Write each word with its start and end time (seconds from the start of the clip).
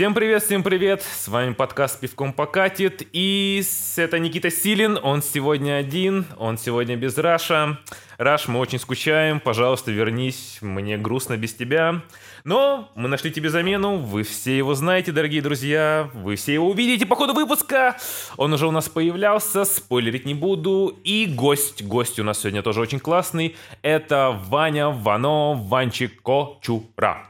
Всем 0.00 0.14
привет, 0.14 0.42
всем 0.42 0.62
привет! 0.62 1.02
С 1.02 1.28
вами 1.28 1.52
подкаст 1.52 2.00
«Пивком 2.00 2.32
покатит» 2.32 3.06
и 3.12 3.62
это 3.96 4.18
Никита 4.18 4.50
Силин, 4.50 4.98
он 5.02 5.22
сегодня 5.22 5.76
один, 5.76 6.24
он 6.38 6.56
сегодня 6.56 6.96
без 6.96 7.18
Раша. 7.18 7.78
Раш, 8.16 8.48
мы 8.48 8.60
очень 8.60 8.78
скучаем, 8.78 9.40
пожалуйста, 9.40 9.90
вернись, 9.90 10.56
мне 10.62 10.96
грустно 10.96 11.36
без 11.36 11.52
тебя. 11.52 12.00
Но 12.44 12.90
мы 12.94 13.10
нашли 13.10 13.30
тебе 13.30 13.50
замену, 13.50 13.98
вы 13.98 14.22
все 14.22 14.56
его 14.56 14.74
знаете, 14.74 15.12
дорогие 15.12 15.42
друзья, 15.42 16.08
вы 16.14 16.36
все 16.36 16.54
его 16.54 16.70
увидите 16.70 17.04
по 17.04 17.14
ходу 17.14 17.34
выпуска. 17.34 17.98
Он 18.38 18.54
уже 18.54 18.66
у 18.66 18.70
нас 18.70 18.88
появлялся, 18.88 19.66
спойлерить 19.66 20.24
не 20.24 20.32
буду. 20.32 20.98
И 21.04 21.26
гость, 21.26 21.82
гость 21.82 22.18
у 22.18 22.24
нас 22.24 22.40
сегодня 22.40 22.62
тоже 22.62 22.80
очень 22.80 23.00
классный, 23.00 23.54
это 23.82 24.40
Ваня 24.48 24.88
Вано 24.88 25.52
Ванчико 25.52 26.58
Чура. 26.62 27.29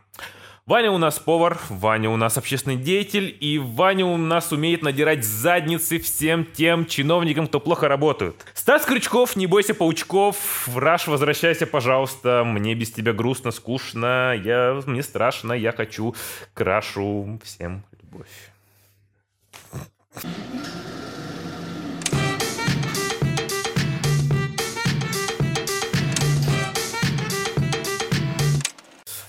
Ваня 0.67 0.93
у 0.93 0.99
нас 0.99 1.19
повар, 1.19 1.59
Ваня 1.69 2.11
у 2.11 2.17
нас 2.17 2.37
общественный 2.37 2.77
деятель, 2.77 3.37
и 3.41 3.59
Ваня 3.59 4.05
у 4.07 4.17
нас 4.17 4.53
умеет 4.53 4.83
надирать 4.83 5.25
задницы 5.25 5.99
всем 5.99 6.45
тем 6.45 6.87
чиновникам, 6.87 7.47
кто 7.47 7.61
плохо 7.61 7.89
работают. 7.89 8.37
Стас 8.55 8.85
Крючков, 8.85 9.37
не 9.37 9.47
бойся 9.47 9.75
паучков, 9.75 10.69
Раш, 10.75 11.09
возвращайся, 11.09 11.67
пожалуйста, 11.67 12.45
мне 12.45 12.75
без 12.75 12.93
тебя 12.93 13.13
грустно, 13.13 13.51
скучно, 13.51 14.35
я, 14.35 14.81
мне 14.87 15.03
страшно, 15.03 15.55
я 15.55 15.73
хочу 15.73 16.15
крашу, 16.55 17.41
всем 17.43 17.83
любовь. 18.03 18.29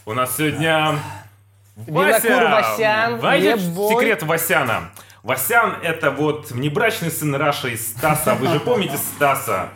У 0.06 0.14
нас 0.14 0.36
сегодня 0.36 1.00
Винокур 1.88 2.44
Васян, 2.52 3.16
ебой. 3.36 3.90
секрет 3.96 4.24
Васяна? 4.24 4.92
Васян 5.24 5.76
это 5.84 6.10
вот 6.10 6.50
внебрачный 6.50 7.12
сын 7.12 7.36
Раша 7.36 7.68
и 7.68 7.78
Стаса. 7.78 8.34
Вы 8.34 8.48
же 8.48 8.60
помните 8.66 8.98
Стаса? 8.98 9.70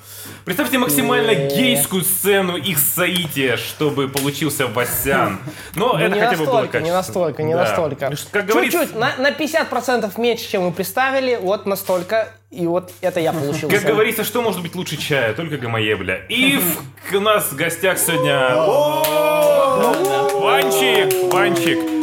Представьте 0.43 0.79
максимально 0.79 1.35
гейскую 1.35 2.03
сцену 2.03 2.57
их 2.57 2.79
соития, 2.79 3.55
чтобы 3.57 4.07
получился 4.09 4.65
Васян. 4.65 5.37
Но 5.75 5.93
Ну, 5.93 5.99
это 5.99 6.15
не 6.15 6.19
хотя 6.19 6.31
бы 6.37 6.45
было 6.45 6.53
настолько, 6.61 6.79
не 6.81 6.91
настолько, 6.91 7.43
не 7.43 7.53
Да. 7.53 7.59
настолько. 7.61 8.09
Ну, 8.09 8.15
Как 8.31 8.45
говорится, 8.47 8.79
Чуть-чуть, 8.79 8.95
на, 8.99 9.15
на 9.17 9.29
50% 9.31 10.19
меньше, 10.19 10.49
чем 10.49 10.63
мы 10.63 10.71
представили, 10.71 11.35
вот 11.39 11.67
настолько, 11.67 12.29
и 12.49 12.65
вот 12.65 12.91
это 13.01 13.19
я 13.19 13.31
получил. 13.31 13.69
как 13.69 13.83
говорится, 13.83 14.23
что 14.23 14.41
может 14.41 14.63
быть 14.63 14.73
лучше 14.75 14.97
чая? 14.97 15.33
Только 15.35 15.57
гомоебля. 15.57 16.25
И 16.29 16.59
у 17.13 17.19
нас 17.19 17.51
в 17.51 17.55
гостях 17.55 17.99
сегодня... 17.99 18.55
Ванчик! 20.39 21.31
Ванчик! 21.31 21.94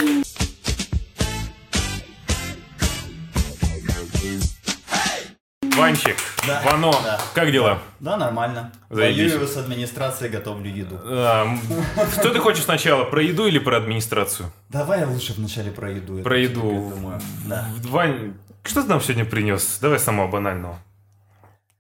Ванчик, 5.92 6.16
Да. 6.46 6.62
Вано, 6.64 6.90
Да. 7.04 7.20
как 7.34 7.52
дела? 7.52 7.78
Да, 8.00 8.16
нормально. 8.16 8.72
Заебись. 8.88 9.32
Воюю 9.32 9.46
с 9.46 9.56
администрацией, 9.58 10.30
готовлю 10.30 10.70
еду. 10.70 10.96
Эм, 11.04 11.60
Что 12.12 12.30
ты 12.30 12.38
хочешь 12.40 12.64
сначала, 12.64 13.04
про 13.04 13.22
еду 13.22 13.46
или 13.46 13.58
про 13.58 13.76
администрацию? 13.76 14.50
Давай 14.70 15.04
лучше 15.04 15.34
вначале 15.34 15.70
про 15.70 15.90
еду. 15.90 16.22
Про 16.22 16.38
еду. 16.38 16.92
Вань, 17.84 18.34
что 18.64 18.82
ты 18.82 18.88
нам 18.88 19.00
сегодня 19.00 19.24
принес? 19.26 19.78
Давай 19.80 19.98
самого 19.98 20.28
банального. 20.28 20.78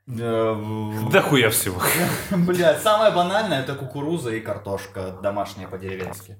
Э, 0.08 0.92
Да 1.10 1.22
хуя 1.22 1.48
всего. 1.50 1.80
Блядь, 2.30 2.82
самое 2.82 3.12
банальное 3.12 3.62
это 3.62 3.74
кукуруза 3.74 4.30
и 4.30 4.40
картошка 4.40 5.12
домашняя 5.22 5.68
по-деревенски. 5.68 6.36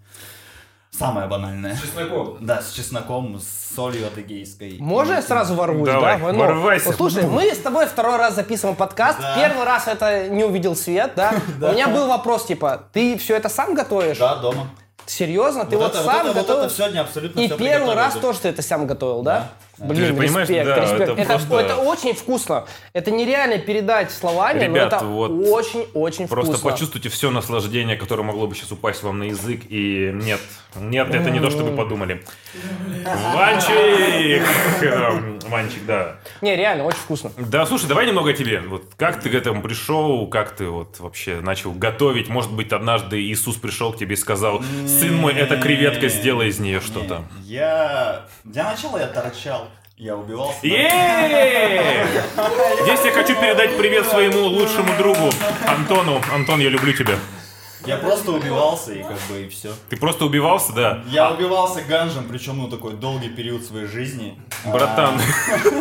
Самое 0.97 1.27
банальное. 1.27 1.75
Чесноком. 1.77 2.37
Да, 2.41 2.61
с 2.61 2.73
чесноком, 2.73 3.41
с 3.41 3.75
солью 3.75 4.07
адыгейской. 4.09 4.77
Можно 4.79 5.15
я 5.15 5.23
сразу 5.23 5.55
ворвусь, 5.55 5.89
Давай, 5.89 6.19
да? 6.19 6.25
Вано? 6.25 6.39
ворвайся. 6.39 6.89
Вот 6.89 6.97
слушай, 6.97 7.27
мы 7.27 7.51
с 7.51 7.59
тобой 7.59 7.87
второй 7.87 8.19
раз 8.19 8.35
записываем 8.35 8.77
подкаст. 8.77 9.19
Да. 9.19 9.35
Первый 9.35 9.65
раз 9.65 9.89
это 9.89 10.29
не 10.29 10.45
увидел 10.45 10.77
свет, 10.77 11.13
да? 11.17 11.33
У 11.61 11.73
меня 11.73 11.89
был 11.89 12.09
вопрос, 12.09 12.45
типа, 12.45 12.85
ты 12.93 13.17
все 13.17 13.37
это 13.37 13.49
сам 13.49 13.75
готовишь? 13.75 14.19
Да, 14.19 14.37
дома. 14.37 14.69
Серьезно? 15.07 15.65
Ты 15.67 15.77
вот, 15.77 15.95
это, 15.95 16.03
сам 16.05 16.27
вот 16.27 16.31
это, 16.31 16.35
готовил? 16.41 16.61
вот 16.61 16.67
это 16.67 16.75
сегодня 16.75 17.01
абсолютно 17.01 17.41
И 17.41 17.47
всё 17.47 17.57
первый 17.59 17.95
раз 17.95 18.15
тоже 18.15 18.39
ты 18.41 18.49
это 18.49 18.63
сам 18.63 18.87
готовил, 18.87 19.23
да? 19.23 19.51
Блин, 19.79 19.97
Ты 19.97 20.07
же 20.07 20.15
понимаешь, 20.15 20.49
респект, 20.49 20.67
да, 20.69 20.77
респект. 20.81 21.01
это 21.01 21.13
Это, 21.23 21.29
просто- 21.33 21.59
это 21.59 21.77
очень 21.77 22.15
вкусно. 22.15 22.67
Это 22.93 23.11
нереально 23.11 23.59
передать 23.59 24.13
словами, 24.13 24.65
Ребят, 24.65 24.91
но 24.93 24.97
это 24.99 25.07
вот 25.07 25.31
очень-очень 25.49 26.29
Просто 26.29 26.53
вкусно. 26.53 26.71
почувствуйте 26.71 27.09
все 27.09 27.31
наслаждение, 27.31 27.97
которое 27.97 28.23
могло 28.23 28.47
бы 28.47 28.55
сейчас 28.55 28.71
упасть 28.71 29.03
вам 29.03 29.19
на 29.19 29.25
язык. 29.25 29.63
И 29.71 30.11
нет, 30.15 30.41
нет, 30.77 31.13
это 31.13 31.31
не 31.31 31.41
то, 31.41 31.51
что 31.51 31.65
вы 31.65 31.75
подумали. 31.77 32.23
Ванчик! 33.35 34.43
Ванчик, 35.53 35.85
да. 35.87 36.17
Не, 36.41 36.57
реально, 36.57 36.85
очень 36.85 36.99
вкусно. 36.99 37.31
Да, 37.37 37.67
слушай, 37.67 37.87
давай 37.87 38.07
немного 38.07 38.31
о 38.31 38.33
тебе. 38.33 38.61
Вот 38.61 38.85
как 38.97 39.21
ты 39.21 39.29
к 39.29 39.35
этому 39.35 39.63
пришел, 39.63 40.27
как 40.27 40.57
ты 40.57 40.67
вот 40.67 40.99
вообще 40.99 41.41
начал 41.41 41.73
готовить? 41.73 42.29
Может 42.29 42.53
быть, 42.53 42.73
однажды 42.73 43.21
Иисус 43.21 43.57
пришел 43.57 43.93
к 43.93 43.99
тебе 43.99 44.15
и 44.15 44.17
сказал, 44.17 44.63
сын 44.87 45.15
мой, 45.15 45.35
эта 45.35 45.59
креветка, 45.59 46.09
сделай 46.09 46.49
из 46.49 46.59
нее 46.59 46.81
что-то. 46.81 47.23
Я... 47.45 48.27
Для 48.45 48.65
начала 48.65 48.99
я 48.99 49.07
торчал. 49.07 49.69
Я 49.99 50.17
убивался. 50.17 50.67
Е! 50.67 52.07
Здесь 52.83 53.05
я 53.05 53.13
хочу 53.13 53.39
передать 53.39 53.77
привет 53.77 54.07
своему 54.07 54.41
лучшему 54.47 54.97
другу 54.97 55.31
Антону. 55.67 56.21
Антон, 56.33 56.61
я 56.61 56.71
люблю 56.71 56.93
тебя. 56.93 57.15
Я 57.87 57.97
просто 57.97 58.33
убивался 58.33 58.93
и 58.93 59.03
как 59.03 59.19
бы 59.29 59.43
и 59.43 59.49
все. 59.49 59.73
Ты 59.89 59.97
просто 59.97 60.25
убивался, 60.25 60.73
да? 60.73 61.03
Я 61.09 61.31
убивался 61.31 61.83
ганжем, 61.83 62.27
причем 62.29 62.59
ну 62.59 62.69
такой 62.69 62.95
долгий 62.95 63.29
период 63.29 63.65
своей 63.65 63.87
жизни. 63.87 64.41
Братан, 64.65 65.19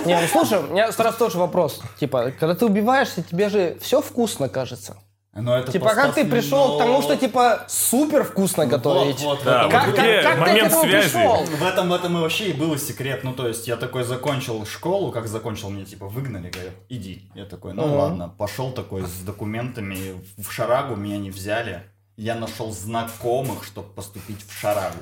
Не, 0.05 0.19
ну 0.19 0.27
слушай, 0.27 0.59
у 0.59 0.71
меня 0.71 0.91
сразу 0.91 1.17
тоже 1.17 1.37
вопрос. 1.37 1.81
Типа, 1.99 2.31
когда 2.39 2.55
ты 2.55 2.65
убиваешься, 2.65 3.23
тебе 3.23 3.49
же 3.49 3.77
все 3.81 4.01
вкусно 4.01 4.49
кажется. 4.49 4.97
Но 5.33 5.57
это 5.57 5.71
Типа, 5.71 5.93
как 5.95 6.13
ты 6.13 6.25
пришел 6.25 6.75
к 6.75 6.79
тому, 6.79 7.01
что 7.01 7.15
типа 7.15 7.63
супер 7.69 8.25
вкусно 8.25 8.65
готовить? 8.65 9.21
Вот, 9.21 9.37
вот, 9.37 9.45
Да, 9.45 9.63
вот 9.63 9.71
Как, 9.71 9.87
вот. 9.87 9.95
как- 9.95 10.23
как 10.23 10.45
ты 10.45 10.53
к 10.53 10.57
этому 10.65 10.81
связи? 10.83 11.09
пришел? 11.13 11.43
В 11.45 11.63
этом, 11.63 11.89
в 11.89 11.93
этом 11.93 12.17
и 12.17 12.21
вообще 12.21 12.49
и 12.49 12.53
был 12.53 12.77
секрет. 12.77 13.23
Ну, 13.23 13.33
то 13.33 13.47
есть, 13.47 13.65
я 13.65 13.77
такой 13.77 14.03
закончил 14.03 14.65
школу, 14.65 15.11
как 15.13 15.27
закончил, 15.29 15.69
мне 15.69 15.85
типа 15.85 16.07
выгнали, 16.07 16.49
говорят, 16.49 16.73
иди. 16.89 17.31
Я 17.33 17.45
такой, 17.45 17.73
ну 17.73 17.85
Мгм. 17.87 17.95
ладно, 17.97 18.27
пошел 18.37 18.71
такой 18.71 19.03
с 19.07 19.21
документами 19.21 20.21
в 20.37 20.51
Шарагу, 20.51 20.97
меня 20.97 21.17
не 21.17 21.31
взяли. 21.31 21.83
Я 22.17 22.35
нашел 22.35 22.69
знакомых, 22.71 23.63
чтобы 23.63 23.87
поступить 23.93 24.45
в 24.45 24.59
Шарагу. 24.59 24.97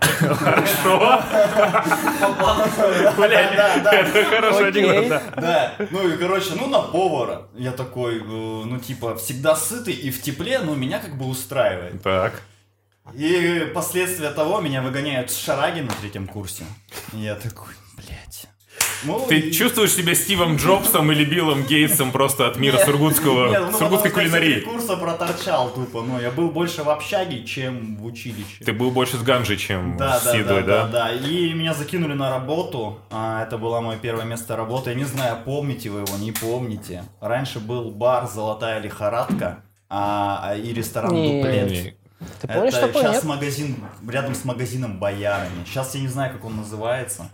Хорошо. 0.00 1.22
Блядь, 3.16 3.52
это 3.52 4.24
хороший 4.24 4.68
анекдот, 4.68 5.08
да. 5.08 5.22
Да, 5.36 5.72
ну 5.90 6.08
и 6.08 6.16
короче, 6.16 6.54
ну 6.54 6.66
на 6.66 6.80
повара. 6.80 7.48
Я 7.54 7.72
такой, 7.72 8.18
э, 8.18 8.22
ну 8.22 8.78
типа, 8.78 9.16
всегда 9.16 9.56
сытый 9.56 9.94
и 9.94 10.10
в 10.10 10.22
тепле, 10.22 10.58
но 10.60 10.74
меня 10.74 10.98
как 10.98 11.16
бы 11.16 11.26
устраивает. 11.26 12.02
Так. 12.02 12.42
И 13.14 13.70
последствия 13.74 14.30
того 14.30 14.60
меня 14.60 14.80
выгоняют 14.80 15.30
с 15.30 15.36
шараги 15.36 15.80
на 15.80 15.92
третьем 16.00 16.26
курсе. 16.26 16.64
Я 17.12 17.34
такой, 17.34 17.72
блядь. 17.96 18.46
Ты 19.28 19.38
и- 19.38 19.52
чувствуешь 19.52 19.92
себя 19.92 20.14
Стивом 20.14 20.56
Джобсом 20.56 21.10
или 21.12 21.24
Биллом 21.24 21.62
Гейтсом 21.64 22.12
просто 22.12 22.46
от 22.46 22.56
мира 22.56 22.76
Нет, 22.76 22.86
сургутского, 22.86 23.50
нет, 23.50 23.62
ну, 23.72 23.78
сургутской 23.78 24.10
кулинарии? 24.10 24.60
курса 24.60 24.96
проторчал 24.96 25.70
тупо. 25.70 26.02
Ну, 26.02 26.20
я 26.20 26.30
был 26.30 26.50
больше 26.50 26.82
в 26.82 26.88
общаге, 26.90 27.44
чем 27.44 27.96
в 27.96 28.04
училище. 28.04 28.64
Ты 28.64 28.72
был 28.72 28.90
больше 28.90 29.16
с 29.16 29.22
ганжей, 29.22 29.56
чем 29.56 29.96
Да, 29.96 30.18
с 30.20 30.24
да, 30.24 30.36
едой, 30.36 30.62
да, 30.62 30.86
да? 30.86 30.86
да, 30.86 31.08
да. 31.08 31.12
И 31.12 31.52
меня 31.52 31.74
закинули 31.74 32.12
на 32.14 32.30
работу. 32.30 32.98
А, 33.10 33.42
это 33.42 33.58
было 33.58 33.80
мое 33.80 33.96
первое 33.98 34.24
место 34.24 34.56
работы. 34.56 34.90
Я 34.90 34.96
не 34.96 35.04
знаю, 35.04 35.38
помните 35.44 35.90
вы 35.90 36.00
его, 36.00 36.16
не 36.18 36.32
помните. 36.32 37.04
Раньше 37.20 37.60
был 37.60 37.90
бар 37.90 38.28
«Золотая 38.28 38.80
лихорадка» 38.80 39.62
а, 39.88 40.40
а, 40.50 40.56
и 40.56 40.72
ресторан 40.72 41.12
Не. 41.12 41.42
«Дуплет». 41.42 41.70
Не. 41.70 41.96
Ты 42.40 42.46
помнишь 42.46 42.74
это 42.74 42.86
такое, 42.86 43.02
сейчас 43.02 43.14
нет? 43.14 43.24
магазин, 43.24 43.76
рядом 44.08 44.34
с 44.36 44.44
магазином 44.44 44.98
«Боярами». 45.00 45.64
Сейчас 45.66 45.94
я 45.96 46.00
не 46.02 46.08
знаю, 46.08 46.32
как 46.32 46.44
он 46.44 46.56
называется. 46.56 47.30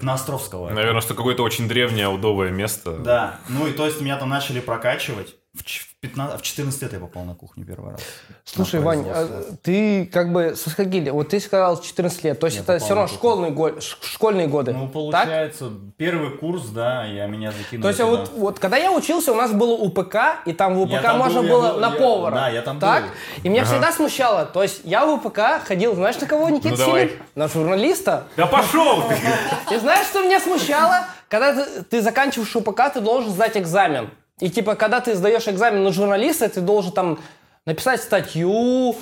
На 0.00 0.14
Островского. 0.14 0.70
Наверное, 0.70 1.00
что 1.00 1.14
какое-то 1.14 1.42
очень 1.42 1.68
древнее, 1.68 2.06
аудовое 2.06 2.50
место. 2.50 2.96
Да, 2.98 3.38
ну 3.48 3.66
и 3.66 3.72
то 3.72 3.86
есть 3.86 4.00
меня 4.00 4.16
там 4.16 4.28
начали 4.28 4.60
прокачивать. 4.60 5.36
В, 5.54 5.62
ч- 5.62 5.82
в 5.84 5.94
15, 6.00 6.40
в 6.40 6.42
14 6.42 6.82
лет 6.82 6.92
я 6.94 6.98
попал 6.98 7.22
на 7.24 7.34
кухню 7.36 7.64
первый 7.64 7.92
раз. 7.92 8.00
Слушай, 8.44 8.80
На 8.80 8.86
Вань, 8.86 9.06
а 9.08 9.28
ты 9.62 10.04
как 10.06 10.32
бы 10.32 10.56
со 10.56 10.68
скольки? 10.68 11.08
Вот 11.10 11.28
ты 11.28 11.38
сказал 11.38 11.80
14 11.80 12.24
лет, 12.24 12.40
то 12.40 12.46
есть 12.46 12.56
Я 12.56 12.62
это 12.64 12.78
все 12.84 12.94
равно 12.94 13.06
школьные, 13.06 13.52
го- 13.52 13.80
школьные 13.80 14.48
годы. 14.48 14.72
Ну, 14.72 14.86
так? 14.86 14.92
получается, 14.92 15.70
первый 15.96 16.36
курс, 16.38 16.66
да, 16.70 17.04
я 17.04 17.26
меня 17.26 17.52
закинули 17.52 17.82
То 17.82 17.88
есть 17.88 18.00
туда. 18.00 18.10
вот, 18.10 18.30
вот 18.36 18.58
когда 18.58 18.78
я 18.78 18.90
учился, 18.90 19.30
у 19.32 19.36
нас 19.36 19.52
было 19.52 19.74
УПК, 19.74 20.16
и 20.44 20.52
там 20.52 20.74
в 20.74 20.80
УПК 20.82 20.92
Я 20.94 21.02
там 21.02 21.18
можно 21.18 21.40
был, 21.42 21.46
я 21.48 21.52
было 21.54 21.72
был, 21.74 21.80
на 21.80 21.86
я- 21.94 22.00
повара. 22.00 22.34
да, 22.34 22.48
я 22.48 22.62
там 22.62 22.80
так? 22.80 23.04
был. 23.04 23.10
И 23.44 23.48
меня 23.48 23.64
всегда 23.64 23.92
смущало. 23.92 24.46
То 24.46 24.60
есть 24.64 24.80
я 24.82 25.06
в 25.06 25.10
УПК 25.24 25.64
ходил, 25.64 25.94
знаешь, 25.94 26.18
на 26.20 26.26
кого 26.26 26.48
Никита 26.50 26.70
Ну. 26.76 26.84
Силин? 26.84 27.10
На 27.36 27.46
журналиста. 27.46 28.24
Да 28.36 28.46
пошел 28.46 29.04
ты! 29.08 29.16
И 29.74 29.78
знаешь, 29.78 30.06
что 30.08 30.20
меня 30.24 30.40
смущало? 30.40 31.06
Когда 31.28 31.64
ты, 31.64 31.82
ты 31.84 32.02
заканчиваешь 32.02 32.54
УПК, 32.56 32.92
ты 32.92 33.00
должен 33.00 33.30
сдать 33.30 33.56
экзамен. 33.56 34.10
И 34.40 34.50
типа, 34.50 34.74
когда 34.74 35.00
ты 35.00 35.14
сдаешь 35.14 35.46
экзамен 35.46 35.84
на 35.84 35.92
журналиста, 35.92 36.48
ты 36.48 36.60
должен 36.60 36.92
там 36.92 37.18
написать 37.66 38.02
статью, 38.02 38.96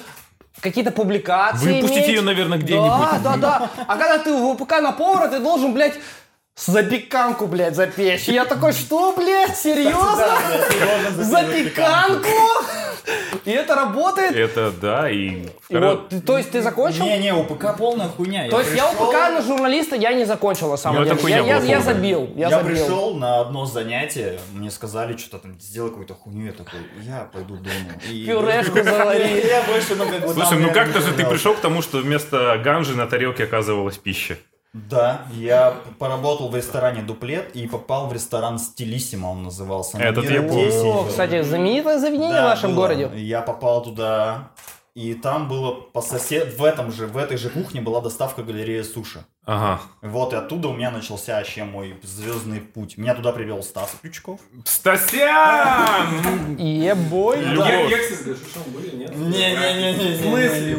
какие-то 0.60 0.90
публикации 0.90 1.74
Выпустить 1.74 1.98
иметь. 1.98 2.08
ее, 2.08 2.20
наверное, 2.20 2.58
где-нибудь. 2.58 2.88
Да, 2.88 3.18
да, 3.24 3.36
да. 3.36 3.70
А 3.86 3.96
когда 3.96 4.18
ты 4.18 4.32
в 4.34 4.54
ВПК 4.56 4.80
на 4.80 4.92
повара, 4.92 5.28
ты 5.28 5.38
должен, 5.38 5.72
блядь, 5.72 5.94
запеканку, 6.56 7.46
блядь, 7.46 7.74
запечь. 7.74 8.28
И 8.28 8.32
я 8.32 8.44
такой, 8.44 8.72
что, 8.72 9.14
блядь, 9.16 9.56
серьезно? 9.56 10.38
Запеканку? 11.24 12.28
И 13.44 13.50
это 13.50 13.74
работает? 13.74 14.36
Это 14.36 14.70
да, 14.70 15.10
и... 15.10 15.46
И 15.68 15.76
вот, 15.76 16.12
то 16.24 16.38
есть 16.38 16.52
ты 16.52 16.62
закончил? 16.62 17.04
Не-не, 17.04 17.34
УПК 17.34 17.76
полная 17.76 18.06
хуйня. 18.08 18.48
То 18.48 18.60
есть 18.60 18.72
я 18.76 18.86
пришел- 18.86 19.08
УПК 19.08 19.14
на 19.14 19.42
журналиста 19.42 19.96
я 19.96 20.12
не 20.12 20.24
закончил, 20.24 20.70
на 20.70 20.76
самом 20.76 21.04
деле. 21.04 21.18
Я, 21.28 21.38
я- 21.40 21.56
я 21.58 21.80
забил, 21.80 22.30
я, 22.36 22.48
Я, 22.48 22.58
забил. 22.60 22.76
пришел 22.76 23.14
на 23.14 23.40
одно 23.40 23.66
занятие, 23.66 24.38
мне 24.52 24.70
сказали 24.70 25.16
что-то 25.16 25.38
там, 25.38 25.58
сделай 25.60 25.88
какую-то 25.88 26.14
хуйню, 26.14 26.46
я 26.46 26.52
такой, 26.52 26.80
я 27.02 27.28
пойду 27.32 27.56
дома. 27.56 27.72
И- 28.08 28.24
Пюрешку 28.26 28.82
завари. 28.84 29.40
Я 29.48 29.62
больше, 29.62 29.96
ну, 29.96 30.08
как 30.08 30.20
бы... 30.26 30.32
Слушай, 30.34 30.58
ну 30.58 30.72
как-то 30.72 31.00
же 31.00 31.12
ты 31.12 31.26
пришел 31.26 31.54
к 31.54 31.60
тому, 31.60 31.82
что 31.82 31.98
вместо 31.98 32.56
ганжи 32.62 32.94
на 32.94 33.06
тарелке 33.06 33.44
оказывалась 33.44 33.96
пища. 33.98 34.36
Да, 34.74 35.26
я 35.34 35.76
поработал 35.98 36.48
в 36.48 36.56
ресторане 36.56 37.02
Дуплет 37.02 37.54
и 37.54 37.66
попал 37.66 38.06
в 38.08 38.12
ресторан 38.14 38.58
Стилиссимо, 38.58 39.26
он 39.26 39.42
назывался. 39.42 39.98
Этот 39.98 40.24
я 40.30 40.40
помню. 40.42 40.64
10 40.66 40.80
О, 40.84 41.02
был. 41.02 41.08
кстати, 41.08 41.42
знаменитое 41.42 41.98
заведение 41.98 42.32
Да, 42.32 42.46
в 42.46 42.50
вашем 42.50 42.70
было. 42.74 42.86
городе. 42.88 43.10
Я 43.16 43.42
попал 43.42 43.82
туда, 43.82 44.48
и 44.94 45.12
там 45.12 45.46
было 45.46 45.72
по 45.74 46.00
сосед... 46.00 46.56
В 46.58 46.64
этом 46.64 46.90
же, 46.90 47.06
в 47.06 47.18
этой 47.18 47.36
же 47.36 47.50
кухне 47.50 47.82
была 47.82 48.00
доставка 48.00 48.42
галереи 48.42 48.80
суши. 48.80 49.26
Ага. 49.44 49.82
Вот, 50.00 50.32
и 50.32 50.36
оттуда 50.36 50.68
у 50.68 50.72
меня 50.72 50.90
начался 50.90 51.36
вообще 51.36 51.64
мой 51.64 51.94
звездный 52.02 52.60
путь. 52.60 52.96
Меня 52.96 53.14
туда 53.14 53.32
привел 53.32 53.62
Стас 53.62 53.94
Крючков. 54.00 54.40
Стасян! 54.64 56.56
Ебой. 56.56 57.40
Любовь. 57.40 57.90
Я, 57.90 57.98
кстати, 57.98 58.12
с 58.20 58.22
Гашишом 58.24 58.62
были, 58.72 58.96
нет? 58.96 59.14
Не-не-не. 59.16 60.16
В 60.16 60.20
смысле? 60.22 60.74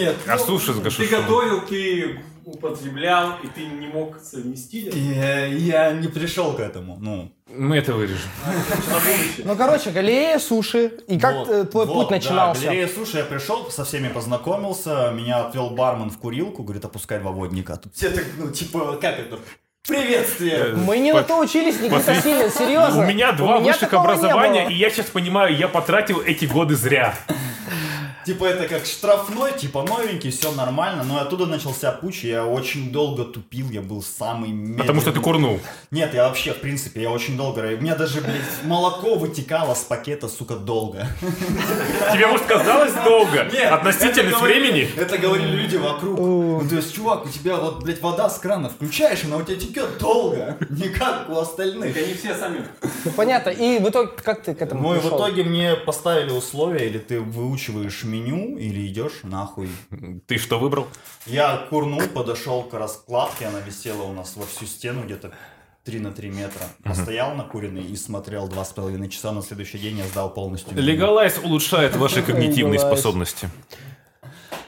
Нет. 0.00 0.16
А 0.26 0.36
суши 0.38 0.72
с 0.72 0.76
Ты 0.76 0.82
гашишом? 0.82 1.20
готовил, 1.22 1.60
ты 1.60 2.20
употреблял, 2.46 3.34
и 3.42 3.48
ты 3.48 3.66
не 3.66 3.88
мог 3.88 4.18
совместить 4.20 4.86
это? 4.86 4.96
Я, 4.96 5.46
я 5.46 5.92
не 5.92 6.06
пришел 6.08 6.52
к 6.54 6.60
этому. 6.60 6.96
Ну, 7.00 7.32
Мы 7.48 7.76
это 7.76 7.92
вырежем. 7.92 8.30
Будущее. 8.44 9.44
Ну, 9.44 9.56
короче, 9.56 9.90
галерея 9.90 10.38
суши. 10.38 10.92
И 11.08 11.18
как 11.18 11.48
э, 11.48 11.64
твой 11.64 11.86
путь 11.86 12.10
начинался? 12.10 12.62
галерея 12.62 12.86
суши, 12.88 13.18
я 13.18 13.24
пришел, 13.24 13.68
со 13.70 13.84
всеми 13.84 14.08
познакомился, 14.08 15.10
меня 15.12 15.44
отвел 15.44 15.70
бармен 15.70 16.08
в 16.10 16.18
курилку, 16.18 16.62
говорит, 16.62 16.84
опускай 16.84 17.18
два 17.18 17.32
водника. 17.32 17.74
А 17.74 17.76
Тут 17.78 17.94
все 17.94 18.10
так, 18.10 18.24
ну, 18.38 18.50
типа, 18.50 18.96
как 19.02 19.18
это? 19.18 19.38
Приветствие! 19.86 20.74
Мы 20.74 20.98
не 20.98 21.12
По- 21.12 21.18
на 21.18 21.24
то 21.24 21.38
учились, 21.40 21.80
Никита 21.80 21.96
посвя- 21.96 22.20
Силин, 22.22 22.50
серьезно. 22.50 23.02
У 23.02 23.06
меня 23.06 23.32
два 23.32 23.58
меня 23.58 23.72
высших 23.72 23.92
не 23.92 23.98
образования, 23.98 24.68
и 24.68 24.74
я 24.74 24.90
сейчас 24.90 25.06
понимаю, 25.06 25.56
я 25.56 25.68
потратил 25.68 26.20
эти 26.20 26.44
годы 26.44 26.74
зря. 26.76 27.14
Типа 28.26 28.46
это 28.46 28.66
как 28.66 28.84
штрафной, 28.86 29.52
типа 29.56 29.84
новенький, 29.84 30.32
все 30.32 30.50
нормально, 30.50 31.04
но 31.04 31.20
оттуда 31.20 31.46
начался 31.46 31.92
путь, 31.92 32.24
я 32.24 32.44
очень 32.44 32.90
долго 32.90 33.24
тупил, 33.24 33.70
я 33.70 33.82
был 33.82 34.02
самый 34.02 34.50
медленный. 34.50 34.80
Потому 34.80 35.00
что 35.00 35.12
ты 35.12 35.20
курнул. 35.20 35.60
Нет, 35.92 36.12
я 36.12 36.26
вообще, 36.26 36.52
в 36.52 36.60
принципе, 36.60 37.02
я 37.02 37.10
очень 37.10 37.36
долго... 37.36 37.60
У 37.60 37.80
меня 37.80 37.94
даже, 37.94 38.20
блядь, 38.22 38.64
молоко 38.64 39.14
вытекало 39.14 39.74
с 39.74 39.84
пакета, 39.84 40.26
сука, 40.26 40.56
долго. 40.56 41.06
Тебе, 42.12 42.26
может, 42.26 42.46
казалось 42.46 42.94
долго? 43.04 43.44
Нет, 43.52 43.72
Относительно 43.72 44.36
времени? 44.40 44.88
Это 44.96 45.18
говорили 45.18 45.62
люди 45.62 45.76
вокруг. 45.76 46.18
Ну, 46.18 46.66
то 46.68 46.74
есть, 46.74 46.96
чувак, 46.96 47.26
у 47.26 47.28
тебя 47.28 47.54
вот, 47.58 47.84
блядь, 47.84 48.02
вода 48.02 48.28
с 48.28 48.40
крана 48.40 48.70
включаешь, 48.70 49.22
она 49.22 49.36
у 49.36 49.42
тебя 49.44 49.56
текет 49.56 49.98
долго. 50.00 50.56
Не 50.68 50.88
как 50.88 51.30
у 51.30 51.38
остальных. 51.38 51.96
Они 51.96 52.14
все 52.14 52.34
сами. 52.34 52.66
Ну, 53.04 53.12
понятно. 53.12 53.50
И 53.50 53.78
в 53.78 53.88
итоге, 53.88 54.10
как 54.20 54.42
ты 54.42 54.52
к 54.52 54.62
этому 54.62 54.82
Ну 54.82 54.96
и 54.96 54.98
в 54.98 55.06
итоге 55.06 55.44
мне 55.44 55.76
поставили 55.76 56.32
условия, 56.32 56.88
или 56.88 56.98
ты 56.98 57.20
выучиваешь 57.20 58.02
меню, 58.16 58.56
или 58.58 58.86
идешь 58.86 59.20
нахуй. 59.22 59.68
Ты 60.26 60.38
что 60.38 60.58
выбрал? 60.58 60.86
Я 61.26 61.66
курнул, 61.70 62.02
подошел 62.14 62.62
к 62.62 62.74
раскладке, 62.74 63.46
она 63.46 63.60
висела 63.60 64.02
у 64.02 64.12
нас 64.12 64.36
во 64.36 64.46
всю 64.46 64.66
стену 64.66 65.04
где-то 65.04 65.32
3 65.84 66.00
на 66.00 66.12
3 66.12 66.30
метра. 66.30 66.62
Постоял 66.82 67.34
накуренный 67.34 67.84
и 67.84 67.96
смотрел 67.96 68.48
два 68.48 68.64
с 68.64 68.72
половиной 68.72 69.08
часа. 69.08 69.32
На 69.32 69.42
следующий 69.42 69.78
день 69.78 69.98
я 69.98 70.06
сдал 70.06 70.32
полностью. 70.32 70.76
Легалайз 70.76 71.38
улучшает 71.42 71.96
ваши 71.96 72.22
когнитивные 72.22 72.78
способности. 72.78 73.48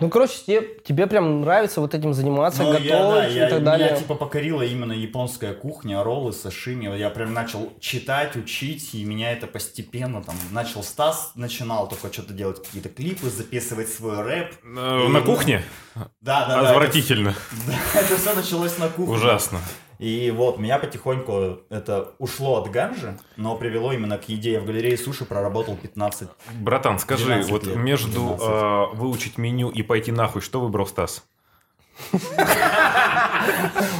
Ну, 0.01 0.09
короче, 0.09 0.35
тебе, 0.47 0.63
тебе 0.85 1.07
прям 1.07 1.41
нравится 1.43 1.81
вот 1.81 1.95
этим 1.95 2.15
заниматься, 2.15 2.63
Ну, 2.63 2.73
готовить 2.73 2.87
я, 2.91 2.99
да, 2.99 3.27
я- 3.27 3.47
и 3.47 3.51
так 3.51 3.65
далее. 3.65 3.89
Меня 3.89 3.99
типа 3.99 4.15
покорила 4.15 4.63
именно 4.63 4.93
японская 4.93 5.55
кухня, 5.55 6.03
роллы, 6.03 6.33
сашими. 6.33 6.97
Я 6.97 7.11
прям 7.11 7.33
начал 7.35 7.73
читать, 7.81 8.37
учить, 8.37 8.95
и 8.95 9.05
меня 9.05 9.33
это 9.33 9.47
постепенно 9.47 10.23
там 10.23 10.37
начал 10.51 10.83
Стас 10.83 11.33
начинал 11.35 11.89
только 11.89 12.13
что-то 12.13 12.33
делать 12.33 12.63
какие-то 12.65 12.89
клипы, 12.89 13.29
записывать 13.31 13.89
свой 13.89 14.23
рэп. 14.23 14.55
Э, 14.65 15.09
На 15.09 15.21
кухне? 15.21 15.63
Да, 15.95 16.47
да, 16.47 16.63
да. 16.63 16.71
Отвратительно. 16.71 17.35
Это, 17.95 18.05
это 18.05 18.17
все 18.21 18.35
началось 18.35 18.79
на 18.79 18.89
кухне. 18.89 19.15
Ужасно. 19.15 19.59
И 19.99 20.31
вот 20.31 20.59
меня 20.59 20.79
потихоньку 20.79 21.61
это 21.71 22.13
ушло 22.19 22.63
от 22.63 22.71
ганжи, 22.71 23.19
но 23.37 23.57
привело 23.57 23.93
именно 23.93 24.17
к 24.17 24.29
еде. 24.29 24.53
Я 24.53 24.61
в 24.61 24.67
галерее 24.67 24.97
суши 24.97 25.25
проработал 25.25 25.77
15. 25.77 26.29
Братан, 26.61 26.99
скажи, 27.01 27.25
12 27.25 27.51
вот 27.51 27.65
лет, 27.65 27.77
между 27.77 28.37
12. 28.37 28.47
э, 28.47 28.87
выучить 28.97 29.39
меню 29.39 29.71
и 29.71 29.83
пойти 29.83 30.13
нахуй, 30.13 30.41
что 30.41 30.61
выбрал 30.61 30.87
Стас? 30.87 31.25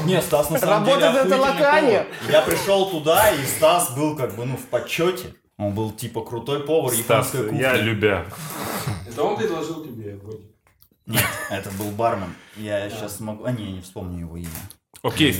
Не, 0.05 0.23
Стас 0.23 0.51
на 0.51 0.59
самом 0.61 0.85
деле 0.85 1.07
Работает 1.07 1.27
это 1.27 1.37
повар. 1.37 2.07
Я 2.31 2.43
пришел 2.43 2.91
туда, 2.91 3.31
и 3.31 3.45
Стас 3.45 3.91
был 3.97 4.17
как 4.17 4.37
бы, 4.37 4.45
ну, 4.45 4.57
в 4.57 4.67
почете. 4.67 5.35
Он 5.57 5.75
был 5.75 5.91
типа 5.91 6.23
крутой 6.23 6.61
повар 6.61 6.93
Стас, 6.93 7.35
японской 7.35 7.43
кухни. 7.49 7.61
я 7.61 7.77
любя. 7.77 8.27
Это 9.09 9.25
он 9.25 9.37
предложил 9.37 9.85
тебе. 9.85 10.17
Нет, 11.07 11.25
это 11.51 11.71
был 11.73 11.91
бармен. 11.91 12.33
Я 12.57 12.89
сейчас 12.91 13.19
могу... 13.19 13.45
А, 13.45 13.51
не, 13.51 13.73
не 13.73 13.81
вспомню 13.81 14.21
его 14.21 14.37
имя. 14.37 14.49
Окей, 15.03 15.37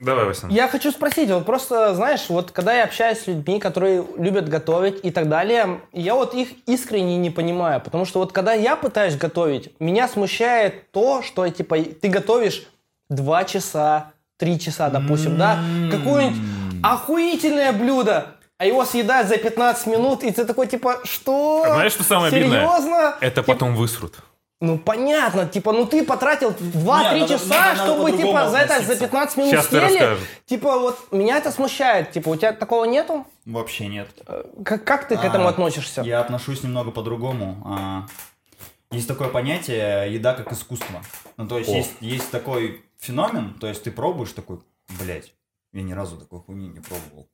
давай, 0.00 0.24
Васян. 0.24 0.50
Я 0.50 0.68
хочу 0.68 0.90
спросить, 0.90 1.30
вот 1.30 1.44
просто, 1.44 1.94
знаешь, 1.94 2.26
вот 2.28 2.52
когда 2.52 2.74
я 2.74 2.84
общаюсь 2.84 3.18
с 3.18 3.26
людьми, 3.26 3.58
которые 3.58 4.04
любят 4.16 4.48
готовить 4.48 5.04
и 5.04 5.10
так 5.10 5.28
далее, 5.28 5.80
я 5.92 6.14
вот 6.14 6.34
их 6.34 6.48
искренне 6.66 7.18
не 7.18 7.30
понимаю, 7.30 7.80
потому 7.80 8.04
что 8.04 8.20
вот 8.20 8.32
когда 8.32 8.54
я 8.54 8.76
пытаюсь 8.76 9.16
готовить, 9.16 9.72
меня 9.80 10.08
смущает 10.08 10.90
то, 10.90 11.22
что, 11.22 11.46
типа, 11.48 11.78
ты 11.78 12.08
готовишь 12.08 12.66
два 13.10 13.44
часа, 13.44 14.12
три 14.38 14.58
часа, 14.58 14.88
допустим, 14.90 15.36
да, 15.36 15.58
какое-нибудь 15.90 16.38
охуительное 16.82 17.72
блюдо, 17.72 18.26
а 18.58 18.64
его 18.64 18.84
съедать 18.84 19.28
за 19.28 19.36
15 19.36 19.86
минут, 19.86 20.24
и 20.24 20.30
ты 20.30 20.44
такой, 20.44 20.66
типа, 20.66 21.00
что? 21.04 21.64
Знаешь, 21.66 21.92
что 21.92 22.04
самое 22.04 22.32
обидное? 22.32 22.66
Серьезно? 22.66 23.16
Это 23.20 23.42
потом 23.42 23.76
высрут. 23.76 24.14
Ну, 24.60 24.76
понятно, 24.76 25.46
типа, 25.46 25.72
ну 25.72 25.86
ты 25.86 26.04
потратил 26.04 26.50
2-3 26.50 27.20
надо- 27.20 27.28
часа, 27.28 27.48
надо- 27.48 27.64
надо 27.78 27.84
чтобы, 27.84 28.10
по-другому 28.10 28.26
типа, 28.38 28.50
за 28.50 28.58
это, 28.58 28.68
за 28.68 28.74
относиться. 28.80 29.04
15 29.06 29.36
минут 29.36 29.50
Сейчас 29.52 29.66
съели. 29.68 30.16
Типа, 30.46 30.78
вот, 30.80 31.12
меня 31.12 31.38
это 31.38 31.52
смущает. 31.52 32.10
Типа, 32.10 32.30
у 32.30 32.36
тебя 32.36 32.52
такого 32.52 32.84
нету? 32.84 33.24
Вообще 33.44 33.86
нет. 33.86 34.08
Как, 34.64 34.82
как 34.82 35.06
ты 35.06 35.16
к 35.16 35.22
этому 35.24 35.46
А, 35.46 35.50
относишься? 35.50 36.02
Я 36.02 36.20
отношусь 36.20 36.64
немного 36.64 36.90
по-другому. 36.90 37.62
А, 37.64 38.06
Есть 38.90 39.06
такое 39.06 39.28
понятие 39.28 40.12
еда 40.14 40.34
как 40.34 40.50
искусство. 40.52 41.02
Ну, 41.36 41.46
то 41.46 41.58
есть, 41.58 41.68
О. 41.70 41.76
есть 41.76 41.92
есть 42.00 42.30
такой 42.30 42.82
феномен, 42.98 43.54
то 43.60 43.66
есть 43.66 43.84
ты 43.84 43.90
пробуешь 43.92 44.32
такой, 44.32 44.60
блять, 44.98 45.34
я 45.74 45.82
ни 45.82 45.92
разу 45.92 46.16
такой 46.16 46.40
хуйни 46.40 46.68
не 46.68 46.80
пробовал. 46.80 47.28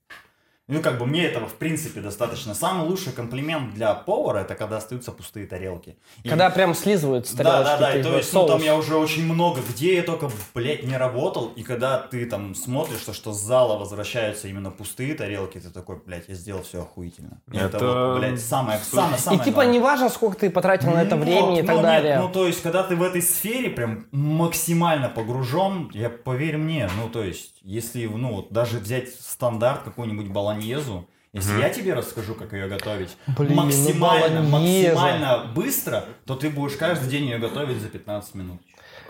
Ну, 0.67 0.81
как 0.81 0.99
бы 0.99 1.05
мне 1.05 1.27
этого, 1.27 1.47
в 1.47 1.55
принципе, 1.57 2.01
достаточно. 2.01 2.55
Самый 2.55 2.89
лучший 2.89 3.13
комплимент 3.13 3.75
для 3.75 3.93
повара, 3.93 4.39
это 4.39 4.55
когда 4.55 4.79
остаются 4.79 5.13
пустые 5.13 5.47
тарелки. 5.47 5.99
И- 6.23 6.29
Когда 6.31 6.49
прям 6.49 6.75
слизывают 6.75 7.27
с 7.27 7.33
Да, 7.35 7.45
тарелочки 7.45 7.71
да, 7.71 7.79
да, 7.93 7.99
и 7.99 8.03
то 8.03 8.17
есть, 8.17 8.33
ну, 8.33 8.41
соус. 8.41 8.51
там 8.53 8.63
я 8.63 8.75
уже 8.75 8.97
очень 8.97 9.25
много, 9.31 9.61
где 9.69 9.97
я 9.97 10.03
только, 10.03 10.31
блядь, 10.55 10.83
не 10.85 10.97
работал, 10.97 11.49
и 11.55 11.63
когда 11.63 11.99
ты 11.99 12.25
там 12.25 12.55
смотришь, 12.55 13.01
что, 13.01 13.13
что 13.13 13.35
с 13.35 13.41
зала 13.43 13.77
возвращаются 13.79 14.49
именно 14.49 14.71
пустые 14.71 15.15
тарелки, 15.15 15.61
ты 15.61 15.69
такой, 15.69 15.97
блядь, 16.05 16.29
я 16.31 16.35
сделал 16.35 16.63
все 16.63 16.81
охуительно. 16.81 17.43
И 17.53 17.57
Это, 17.59 17.77
Это 17.77 17.87
вот, 17.87 18.19
блядь, 18.21 18.41
самое, 18.41 18.79
самое, 18.79 19.17
И 19.17 19.21
самое 19.21 19.45
типа 19.45 19.55
главное. 19.57 19.73
не 19.75 19.81
важно, 19.81 20.09
сколько 20.09 20.39
ты 20.39 20.49
потратил 20.51 20.93
на 20.93 21.03
это 21.03 21.17
Ну, 21.17 21.23
времени 21.25 21.59
и 21.59 21.61
вот, 21.61 21.67
так 21.67 21.77
ну, 21.77 21.83
нет, 21.83 21.91
далее. 21.91 22.19
ну, 22.21 22.29
то 22.31 22.47
есть, 22.47 22.63
когда 22.63 22.83
ты 22.85 22.97
в 22.97 23.03
этой 23.03 23.21
сфере 23.21 23.69
прям 23.69 24.07
максимально 24.13 25.11
погружен, 25.11 25.91
я 25.93 26.09
поверь 26.09 26.57
мне, 26.57 26.89
ну, 26.97 27.11
то 27.11 27.23
есть, 27.23 27.51
если, 27.61 28.07
ну, 28.07 28.33
вот 28.37 28.51
даже 28.53 28.79
взять 28.79 29.11
стандарт 29.15 29.83
какую-нибудь 29.85 30.29
баланьезу, 30.55 31.09
если 31.33 31.59
я 31.59 31.69
тебе 31.71 31.95
расскажу, 31.95 32.35
как 32.35 32.53
ее 32.53 32.69
готовить 32.69 33.17
Блин, 33.27 33.57
ну, 33.57 33.65
максимально, 33.65 34.49
баланьеза. 34.49 34.95
максимально 34.95 35.53
быстро, 35.55 36.05
то 36.27 36.37
ты 36.37 36.49
будешь 36.49 36.77
каждый 36.77 37.09
день 37.09 37.25
ее 37.25 37.39
готовить 37.39 37.79
за 37.79 37.89
15 37.89 38.35
минут. 38.37 38.61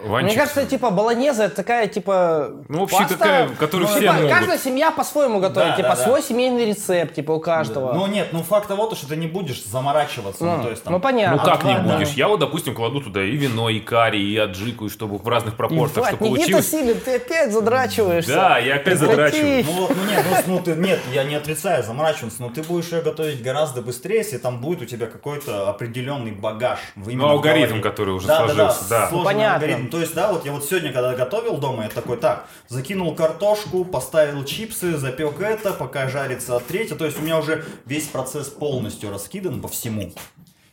Ванчик. 0.02 0.30
Мне 0.30 0.36
кажется, 0.36 0.66
типа, 0.66 0.90
баланеза 0.90 1.44
это 1.44 1.56
такая, 1.56 1.86
типа, 1.86 2.50
Ну, 2.68 2.80
вообще 2.80 2.98
паста. 2.98 3.16
такая, 3.16 3.48
которую 3.48 3.88
Ну, 3.88 3.92
все 3.92 4.00
типа, 4.00 4.12
могут. 4.14 4.30
Каждая 4.30 4.58
семья 4.58 4.90
по-своему 4.90 5.40
готовит, 5.40 5.70
Да, 5.70 5.76
типа, 5.76 5.88
да, 5.90 5.96
да. 5.96 6.02
свой 6.04 6.22
семейный 6.22 6.66
рецепт, 6.66 7.14
типа, 7.14 7.32
у 7.32 7.40
каждого. 7.40 7.92
Ну 7.92 8.06
нет, 8.06 8.28
ну 8.32 8.42
факт 8.42 8.68
того, 8.68 8.86
то, 8.86 8.96
что 8.96 9.08
ты 9.08 9.16
не 9.16 9.26
будешь 9.26 9.64
заморачиваться. 9.64 10.44
Ну, 10.44 10.56
Ну, 10.56 10.62
то 10.64 10.70
есть, 10.70 10.82
там, 10.82 10.92
ну, 10.92 11.00
понятно. 11.00 11.36
Ну 11.36 11.42
как 11.44 11.64
не 11.64 11.74
да, 11.74 11.80
да. 11.80 11.96
будешь? 11.96 12.10
Я 12.10 12.28
вот, 12.28 12.40
допустим, 12.40 12.74
кладу 12.74 13.00
туда 13.00 13.22
и 13.22 13.30
вино, 13.32 13.68
и 13.70 13.80
карри, 13.80 14.18
и 14.20 14.36
аджику, 14.36 14.86
и 14.86 14.88
чтобы 14.90 15.18
в 15.18 15.28
разных 15.28 15.56
пропорциях, 15.56 16.08
чтобы 16.08 16.28
Никита 16.28 16.40
получилось. 16.52 16.70
Силин, 16.70 17.00
ты 17.00 17.16
опять 17.16 17.52
задрачиваешься. 17.52 18.34
Да, 18.34 18.58
я 18.58 18.76
опять 18.76 18.98
Прекрати. 18.98 19.40
задрачиваю. 19.42 19.64
Ну, 19.64 19.88
ну 19.94 20.10
нет, 20.10 20.24
ну, 20.46 20.54
ну, 20.54 20.62
ты, 20.62 20.74
нет, 20.74 21.00
я 21.12 21.24
не 21.24 21.34
отрицаю 21.34 21.82
заморачиваться, 21.82 22.42
но 22.42 22.50
ты 22.50 22.62
будешь 22.62 22.88
ее 22.92 23.02
готовить 23.02 23.42
гораздо 23.42 23.82
быстрее, 23.82 24.18
если 24.18 24.38
там 24.38 24.60
будет 24.60 24.82
у 24.82 24.84
тебя 24.84 25.06
какой-то 25.06 25.68
определенный 25.68 26.32
багаж. 26.32 26.78
Ну, 26.96 27.26
алгоритм, 27.28 27.80
который 27.80 28.14
уже 28.14 28.26
да, 28.26 28.38
сложился, 28.38 28.88
да. 28.88 29.00
Да, 29.00 29.08
сложный 29.08 29.24
Понятно. 29.34 29.83
Алгоритм. 29.84 29.90
То 29.90 30.00
есть, 30.00 30.14
да, 30.14 30.32
вот 30.32 30.44
я 30.44 30.52
вот 30.52 30.64
сегодня, 30.64 30.92
когда 30.92 31.14
готовил 31.14 31.56
дома, 31.58 31.84
я 31.84 31.88
такой, 31.88 32.16
так, 32.16 32.46
закинул 32.68 33.14
картошку, 33.14 33.84
поставил 33.84 34.44
чипсы, 34.44 34.96
запек 34.96 35.40
это, 35.40 35.72
пока 35.72 36.08
жарится 36.08 36.58
третье. 36.60 36.94
То 36.96 37.04
есть 37.04 37.18
у 37.18 37.22
меня 37.22 37.38
уже 37.38 37.64
весь 37.86 38.06
процесс 38.08 38.48
полностью 38.48 39.10
раскидан 39.10 39.60
по 39.60 39.68
всему. 39.68 40.12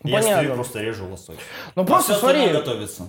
Я 0.04 0.18
Понятно. 0.18 0.32
стою, 0.38 0.56
просто 0.56 0.80
режу 0.82 1.08
лосось. 1.08 1.38
Ну, 1.76 1.84
А 1.84 1.86
просто 1.86 2.16
смотри. 2.16 2.48
готовится. 2.50 3.08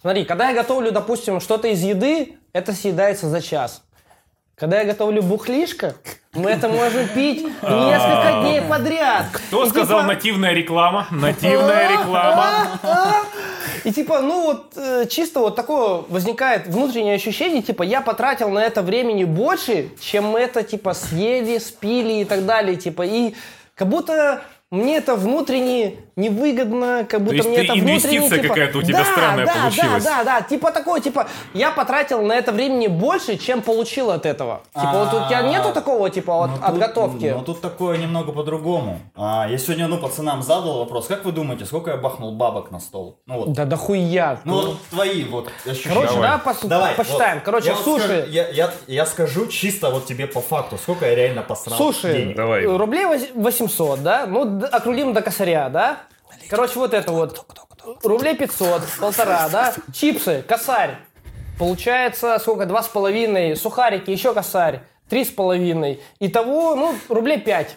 Смотри, 0.00 0.24
когда 0.24 0.50
я 0.50 0.54
готовлю, 0.54 0.92
допустим, 0.92 1.40
что-то 1.40 1.68
из 1.68 1.82
еды, 1.82 2.36
это 2.52 2.72
съедается 2.72 3.28
за 3.28 3.40
час. 3.40 3.82
Когда 4.54 4.78
я 4.80 4.84
готовлю 4.84 5.20
бухлишко, 5.22 5.96
мы 6.32 6.50
это 6.50 6.68
можем 6.68 7.08
пить 7.08 7.42
несколько 7.42 8.40
дней 8.42 8.60
подряд. 8.62 9.26
Кто 9.32 9.66
сказал 9.66 10.00
типа- 10.02 10.14
нативная 10.14 10.52
реклама? 10.52 11.08
Нативная 11.10 11.90
реклама. 11.98 12.78
И 13.84 13.92
типа, 13.92 14.20
ну 14.22 14.44
вот 14.44 14.72
э, 14.76 15.06
чисто 15.08 15.40
вот 15.40 15.56
такое 15.56 16.02
возникает 16.08 16.66
внутреннее 16.66 17.16
ощущение, 17.16 17.62
типа 17.62 17.82
я 17.82 18.00
потратил 18.00 18.48
на 18.48 18.60
это 18.64 18.82
времени 18.82 19.24
больше, 19.24 19.90
чем 20.00 20.24
мы 20.24 20.40
это 20.40 20.62
типа 20.62 20.94
съели, 20.94 21.58
спили 21.58 22.22
и 22.22 22.24
так 22.24 22.46
далее, 22.46 22.76
типа. 22.76 23.02
И 23.02 23.34
как 23.74 23.88
будто 23.88 24.42
мне 24.70 24.96
это 24.96 25.14
внутренне 25.16 25.96
невыгодно, 26.16 27.06
как 27.08 27.20
будто 27.22 27.36
есть 27.36 27.48
мне 27.48 27.58
ты 27.58 27.64
это 27.64 27.72
внутренне 27.74 28.28
типа, 28.30 28.48
какая-то 28.48 28.78
у 28.78 28.82
тебя 28.82 28.98
да, 28.98 29.04
странная 29.04 29.46
да, 29.46 29.52
получилась. 29.54 30.04
Да, 30.04 30.24
да, 30.24 30.24
да, 30.24 30.40
типа 30.42 30.70
такое, 30.70 31.00
типа 31.00 31.26
я 31.54 31.70
потратил 31.70 32.22
на 32.22 32.32
это 32.34 32.52
времени 32.52 32.86
больше, 32.86 33.36
чем 33.36 33.62
получил 33.62 34.10
от 34.10 34.26
этого. 34.26 34.62
Типа 34.74 34.92
вот 34.92 35.08
у 35.08 35.26
тебя 35.28 35.38
А, 35.38 35.42
нету 35.42 35.72
такого 35.72 36.10
типа 36.10 36.44
от, 36.44 36.50
Ну, 36.50 36.56
от 36.56 36.66
тут- 36.70 36.78
готовки. 36.78 37.34
Ну, 37.36 37.42
тут 37.44 37.60
такое 37.60 37.98
немного 37.98 38.32
по-другому. 38.32 39.00
А, 39.16 39.46
я 39.48 39.58
сегодня, 39.58 39.88
ну, 39.88 39.98
пацанам 39.98 40.42
задал 40.42 40.78
вопрос. 40.78 41.06
Как 41.06 41.24
вы 41.24 41.32
думаете, 41.32 41.64
сколько 41.64 41.90
я 41.90 41.96
бахнул 41.96 42.32
бабок 42.32 42.70
на 42.70 42.80
стол? 42.80 43.20
Ну, 43.26 43.38
вот. 43.38 43.52
Да 43.52 43.64
дохуя. 43.64 44.38
Ну, 44.44 44.54
вот 44.54 44.78
твои 44.90 45.24
вот 45.24 45.50
ощущения. 45.66 45.94
Короче, 45.94 46.14
Давай. 46.14 46.30
да, 46.30 46.54
Давай, 46.68 46.94
посчитаем. 46.94 47.34
вот. 47.36 47.44
Короче, 47.44 47.68
я 47.68 47.74
вот 47.74 48.00
скажу- 48.00 48.24
я, 48.28 48.48
я, 48.48 48.70
я 48.86 49.06
скажу 49.06 49.46
чисто 49.46 49.90
вот 49.90 50.06
тебе 50.06 50.26
по 50.26 50.40
факту, 50.40 50.78
сколько 50.78 51.06
я 51.06 51.14
реально 51.14 51.42
посрал 51.42 51.76
Слушай, 51.76 52.18
денег. 52.18 52.36
Давай. 52.36 52.64
рублей 52.64 53.06
вось- 53.06 53.30
800, 53.34 54.02
да? 54.02 54.26
Ну, 54.26 54.62
округлим 54.70 55.12
до 55.12 55.22
косаря, 55.22 55.68
да? 55.68 55.98
Короче, 56.56 56.78
вот 56.78 56.94
это 56.94 57.12
вот. 57.12 57.44
Рублей 58.02 58.36
500, 58.36 58.82
полтора, 59.00 59.48
да? 59.48 59.74
Чипсы, 59.92 60.44
косарь. 60.46 60.96
Получается, 61.58 62.38
сколько? 62.38 62.66
Два 62.66 62.82
с 62.82 62.88
половиной. 62.88 63.56
Сухарики, 63.56 64.10
еще 64.10 64.32
косарь. 64.34 64.80
Три 65.08 65.24
с 65.24 65.30
половиной. 65.30 66.00
Итого, 66.20 66.74
ну, 66.74 66.94
рублей 67.08 67.38
5. 67.40 67.76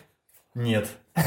Нет. 0.56 0.88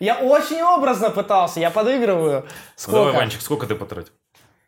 Я 0.00 0.16
очень 0.18 0.62
образно 0.62 1.10
пытался, 1.10 1.58
я 1.58 1.70
подыгрываю. 1.70 2.42
Ну, 2.42 2.48
Сколько? 2.76 2.98
Давай, 2.98 3.12
Ванчик, 3.14 3.40
сколько 3.40 3.66
ты 3.66 3.74
потратил? 3.74 4.12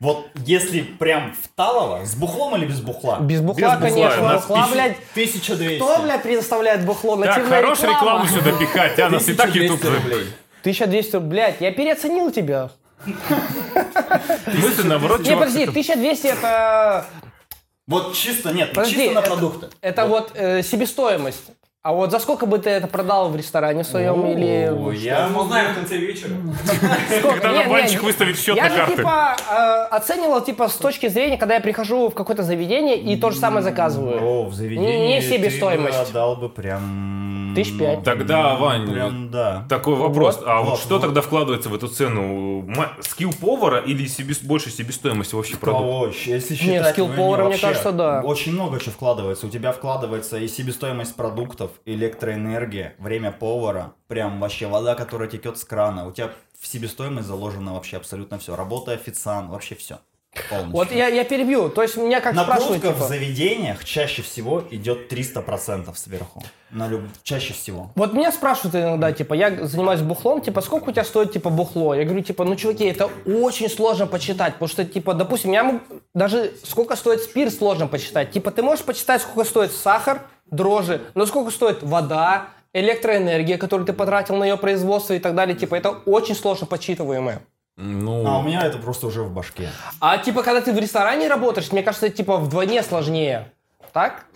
Вот 0.00 0.26
если 0.46 0.80
прям 0.80 1.34
в 1.34 1.48
талово, 1.48 2.04
с 2.06 2.14
бухлом 2.14 2.56
или 2.56 2.64
без 2.66 2.80
бухла? 2.80 3.18
Без 3.20 3.40
бухла, 3.42 3.76
Без 3.76 3.92
бухла, 3.94 4.00
конечно. 4.06 4.22
нас 4.22 4.46
Бухла, 4.46 4.62
Тысяч- 4.62 4.72
блядь. 4.72 4.96
1200. 5.12 5.76
Кто, 5.76 5.98
блядь, 6.02 6.22
предоставляет 6.22 6.84
бухло? 6.86 7.16
Так, 7.18 7.26
Нативная 7.36 7.60
хорош 7.62 7.80
реклама. 7.80 7.98
рекламу 8.00 8.26
сюда 8.26 8.52
пихать, 8.58 8.98
а 9.00 9.10
нас 9.10 9.28
и 9.28 9.34
так 9.34 9.48
1200 9.50 9.72
YouTube... 9.84 9.94
рублей. 10.02 10.26
1200, 10.68 11.16
блядь, 11.20 11.60
я 11.60 11.72
переоценил 11.72 12.30
тебя. 12.30 12.70
Мысль, 13.06 14.86
наоборот, 14.86 15.20
Не, 15.20 15.34
подожди, 15.34 15.62
1200 15.62 16.26
это 16.26 17.06
Вот 17.86 18.14
чисто, 18.14 18.52
нет, 18.52 18.72
Подожди, 18.74 18.96
чисто 18.96 19.14
на 19.14 19.22
продукты. 19.22 19.68
Это 19.80 20.04
вот, 20.04 20.32
э, 20.34 20.62
себестоимость. 20.62 21.52
А 21.88 21.92
вот 21.92 22.10
за 22.10 22.18
сколько 22.18 22.44
бы 22.44 22.58
ты 22.58 22.68
это 22.68 22.86
продал 22.86 23.30
в 23.30 23.36
ресторане 23.36 23.82
своем 23.82 24.26
или... 24.26 24.70
Я 24.98 25.26
Мы 25.28 25.42
узнаем 25.42 25.72
в 25.72 25.74
конце 25.74 25.96
вечера. 25.96 26.32
Сколько? 27.18 27.40
Когда 27.40 27.64
Не, 27.64 27.64
нам 27.64 27.86
не, 27.86 27.96
выставит 27.96 28.38
счет 28.38 28.56
Я 28.56 28.68
на 28.68 28.86
же 28.86 28.94
типа 28.94 29.36
э, 29.50 29.84
оценивал 29.96 30.42
типа 30.42 30.68
с 30.68 30.74
точки 30.74 31.08
зрения, 31.08 31.38
когда 31.38 31.54
я 31.54 31.60
прихожу 31.62 32.10
в 32.10 32.14
какое-то 32.14 32.42
заведение 32.42 33.00
и 33.00 33.16
то 33.16 33.30
же 33.30 33.38
самое 33.38 33.62
заказываю. 33.62 34.22
О, 34.22 34.44
в 34.44 34.52
заведении 34.52 35.16
Не 35.16 35.22
себестоимость. 35.22 35.96
ты 35.96 36.02
бы 36.04 36.08
отдал 36.10 36.36
бы 36.36 36.50
прям... 36.50 37.54
Тысяч 37.54 37.78
пять. 37.78 38.04
Тогда, 38.04 38.54
Вань, 38.56 38.92
Прям, 38.92 39.30
да. 39.30 39.64
Такой 39.68 39.94
вопрос. 39.94 40.40
А 40.44 40.60
вот 40.60 40.70
Вот, 40.70 40.80
что 40.80 40.94
вот. 40.96 41.02
тогда 41.02 41.22
вкладывается 41.22 41.68
в 41.68 41.74
эту 41.74 41.88
цену? 41.88 42.62
Ма- 42.62 42.92
Скилл 43.00 43.32
повара 43.32 43.78
или 43.78 44.06
себе, 44.06 44.34
больше 44.42 44.70
себестоимости 44.70 45.34
вообще 45.34 45.56
продукта? 45.56 45.84
Кого? 45.84 46.06
Если 46.06 46.54
Нет, 46.54 46.60
считать, 46.60 46.92
скилл 46.92 47.08
ну, 47.08 47.14
повара, 47.14 47.40
мне 47.40 47.50
вообще 47.50 47.66
кажется, 47.66 47.92
да. 47.92 48.20
Очень 48.20 48.52
много 48.52 48.78
чего 48.78 48.92
вкладывается. 48.92 49.46
У 49.46 49.50
тебя 49.50 49.72
вкладывается 49.72 50.38
и 50.38 50.46
себестоимость 50.46 51.16
продуктов, 51.16 51.70
электроэнергия, 51.84 52.94
время 52.98 53.32
повара, 53.32 53.94
прям 54.06 54.40
вообще 54.40 54.66
вода, 54.66 54.94
которая 54.94 55.28
текет 55.28 55.58
с 55.58 55.64
крана. 55.64 56.06
У 56.06 56.12
тебя 56.12 56.32
в 56.58 56.66
себестоимость 56.66 57.28
заложено 57.28 57.74
вообще 57.74 57.96
абсолютно 57.96 58.38
все. 58.38 58.56
Работа 58.56 58.92
официант, 58.92 59.50
вообще 59.50 59.74
все. 59.74 59.98
Полностью. 60.50 60.72
Вот 60.72 60.92
я, 60.92 61.08
я 61.08 61.24
перебью. 61.24 61.68
То 61.70 61.82
есть 61.82 61.96
меня 61.96 62.20
как 62.20 62.34
Накрутка 62.34 62.90
в 62.90 62.94
типа, 62.94 63.08
заведениях 63.08 63.84
чаще 63.84 64.22
всего 64.22 64.62
идет 64.70 65.10
300% 65.10 65.94
сверху. 65.96 66.42
На 66.70 66.86
люб... 66.86 67.02
Чаще 67.22 67.54
всего. 67.54 67.90
Вот 67.94 68.12
меня 68.12 68.30
спрашивают 68.30 68.74
иногда, 68.74 69.10
типа, 69.12 69.32
я 69.34 69.66
занимаюсь 69.66 70.02
бухлом, 70.02 70.42
типа, 70.42 70.60
сколько 70.60 70.90
у 70.90 70.92
тебя 70.92 71.04
стоит, 71.04 71.32
типа, 71.32 71.48
бухло? 71.48 71.94
Я 71.94 72.04
говорю, 72.04 72.22
типа, 72.22 72.44
ну, 72.44 72.56
чуваки, 72.56 72.84
это 72.84 73.10
очень 73.24 73.70
сложно 73.70 74.06
почитать, 74.06 74.54
потому 74.54 74.68
что, 74.68 74.84
типа, 74.84 75.14
допустим, 75.14 75.52
я 75.52 75.64
могу, 75.64 75.80
даже 76.14 76.52
сколько 76.64 76.94
стоит 76.94 77.22
спирт 77.22 77.54
сложно 77.54 77.86
почитать. 77.86 78.30
Типа, 78.30 78.50
ты 78.50 78.62
можешь 78.62 78.84
почитать, 78.84 79.22
сколько 79.22 79.48
стоит 79.48 79.72
сахар, 79.72 80.20
дрожжи, 80.50 81.00
но 81.14 81.26
сколько 81.26 81.50
стоит 81.50 81.82
вода, 81.82 82.48
электроэнергия, 82.72 83.58
которую 83.58 83.86
ты 83.86 83.92
потратил 83.92 84.36
на 84.36 84.44
ее 84.44 84.56
производство 84.56 85.14
и 85.14 85.18
так 85.18 85.34
далее, 85.34 85.56
типа, 85.56 85.74
это 85.74 85.90
очень 85.90 86.34
сложно 86.34 86.66
подсчитываемое. 86.66 87.40
Ну, 87.76 88.26
А 88.26 88.38
у 88.38 88.42
меня 88.42 88.62
это 88.62 88.78
просто 88.78 89.06
уже 89.06 89.22
в 89.22 89.32
башке. 89.32 89.68
А, 90.00 90.18
типа, 90.18 90.42
когда 90.42 90.60
ты 90.60 90.72
в 90.72 90.78
ресторане 90.78 91.28
работаешь, 91.28 91.70
мне 91.70 91.82
кажется, 91.82 92.06
это, 92.06 92.16
типа, 92.16 92.36
вдвойне 92.36 92.82
сложнее. 92.82 93.52
Так? 93.92 94.26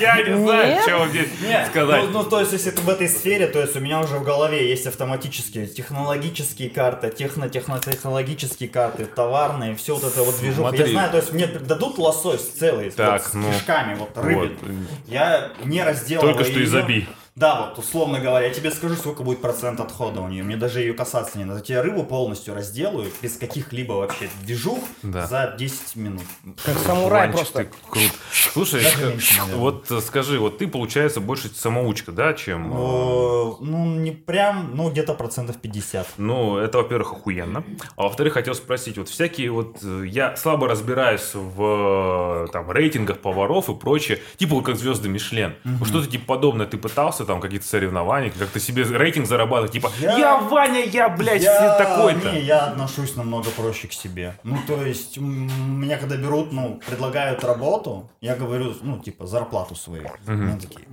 Я 0.00 0.16
не 0.22 0.36
знаю, 0.44 0.66
Нет? 0.74 0.82
что 0.82 0.98
вам 0.98 1.08
здесь 1.10 1.28
Нет, 1.42 1.66
сказать. 1.68 2.04
Ну, 2.04 2.10
ну, 2.10 2.24
то 2.24 2.40
есть, 2.40 2.52
если 2.52 2.70
ты 2.70 2.82
в 2.82 2.88
этой 2.88 3.08
сфере, 3.08 3.46
то 3.46 3.60
есть 3.60 3.76
у 3.76 3.80
меня 3.80 4.00
уже 4.00 4.16
в 4.18 4.24
голове 4.24 4.68
есть 4.68 4.86
автоматические 4.86 5.66
технологические 5.66 6.70
карты, 6.70 7.10
техно-технологические 7.10 8.68
карты, 8.68 9.06
товарные, 9.06 9.74
все 9.76 9.94
вот 9.94 10.04
это 10.04 10.22
вот 10.22 10.38
движуха. 10.38 10.74
Я 10.74 10.86
знаю, 10.86 11.10
то 11.10 11.16
есть 11.18 11.32
мне 11.32 11.46
дадут 11.46 11.98
лосось 11.98 12.42
целый, 12.48 12.90
Так, 12.90 13.22
вот, 13.22 13.30
с 13.30 13.34
ну, 13.34 13.52
кишками, 13.52 13.94
вот 13.94 14.10
рыбы. 14.16 14.56
вот. 14.62 14.72
Я 15.06 15.52
не 15.64 15.82
разделываю 15.82 16.34
Только 16.34 16.44
что 16.48 16.58
её. 16.58 16.64
изобиль. 16.64 17.08
Да, 17.34 17.66
вот 17.66 17.78
условно 17.78 18.20
говоря, 18.20 18.46
я 18.48 18.52
тебе 18.52 18.70
скажу, 18.70 18.94
сколько 18.94 19.22
будет 19.22 19.40
процент 19.40 19.80
отхода 19.80 20.20
у 20.20 20.28
нее. 20.28 20.42
Мне 20.42 20.56
даже 20.58 20.80
ее 20.80 20.92
касаться 20.92 21.38
не 21.38 21.44
надо. 21.46 21.60
Я 21.60 21.64
тебе 21.64 21.80
рыбу 21.80 22.04
полностью 22.04 22.54
разделаю, 22.54 23.10
без 23.22 23.38
каких-либо 23.38 23.92
вообще 23.94 24.28
движух, 24.42 24.78
Да. 25.02 25.26
за 25.26 25.54
10 25.58 25.96
минут. 25.96 26.22
Как 26.62 26.76
самурай 26.78 27.28
Ванчик, 27.28 27.36
просто. 27.52 27.64
ты 27.64 27.70
крут. 27.88 28.12
Слушай, 28.52 28.82
Даже 28.82 29.06
меньше, 29.06 29.34
наверное. 29.38 29.56
вот 29.60 29.90
э, 29.90 30.00
скажи, 30.02 30.38
вот 30.38 30.58
ты, 30.58 30.68
получается, 30.68 31.20
больше 31.20 31.48
самоучка, 31.48 32.12
да, 32.12 32.34
чем... 32.34 32.70
э, 32.70 32.76
Э, 32.76 33.52
Ну, 33.60 33.86
не 33.98 34.10
прям, 34.10 34.72
ну, 34.76 34.90
где-то 34.90 35.14
процентов 35.14 35.56
50. 35.56 36.06
Ну, 36.18 36.58
это, 36.58 36.78
во-первых, 36.78 37.12
охуенно. 37.12 37.64
А 37.96 38.02
во-вторых, 38.02 38.34
хотел 38.34 38.54
спросить, 38.54 38.98
вот 38.98 39.08
всякие 39.08 39.50
вот... 39.50 39.82
Я 39.82 40.36
слабо 40.36 40.68
разбираюсь 40.68 41.30
в 41.34 42.48
там, 42.52 42.70
рейтингах 42.70 43.18
поваров 43.20 43.70
и 43.70 43.74
прочее. 43.74 44.20
Типа 44.36 44.60
как 44.60 44.76
звезды 44.76 45.08
Мишлен. 45.08 45.54
Что-то 45.84 46.06
типа 46.08 46.24
подобное 46.26 46.66
ты 46.66 46.76
пытался, 46.76 47.21
там, 47.26 47.40
какие-то 47.40 47.66
соревнования, 47.66 48.30
как-то 48.30 48.60
себе 48.60 48.84
рейтинг 48.84 49.26
зарабатывать. 49.26 49.72
Типа, 49.72 49.90
я, 49.98 50.16
Я- 50.18 50.36
Ваня, 50.40 50.84
я, 50.84 51.08
блядь, 51.08 51.42
Я- 51.42 51.76
такой-то. 51.78 52.32
Не, 52.32 52.40
я 52.40 52.66
отношусь 52.66 53.16
намного 53.16 53.50
проще 53.50 53.88
к 53.88 53.92
себе. 53.92 54.38
Ну, 54.42 54.58
то 54.66 54.84
есть, 54.84 55.18
меня 55.18 55.98
когда 55.98 56.16
берут, 56.16 56.52
ну, 56.52 56.80
предлагают 56.86 57.44
работу, 57.44 58.10
я 58.20 58.34
говорю, 58.36 58.74
ну, 58.82 58.98
типа, 58.98 59.26
зарплату 59.26 59.74
свою. 59.74 60.08
Они 60.26 60.60
такие, 60.60 60.86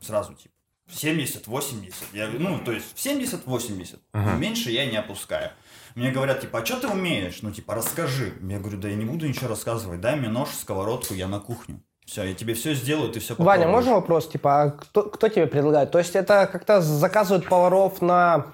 сразу, 0.00 0.34
типа, 0.34 0.54
70-80. 0.90 1.94
Я 2.12 2.26
говорю, 2.28 2.48
ну, 2.48 2.58
то 2.58 2.72
есть, 2.72 2.86
в 2.94 2.98
70-80. 2.98 3.98
Меньше 4.38 4.70
я 4.70 4.86
не 4.86 4.96
опускаю. 4.96 5.50
Мне 5.94 6.10
говорят, 6.10 6.40
типа, 6.40 6.58
а 6.60 6.66
что 6.66 6.80
ты 6.80 6.88
умеешь? 6.88 7.38
Ну, 7.42 7.50
типа, 7.52 7.74
расскажи. 7.74 8.34
Я 8.42 8.58
говорю, 8.58 8.78
да 8.78 8.88
я 8.88 8.96
не 8.96 9.04
буду 9.04 9.28
ничего 9.28 9.48
рассказывать. 9.48 10.00
Дай 10.00 10.16
мне 10.16 10.28
нож, 10.28 10.48
сковородку, 10.50 11.14
я 11.14 11.28
на 11.28 11.38
кухню. 11.40 11.80
Все, 12.06 12.24
я 12.24 12.34
тебе 12.34 12.54
все 12.54 12.74
сделаю, 12.74 13.10
ты 13.10 13.20
все 13.20 13.34
Ваня, 13.38 13.66
можно 13.66 13.94
вопрос, 13.94 14.28
типа, 14.28 14.62
а 14.62 14.70
кто, 14.70 15.04
кто 15.04 15.28
тебе 15.28 15.46
предлагает? 15.46 15.90
То 15.90 15.98
есть 15.98 16.14
это 16.14 16.46
как-то 16.50 16.80
заказывают 16.82 17.48
поваров 17.48 18.02
на 18.02 18.46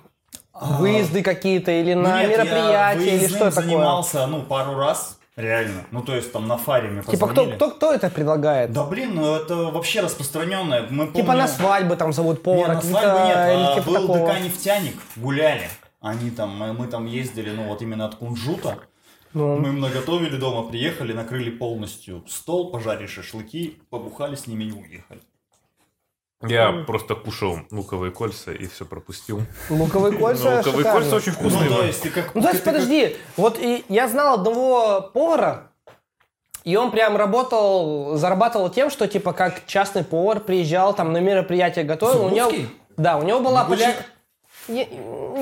выезды 0.54 1.23
какие-то 1.23 1.73
или 1.73 1.95
Ну 1.95 2.02
на 2.02 2.23
нет, 2.23 2.30
я 2.30 2.45
мероприятия, 2.45 3.00
или 3.02 3.19
выездным 3.19 3.28
что 3.28 3.50
такое? 3.50 3.62
занимался, 3.62 4.26
ну, 4.26 4.42
пару 4.42 4.76
раз, 4.76 5.19
реально. 5.37 5.83
Ну, 5.90 6.02
то 6.02 6.14
есть 6.14 6.33
там 6.33 6.47
на 6.47 6.59
фаре 6.59 6.90
мне 6.90 7.02
Типа 7.02 7.26
кто, 7.26 7.26
позвонили. 7.28 7.57
кто, 7.57 7.71
кто 7.71 7.92
это 7.92 8.09
предлагает? 8.11 8.73
Да 8.73 8.85
блин, 8.85 9.14
ну 9.16 9.35
это 9.35 9.57
вообще 9.57 10.00
распространенное. 10.00 10.87
Мы 10.90 11.09
Типа 11.09 11.35
на 11.35 11.49
свадьбы 11.49 11.97
там 11.97 12.12
зовут 12.12 12.38
Не, 12.38 12.42
повара, 12.45 12.69
на 12.69 12.75
какие-то, 12.76 13.00
свадьбы 13.00 13.26
нет, 13.26 13.37
или 13.37 13.64
а 13.64 13.75
типа 13.75 13.90
был 13.90 14.00
такого. 14.09 14.33
ДК 14.33 14.40
«Нефтяник», 14.45 14.97
гуляли. 15.16 15.69
Они 16.00 16.30
там, 16.30 16.57
мы, 16.57 16.73
мы 16.73 16.87
там 16.87 17.07
ездили, 17.07 17.50
ну 17.50 17.64
вот 17.64 17.83
именно 17.83 18.07
от 18.07 18.14
кунжута. 18.14 18.78
Ну. 19.32 19.56
Мы 19.58 19.68
им 19.68 19.80
наготовили 19.80 20.37
дома, 20.37 20.68
приехали, 20.68 21.12
накрыли 21.12 21.50
полностью 21.50 22.25
стол, 22.28 22.70
пожарили 22.72 23.06
шашлыки, 23.06 23.80
побухали 23.90 24.34
с 24.34 24.46
ними 24.46 24.64
и 24.64 24.72
уехали. 24.72 25.20
Я 26.42 26.72
просто 26.87 27.14
кушал 27.14 27.58
луковые 27.70 28.12
кольца 28.12 28.50
и 28.50 28.66
все 28.66 28.87
пропустил. 28.87 29.42
Луковые 29.68 30.12
Ну, 30.14 30.18
кольца 30.18 30.56
луковые 30.56 30.78
шикарно. 30.78 30.92
кольца 31.00 31.16
очень 31.16 31.32
вкусные. 31.32 31.68
ну, 31.70 31.76
то 31.76 31.84
есть 31.84 32.02
ты 32.02 32.10
как... 32.10 32.34
Ну, 32.34 32.40
то 32.42 32.49
есть, 32.49 32.60
ты 32.60 32.64
как- 32.64 32.75
подожди, 32.75 33.16
вот 33.37 33.58
и 33.60 33.84
я 33.90 34.08
знал 34.08 34.34
одного 34.40 35.02
повара, 35.12 35.70
и 36.64 36.76
он 36.76 36.90
прям 36.92 37.16
работал, 37.16 38.16
зарабатывал 38.16 38.70
тем, 38.70 38.88
что 38.90 39.06
типа 39.06 39.34
как 39.34 39.66
частный 39.66 40.02
повар 40.02 40.40
приезжал 40.40 40.94
там 40.94 41.12
на 41.12 41.18
мероприятие 41.18 41.84
готовил. 41.84 42.25
У 42.26 42.30
него, 42.30 42.50
да, 42.96 43.18
у 43.18 43.22
него 43.22 43.40
была 43.40 43.64
поля... 43.64 43.94
Не, 44.70 44.88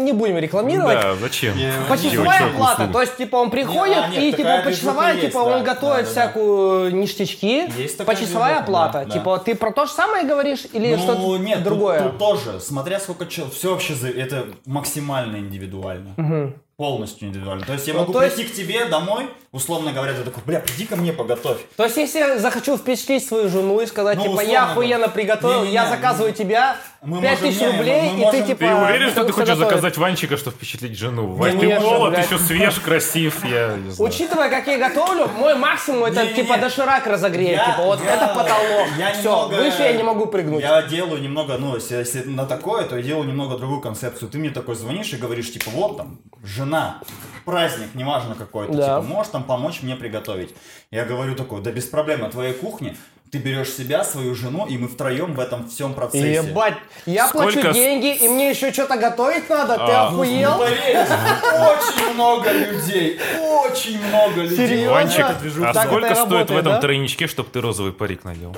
не 0.03 0.13
будем 0.13 0.39
рекламировать. 0.39 1.01
Да, 1.01 1.15
зачем? 1.17 1.55
Почасовая 1.89 2.51
услуг. 2.53 2.93
то 2.93 3.01
есть, 3.01 3.17
типа, 3.17 3.37
он 3.37 3.51
приходит, 3.51 3.97
Не, 3.97 4.03
а, 4.05 4.09
нет, 4.09 4.23
и, 4.23 4.33
типа, 4.37 4.63
почасовая, 4.65 5.21
типа, 5.21 5.39
он 5.39 5.65
готовит 5.65 5.97
да, 5.97 6.03
да. 6.03 6.11
всякую 6.11 6.95
ништячки, 6.95 7.71
Есть 7.77 8.05
почасовая 8.05 8.65
да. 9.05 9.05
Типа, 9.05 9.39
ты 9.39 9.55
про 9.55 9.71
то 9.73 9.87
же 9.87 9.93
самое 9.93 10.27
говоришь 10.27 10.67
или 10.73 10.95
Ну, 10.95 10.99
что-то 11.03 11.37
нет, 11.39 11.63
другое? 11.63 12.03
Тут, 12.03 12.19
тоже, 12.19 12.61
смотря 12.61 13.01
сколько 13.01 13.27
человек, 13.27 13.55
все 13.55 13.71
вообще, 13.73 13.95
это 14.17 14.47
максимально 14.67 15.37
индивидуально. 15.39 16.55
Полностью 16.77 17.29
индивидуально. 17.29 17.67
То 17.67 17.73
есть 17.73 17.89
я 17.89 17.95
Ну, 17.95 18.01
могу 18.01 18.21
есть- 18.21 18.37
прийти 18.37 18.51
к 18.53 18.55
тебе 18.55 18.85
домой, 18.85 19.27
условно 19.53 19.93
говоря, 19.93 20.13
ты 20.13 20.23
такой, 20.25 20.43
бля, 20.45 20.61
приди 20.61 20.85
ко 20.87 20.97
мне, 20.97 21.13
поготовь. 21.13 21.59
То 21.77 21.85
есть, 21.85 21.97
если 21.97 22.19
я 22.19 22.39
захочу 22.39 22.77
впечатлить 22.77 23.27
свою 23.27 23.49
жену 23.49 23.81
и 23.81 23.87
сказать, 23.87 24.17
Ну, 24.17 24.23
типа, 24.25 24.33
условно 24.35 24.51
я 24.53 24.65
охуенно 24.71 25.09
приготовил, 25.09 25.61
Не-не-не, 25.61 25.75
я 25.75 25.89
заказываю 25.89 26.33
тебя 26.33 26.77
мы 27.03 27.21
5000 27.23 27.43
можем- 27.61 27.73
не, 27.73 27.79
рублей, 27.79 28.01
мы- 28.03 28.09
мы 28.09 28.09
и 28.09 28.19
ты, 28.19 28.25
можем- 28.27 28.47
типа... 28.47 28.59
Ты 28.61 28.75
уверен, 28.75 29.11
что 29.11 29.21
ты 29.25 29.27
всё 29.33 29.33
хочешь 29.33 29.49
готовишь? 29.49 29.69
заказать 29.71 29.97
Ванчика, 29.99 30.37
чтобы 30.37 30.57
впечатлить 30.57 30.99
жену? 30.99 31.33
Вань, 31.33 31.59
ты 31.59 31.81
молод, 31.81 32.13
блядь. 32.15 32.27
еще 32.27 32.39
свеж, 32.39 32.75
красив, 32.81 33.45
я 33.45 33.77
не 33.77 33.91
знаю. 33.91 34.11
Учитывая, 34.11 34.51
как 34.51 34.67
я 34.67 34.79
готовлю, 34.79 35.29
мой 35.29 35.55
максимум 35.55 36.05
это 36.05 36.27
типа 36.27 36.59
доширак 36.59 37.07
разогреть. 37.07 37.59
Типа 37.59 37.83
вот 37.85 38.01
я- 38.05 38.15
это 38.17 38.27
потолок. 38.35 38.89
я 38.99 39.13
Все, 39.13 39.23
немного- 39.23 39.55
выше 39.55 39.83
я 39.83 39.93
не 39.93 40.03
могу 40.03 40.27
прыгнуть. 40.27 40.61
Я 40.61 40.83
делаю 40.83 41.23
немного, 41.23 41.57
ну, 41.59 41.75
если, 41.77 41.97
если 41.97 42.23
на 42.25 42.45
такое, 42.47 42.85
то 42.85 42.97
я 42.97 43.03
делаю 43.03 43.27
немного 43.27 43.57
другую 43.57 43.81
концепцию. 43.81 44.29
Ты 44.29 44.39
мне 44.39 44.51
такой 44.51 44.75
звонишь 44.75 45.13
и 45.13 45.17
говоришь, 45.17 45.53
типа, 45.53 45.71
вот 45.71 45.97
там, 45.97 46.19
жена, 46.45 47.01
праздник, 47.45 47.95
неважно 47.95 48.35
какой-то, 48.35 48.73
Да. 48.73 48.83
типа, 49.01 49.03
можешь 49.03 49.33
там 49.39 49.45
помочь 49.45 49.83
мне 49.83 49.95
приготовить. 49.95 50.55
Я 50.91 51.05
говорю 51.05 51.37
такой, 51.37 51.63
да 51.63 51.71
без 51.71 51.87
проблем, 51.87 52.21
на 52.21 52.31
твоей 52.31 52.55
кухне 52.55 52.97
ты 53.31 53.39
берешь 53.39 53.71
себя, 53.71 54.05
свою 54.05 54.35
жену, 54.35 54.67
и 54.67 54.79
мы 54.79 54.89
втроем 54.89 55.35
в 55.35 55.41
этом 55.41 55.69
всем 55.69 55.95
процессе. 55.95 56.35
Ебать, 56.35 56.75
я 57.07 57.29
Сколько 57.29 57.61
плачу 57.61 57.73
деньги, 57.73 58.15
и 58.15 58.29
мне 58.29 58.51
еще 58.51 58.73
что-то 58.73 58.97
готовить 58.97 59.49
надо? 59.51 59.75
Ты 59.75 59.83
А, 59.83 60.09
охуел? 60.09 60.53
Ну, 60.53 60.59
поверь, 60.59 60.97
очень 60.97 62.15
много 62.15 62.53
людей, 62.53 63.21
очень 63.65 64.07
много 64.07 64.43
людей. 64.43 64.57
Серьезно? 64.57 65.73
Так 65.73 65.77
а 65.77 65.87
сколько 65.87 66.15
стоит 66.15 66.51
в 66.51 66.57
этом 66.57 66.73
да? 66.73 66.81
тройничке, 66.81 67.27
чтобы 67.27 67.51
ты 67.51 67.61
розовый 67.61 67.93
парик 67.93 68.25
надел? 68.25 68.57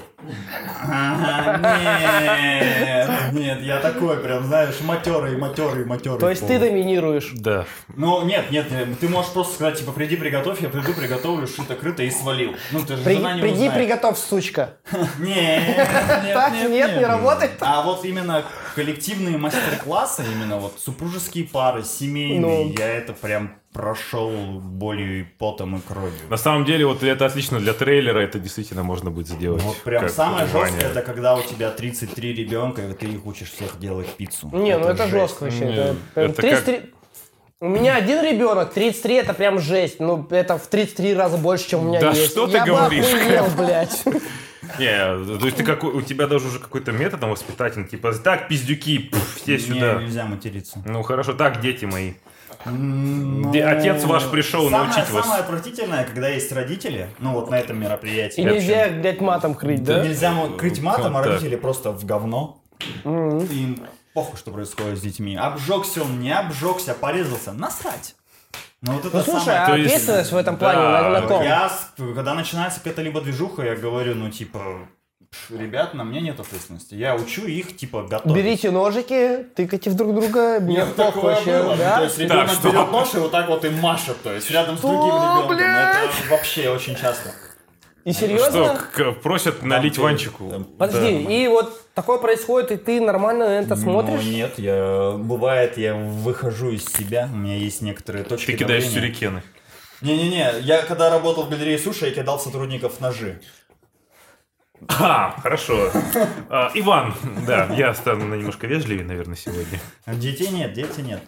Нет, 2.83 3.11
нет, 3.33 3.63
я 3.63 3.79
такой 3.81 4.19
прям, 4.19 4.45
знаешь, 4.47 4.81
матерый, 4.83 5.37
матерый, 5.37 5.85
матерый. 5.85 6.19
То 6.19 6.31
есть 6.31 6.47
ты 6.47 6.59
доминируешь. 6.59 7.31
Да. 7.35 7.65
Ну, 7.97 8.25
нет, 8.25 8.51
нет, 8.51 8.67
ты 9.01 9.09
можешь 9.09 9.33
просто 9.33 9.55
сказать, 9.55 9.79
типа, 9.79 9.93
приди, 9.93 10.17
приготовь, 10.17 10.61
я 10.61 10.69
приду, 10.69 10.93
приготовлю, 10.93 11.47
шито-крыто 11.47 12.03
и 12.03 12.11
свалил. 12.11 12.55
Ну, 12.71 12.81
ты 12.85 12.97
же 12.97 13.03
При- 13.03 13.17
жена 13.17 13.35
не 13.35 13.41
приди, 13.41 13.71
приготовь, 13.71 14.19
сучка. 14.19 14.60
Нет, 15.19 15.63
нет, 16.25 16.35
Так, 16.35 16.53
нет, 16.53 16.97
не 16.99 17.05
работает? 17.05 17.53
А 17.61 17.83
вот 17.83 18.05
именно 18.05 18.45
коллективные 18.75 19.37
мастер-классы, 19.39 20.25
именно 20.33 20.57
вот 20.59 20.79
супружеские 20.79 21.45
пары, 21.45 21.83
семейные, 21.85 22.41
Ну. 22.67 22.75
я 22.79 22.87
это 22.87 23.13
прям 23.13 23.57
прошел 23.73 24.31
болью 24.61 25.21
и 25.21 25.23
потом 25.23 25.77
и 25.77 25.81
кровью. 25.81 26.13
На 26.29 26.37
самом 26.37 26.65
деле, 26.65 26.87
вот 26.87 27.03
это 27.05 27.27
отлично 27.27 27.61
для 27.61 27.73
трейлера, 27.73 28.19
это 28.19 28.39
действительно 28.41 28.83
можно 28.83 29.11
будет 29.11 29.29
сделать. 29.29 29.63
Вот 29.63 29.77
прям 29.79 30.09
самое 30.09 30.47
жесткое, 30.47 30.91
это 30.91 31.03
когда 31.03 31.37
у 31.37 31.43
тебя 31.43 31.71
33 31.71 32.35
ребенка, 32.35 32.83
и 32.83 32.93
ты 32.95 33.07
их 33.07 33.25
учишь 33.27 33.51
всех 33.53 33.79
делать 33.79 34.09
пиццу. 34.17 34.51
Не, 34.53 34.77
ну 34.77 34.87
это 34.89 35.05
жесть. 35.05 35.13
жестко 35.13 35.45
вообще. 35.45 35.65
Это 35.65 35.97
это 36.17 36.35
33 36.43 36.81
У 37.61 37.69
меня 37.69 37.95
один 37.97 38.23
ребенок, 38.25 38.73
33 38.73 39.15
это 39.17 39.35
прям 39.35 39.61
жесть. 39.61 40.01
Ну, 40.01 40.27
это 40.31 40.57
в 40.59 40.67
33 40.67 41.15
раза 41.15 41.37
больше, 41.37 41.69
чем 41.69 41.81
у 41.81 41.89
меня 41.91 42.01
Да 42.01 42.11
есть. 42.11 42.31
что 42.33 42.47
ты 42.49 42.57
Я 42.57 42.65
говоришь? 42.65 43.05
охуел, 43.05 43.47
блядь. 43.57 44.03
Не, 44.79 45.39
то 45.39 45.45
есть 45.45 45.57
ты 45.57 45.65
какой, 45.65 45.93
у 45.93 46.03
тебя 46.03 46.27
даже 46.27 46.49
уже 46.49 46.59
какой-то 46.59 46.93
метод 46.93 47.21
там 47.21 47.31
воспитательный, 47.31 47.87
типа, 47.89 48.13
так, 48.15 48.49
пиздюки, 48.49 48.99
пф, 48.99 49.37
все 49.43 49.53
Не, 49.53 49.59
сюда. 49.59 49.95
нельзя 50.03 50.25
материться. 50.27 50.83
Ну 50.85 51.03
хорошо, 51.03 51.33
так, 51.35 51.61
дети 51.61 51.85
мои. 51.85 52.15
Ну, 52.67 53.49
Где 53.51 53.65
отец 53.65 54.05
ваш 54.05 54.29
пришел 54.31 54.69
самое, 54.71 54.89
научить 54.93 55.11
вас. 55.11 55.25
Самое 55.25 55.43
отвратительное, 55.43 56.05
когда 56.05 56.29
есть 56.29 56.53
родители, 56.53 57.09
ну 57.19 57.33
вот 57.33 57.51
на 57.51 57.59
этом 57.59 57.81
мероприятии. 57.81 58.41
И 58.41 58.45
нельзя, 58.45 58.89
блядь, 58.89 59.21
матом 59.21 59.55
крыть, 59.55 59.83
да? 59.83 60.05
Нельзя 60.05 60.33
мо- 60.33 60.51
крыть 60.57 60.81
матом, 60.83 61.17
а 61.17 61.23
родители 61.23 61.57
просто 61.57 61.93
в 61.93 62.05
говно. 62.05 62.61
Им 63.05 63.79
похуй, 64.15 64.39
что 64.39 64.51
происходит 64.51 64.99
с 64.99 65.01
детьми. 65.01 65.37
Обжегся 65.37 66.03
он, 66.03 66.21
не 66.21 66.33
обжегся, 66.37 66.95
порезался. 66.95 67.53
Насрать. 67.53 68.15
Ну, 68.83 68.93
вот 68.93 69.05
это 69.05 69.19
Ну 69.19 69.23
слушай, 69.23 69.45
самое 69.45 69.61
а 69.61 69.77
есть- 69.77 69.87
ответственность 69.87 70.33
в 70.33 70.37
этом 70.37 70.57
плане 70.57 70.79
да, 70.79 71.03
на, 71.03 71.21
на 71.21 71.27
ком? 71.27 71.43
Я, 71.43 71.71
когда 71.97 72.35
начинается 72.35 72.81
какая-то 72.81 73.03
либо 73.03 73.21
движуха, 73.21 73.63
я 73.63 73.77
говорю, 73.77 74.15
ну, 74.15 74.31
типа, 74.31 74.89
«Пш, 75.31 75.51
ребят, 75.51 75.95
на 75.95 76.03
мне 76.03 76.21
нет 76.23 76.41
ответственности. 76.41 76.95
Я 76.95 77.15
учу 77.15 77.47
их, 77.47 77.77
типа, 77.77 78.03
готовить. 78.03 78.35
Берите 78.37 78.71
ножики, 78.71 79.47
тыкайте 79.55 79.91
в 79.91 79.97
друг 79.97 80.15
друга, 80.15 80.61
мне 80.61 80.85
такое 80.87 81.35
вообще, 81.35 81.63
было. 81.63 81.73
Ну, 81.73 81.77
да? 81.77 81.99
То 81.99 82.05
есть 82.05 82.19
ребенок 82.19 82.51
Так, 82.51 82.65
берет 82.65 82.91
нож 82.91 83.15
и 83.15 83.19
вот 83.19 83.31
так 83.31 83.49
вот 83.49 83.65
и 83.65 83.71
машет, 83.71 84.21
то 84.23 84.33
есть 84.33 84.51
рядом 84.51 84.79
с 84.79 84.81
другим 84.81 85.15
ребенком. 85.15 85.59
Это 85.59 86.09
вообще 86.31 86.71
очень 86.71 86.97
часто. 86.97 87.31
И 88.05 88.13
Что, 88.13 88.21
серьезно? 88.27 88.79
к- 88.95 89.13
просят 89.21 89.63
налить 89.63 89.97
ты- 89.97 90.01
Ванчику? 90.01 90.49
там- 90.51 90.65
Подожди, 90.65 91.25
Да. 91.25 91.33
и 91.33 91.49
вот 91.49 91.93
такое 91.95 92.19
происходит, 92.19 92.73
и 92.73 92.77
ты 92.77 93.01
нормально 93.01 93.47
на 93.49 93.59
это 93.61 93.77
смотришь? 93.77 94.23
Ну, 94.25 94.31
нет, 94.31 94.59
я, 94.59 95.13
бывает, 95.19 95.77
я 95.77 95.95
выхожу 95.95 96.71
из 96.71 96.85
себя, 96.87 97.29
у 97.33 97.37
меня 97.37 97.57
есть 97.57 97.83
некоторые 97.83 98.25
точки 98.25 98.53
Ты 98.53 98.57
кидаешь 98.57 98.85
давления. 98.85 99.13
сюрикены. 99.13 99.43
Не-не-не, 100.01 100.61
я 100.61 100.81
когда 100.83 101.11
работал 101.11 101.45
в 101.45 101.51
галерее 101.51 101.79
суши, 101.79 102.07
я 102.07 102.13
кидал 102.13 102.41
сотрудников 102.41 103.01
ножи. 103.01 103.39
А, 104.89 105.39
хорошо. 105.43 105.91
А, 106.49 106.71
Иван, 106.75 107.13
да, 107.47 107.67
я 107.77 107.93
стану 107.93 108.35
немножко 108.35 108.67
вежливее, 108.67 109.05
наверное, 109.05 109.37
сегодня. 109.37 109.79
Детей 110.07 110.49
нет, 110.49 110.73
дети 110.73 111.01
нет. 111.03 111.21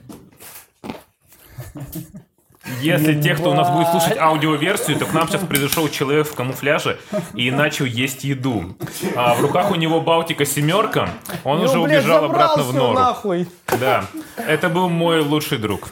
Если 2.81 3.20
те, 3.20 3.35
кто 3.35 3.51
у 3.51 3.55
нас 3.55 3.68
будет 3.70 3.88
слушать 3.88 4.16
аудиоверсию, 4.16 4.96
то 4.98 5.05
к 5.07 5.12
нам 5.12 5.27
сейчас 5.29 5.42
пришел 5.42 5.88
человек 5.88 6.29
в 6.29 6.35
камуфляже 6.35 6.98
и 7.35 7.51
начал 7.51 7.85
есть 7.85 8.22
еду. 8.25 8.77
А 9.16 9.35
в 9.35 9.40
руках 9.40 9.70
у 9.70 9.75
него 9.75 10.01
Балтика 10.01 10.44
семерка, 10.44 11.09
он 11.44 11.59
Ну, 11.59 11.64
уже 11.64 11.81
блядь, 11.81 11.98
убежал 12.01 12.25
обратно 12.25 12.62
в 12.62 12.75
нору. 12.75 12.94
нахуй. 12.94 13.48
Да, 13.81 14.07
это 14.37 14.68
был 14.68 14.88
мой 14.88 15.20
лучший 15.20 15.59
друг. 15.59 15.88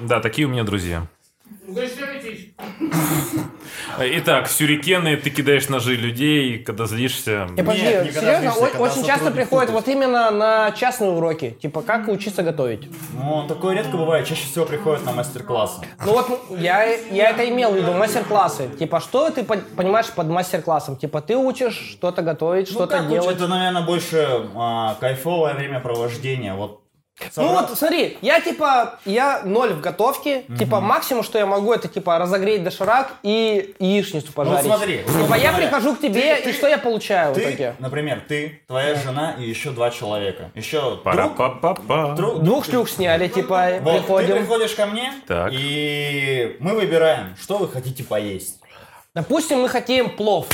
Да, 0.00 0.20
такие 0.20 0.46
у 0.46 0.50
меня 0.50 0.62
друзья. 0.62 1.06
Итак, 3.98 4.48
сюрикены, 4.48 5.16
ты 5.16 5.30
кидаешь 5.30 5.68
ножи 5.68 5.96
людей, 5.96 6.58
когда 6.58 6.86
злишься. 6.86 7.48
И 7.56 7.62
подожди, 7.62 7.82
Нет, 7.82 8.12
серьезно, 8.14 8.40
злишься, 8.52 8.60
когда 8.60 8.78
очень 8.80 8.94
часто 9.04 9.10
сотрудник 9.24 9.34
приходят 9.34 9.68
путает. 9.70 9.86
вот 9.86 9.88
именно 9.94 10.30
на 10.30 10.70
частные 10.72 11.10
уроки, 11.10 11.56
типа 11.62 11.82
как 11.82 12.08
учиться 12.08 12.42
готовить. 12.42 12.88
Ну, 13.14 13.46
такое 13.48 13.74
редко 13.76 13.96
бывает, 13.96 14.26
чаще 14.26 14.44
всего 14.46 14.64
приходят 14.66 15.04
на 15.04 15.12
мастер-классы. 15.12 15.80
Ну 16.04 16.12
вот 16.12 16.40
я, 16.58 16.84
я 16.84 17.30
это 17.30 17.48
имел 17.48 17.72
в 17.72 17.76
виду, 17.76 17.92
мастер-классы. 17.92 18.68
Типа, 18.78 19.00
что 19.00 19.30
ты 19.30 19.42
по- 19.44 19.56
понимаешь 19.76 20.10
под 20.10 20.28
мастер-классом? 20.28 20.96
Типа, 20.96 21.20
ты 21.20 21.36
учишь 21.36 21.74
что-то 21.92 22.22
готовить, 22.22 22.68
что-то 22.68 22.96
Ну, 22.96 23.02
как 23.02 23.08
делать. 23.10 23.24
лучше, 23.26 23.36
Это, 23.38 23.48
наверное, 23.48 23.82
больше 23.82 24.28
а, 24.54 24.96
кайфовое 25.00 25.54
времяпровождение. 25.54 26.54
Вот 26.54 26.82
Ну 27.18 27.42
собра- 27.42 27.66
вот, 27.68 27.78
смотри, 27.78 28.18
я 28.20 28.40
типа, 28.42 28.98
я 29.06 29.40
ноль 29.44 29.72
в 29.72 29.80
готовке, 29.80 30.42
типа 30.58 30.80
максимум, 30.80 31.22
что 31.24 31.38
я 31.38 31.46
могу, 31.46 31.72
это 31.72 31.88
типа 31.88 32.18
разогреть 32.18 32.62
доширак 32.62 33.14
и 33.22 33.74
яичницу 33.78 34.32
пожарить. 34.34 34.64
Ну, 34.64 34.68
смотри, 34.76 34.98
Типа 34.98 35.34
я 35.34 35.52
прихожу 35.52 35.94
к 35.96 36.00
тебе, 36.00 36.36
ты- 36.36 36.50
и 36.50 36.52
что 36.52 36.68
я 36.68 36.76
получаю 36.76 37.32
в 37.32 37.34
ты, 37.36 37.42
итоге? 37.44 37.74
например, 37.78 38.22
ты, 38.28 38.60
твоя 38.66 38.94
жена 38.96 39.34
и 39.38 39.44
еще 39.48 39.70
два 39.70 39.90
человека. 39.90 40.50
Еще 40.54 40.98
друг, 41.04 41.36
друг, 42.16 42.42
Двух 42.42 42.66
шлюх 42.66 42.90
сняли, 42.90 43.28
типа, 43.28 43.78
Вот, 43.80 43.92
ты 43.92 43.98
приходим. 44.00 44.36
приходишь 44.36 44.74
ко 44.74 44.84
мне, 44.86 45.12
Так. 45.26 45.52
и 45.54 46.56
мы 46.60 46.74
выбираем, 46.74 47.34
что 47.40 47.56
вы 47.56 47.68
хотите 47.68 48.04
поесть. 48.04 48.60
Допустим, 49.14 49.60
мы 49.62 49.70
хотим 49.70 50.10
плов. 50.10 50.46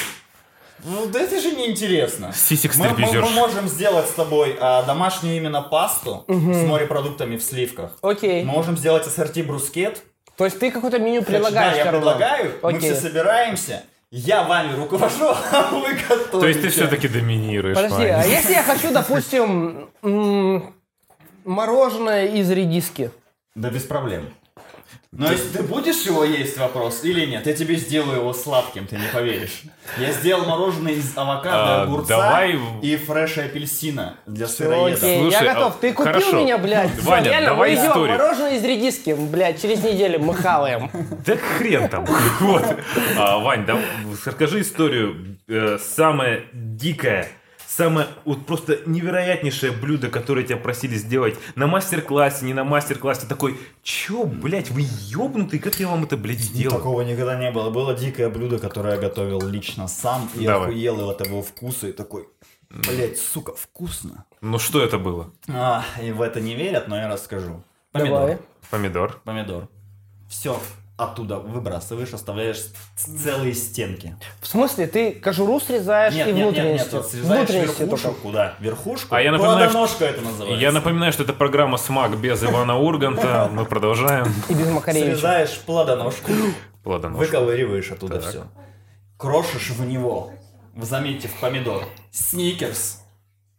Ну, 0.85 1.07
да 1.07 1.21
это 1.21 1.41
же 1.41 1.53
неинтересно. 1.53 2.33
Сисик 2.35 2.75
Мы, 2.77 2.89
мы- 2.91 3.13
мы 3.21 3.31
можем 3.31 3.69
сделать 3.69 4.09
с 4.09 4.13
тобой 4.13 4.57
а, 4.61 4.83
домашнюю 4.83 5.37
именно 5.37 5.63
пасту 5.63 6.25
с 6.29 6.67
морепродуктами 6.67 7.37
в 7.37 7.43
сливках. 7.43 7.93
Окей. 8.03 8.43
Мы 8.45 8.53
можем 8.53 8.77
сделать 8.77 9.07
ассорти 9.07 9.43
брускет. 9.43 10.03
То 10.37 10.45
есть 10.45 10.59
ты 10.59 10.71
какое-то 10.71 10.99
меню 10.99 11.23
предлагаешь, 11.23 11.77
да, 11.77 11.85
я 11.85 11.91
предлагаю, 11.93 12.53
мы 12.63 12.71
Окей. 12.71 12.81
все 12.93 12.95
собираемся, 13.01 13.83
я 14.11 14.43
вами 14.45 14.75
руковожу, 14.75 15.29
а 15.53 15.71
вы 15.73 15.93
готовите. 15.95 16.31
То 16.41 16.47
есть 16.49 16.63
ты 16.63 16.69
все-таки 16.71 17.07
доминируешь, 17.07 17.77
Подожди, 17.77 17.97
Вань. 17.97 18.11
а 18.11 18.25
если 18.27 18.53
я 18.53 18.63
хочу, 18.63 18.93
допустим, 18.93 19.91
мороженое 21.45 22.27
из 22.27 22.51
редиски? 22.51 23.11
Да 23.55 23.71
без 23.71 23.83
проблем. 23.83 24.33
Но 25.15 25.31
если 25.31 25.59
ты 25.59 25.63
будешь 25.63 26.07
его 26.07 26.25
есть, 26.25 26.57
вопрос, 26.57 27.05
или 27.05 27.27
нет, 27.27 27.47
я 27.47 27.53
тебе 27.53 27.77
сделаю 27.77 28.21
его 28.21 28.33
сладким, 28.33 28.87
ты 28.87 28.97
не 28.97 29.07
поверишь. 29.13 29.63
Я 29.99 30.11
сделал 30.11 30.47
мороженое 30.47 30.95
из 30.95 31.13
авокадо, 31.15 31.81
А, 31.81 31.83
огурца 31.83 32.17
давай- 32.17 32.59
и 32.81 32.97
фреша 32.97 33.45
апельсина 33.45 34.17
для 34.27 34.47
Окей, 34.47 34.57
сыроедов. 34.57 35.01
Слушай, 35.01 35.31
я 35.31 35.55
готов. 35.55 35.75
а, 35.77 35.79
Ты 35.83 35.93
купил 35.93 36.13
хорошо. 36.15 36.41
меня, 36.41 36.57
блядь? 36.57 36.99
Ваня, 37.03 37.25
реально, 37.29 37.49
давай 37.51 37.71
мы 37.71 37.77
идем. 37.77 37.87
историю. 37.91 38.19
Мороженое 38.19 38.57
из 38.57 38.65
редиски, 38.65 39.11
блядь, 39.19 39.61
через 39.61 39.83
неделю 39.85 40.19
мы 40.21 40.33
хаваем. 40.35 40.91
Да 41.27 41.37
хрен 41.37 41.89
там. 41.91 42.07
Вот. 42.41 42.65
А, 43.19 43.39
Вань, 43.39 43.67
да, 43.67 43.79
расскажи 44.27 44.63
историю. 44.63 45.37
Э, 45.47 45.77
Самое 45.79 46.45
дикое, 46.55 47.29
самое 47.77 48.09
вот 48.25 48.45
просто 48.47 48.81
невероятнейшее 48.87 49.73
блюдо, 49.73 50.09
которое 50.09 50.45
тебя 50.45 50.59
просили 50.59 50.97
сделать 50.97 51.37
на 51.55 51.67
мастер-классе, 51.67 52.45
не 52.45 52.55
на 52.55 52.65
мастер-классе. 52.65 53.27
Такой, 53.27 53.59
чё, 53.83 54.25
блядь, 54.25 54.71
вы 54.71 54.85
ёбнутый, 55.09 55.59
как 55.59 55.77
я 55.77 55.89
вам 55.89 56.05
это, 56.05 56.17
блядь, 56.17 56.41
сделал? 56.41 56.77
Такого 56.77 57.03
никогда 57.03 57.39
не 57.39 57.51
было. 57.51 57.71
Было 57.71 57.95
дикое 57.95 58.29
блюдо, 58.29 58.59
которое 58.59 58.95
я 58.95 59.01
готовил 59.01 59.41
лично 59.47 59.89
сам 59.89 60.29
и 60.35 60.45
Давай. 60.45 60.69
охуел 60.69 61.09
от 61.11 61.25
его 61.27 61.43
вкуса 61.43 61.89
и 61.89 61.93
такой, 61.93 62.29
блять, 62.69 63.19
сука, 63.19 63.55
вкусно. 63.55 64.27
Ну 64.41 64.59
что 64.59 64.83
это 64.83 64.99
было? 64.99 65.33
А, 65.49 65.85
и 66.03 66.13
в 66.13 66.21
это 66.21 66.41
не 66.41 66.55
верят, 66.55 66.89
но 66.89 66.97
я 66.97 67.09
расскажу. 67.09 67.63
Помидор. 67.93 68.21
Давай. 68.21 68.39
Помидор. 68.71 69.21
Помидор. 69.25 69.69
Все 70.29 70.59
оттуда 70.97 71.39
выбрасываешь, 71.39 72.13
оставляешь 72.13 72.59
целые 72.97 73.55
стенки. 73.55 74.17
В 74.41 74.47
смысле, 74.47 74.87
ты 74.87 75.13
кожуру 75.13 75.59
срезаешь 75.59 76.15
Нет, 76.15 76.29
и 76.29 76.33
нет, 76.33 76.55
нет, 76.55 76.65
нет, 76.65 76.81
внутренности? 76.93 77.17
внутренности 77.17 77.81
верхушку, 77.83 78.07
только. 78.09 78.21
куда? 78.21 78.55
Верхушку? 78.61 79.15
А 79.15 79.21
я 79.23 79.33
напоминаю, 79.33 79.71
что- 79.89 80.05
это 80.05 80.21
называется. 80.21 80.61
Я 80.63 80.71
напоминаю, 80.73 81.13
что 81.13 81.23
это 81.25 81.33
программа 81.33 81.77
«Смак» 81.79 82.17
без 82.19 82.43
Ивана 82.45 82.79
Урганта. 82.79 83.49
Мы 83.53 83.65
продолжаем. 83.65 84.33
И 84.49 84.55
без 84.55 84.69
Макаревича. 84.71 85.13
Срезаешь 85.17 85.59
плодоножку, 85.67 86.31
Плодоножка. 86.85 87.21
выковыриваешь 87.41 87.91
оттуда 87.91 88.21
Так. 88.21 88.29
все. 88.31 88.47
Крошишь 89.17 89.71
в 89.71 89.85
него, 89.85 90.33
в- 90.75 90.85
заметьте, 90.85 91.29
в 91.29 91.35
помидор, 91.41 91.85
сникерс 92.11 93.02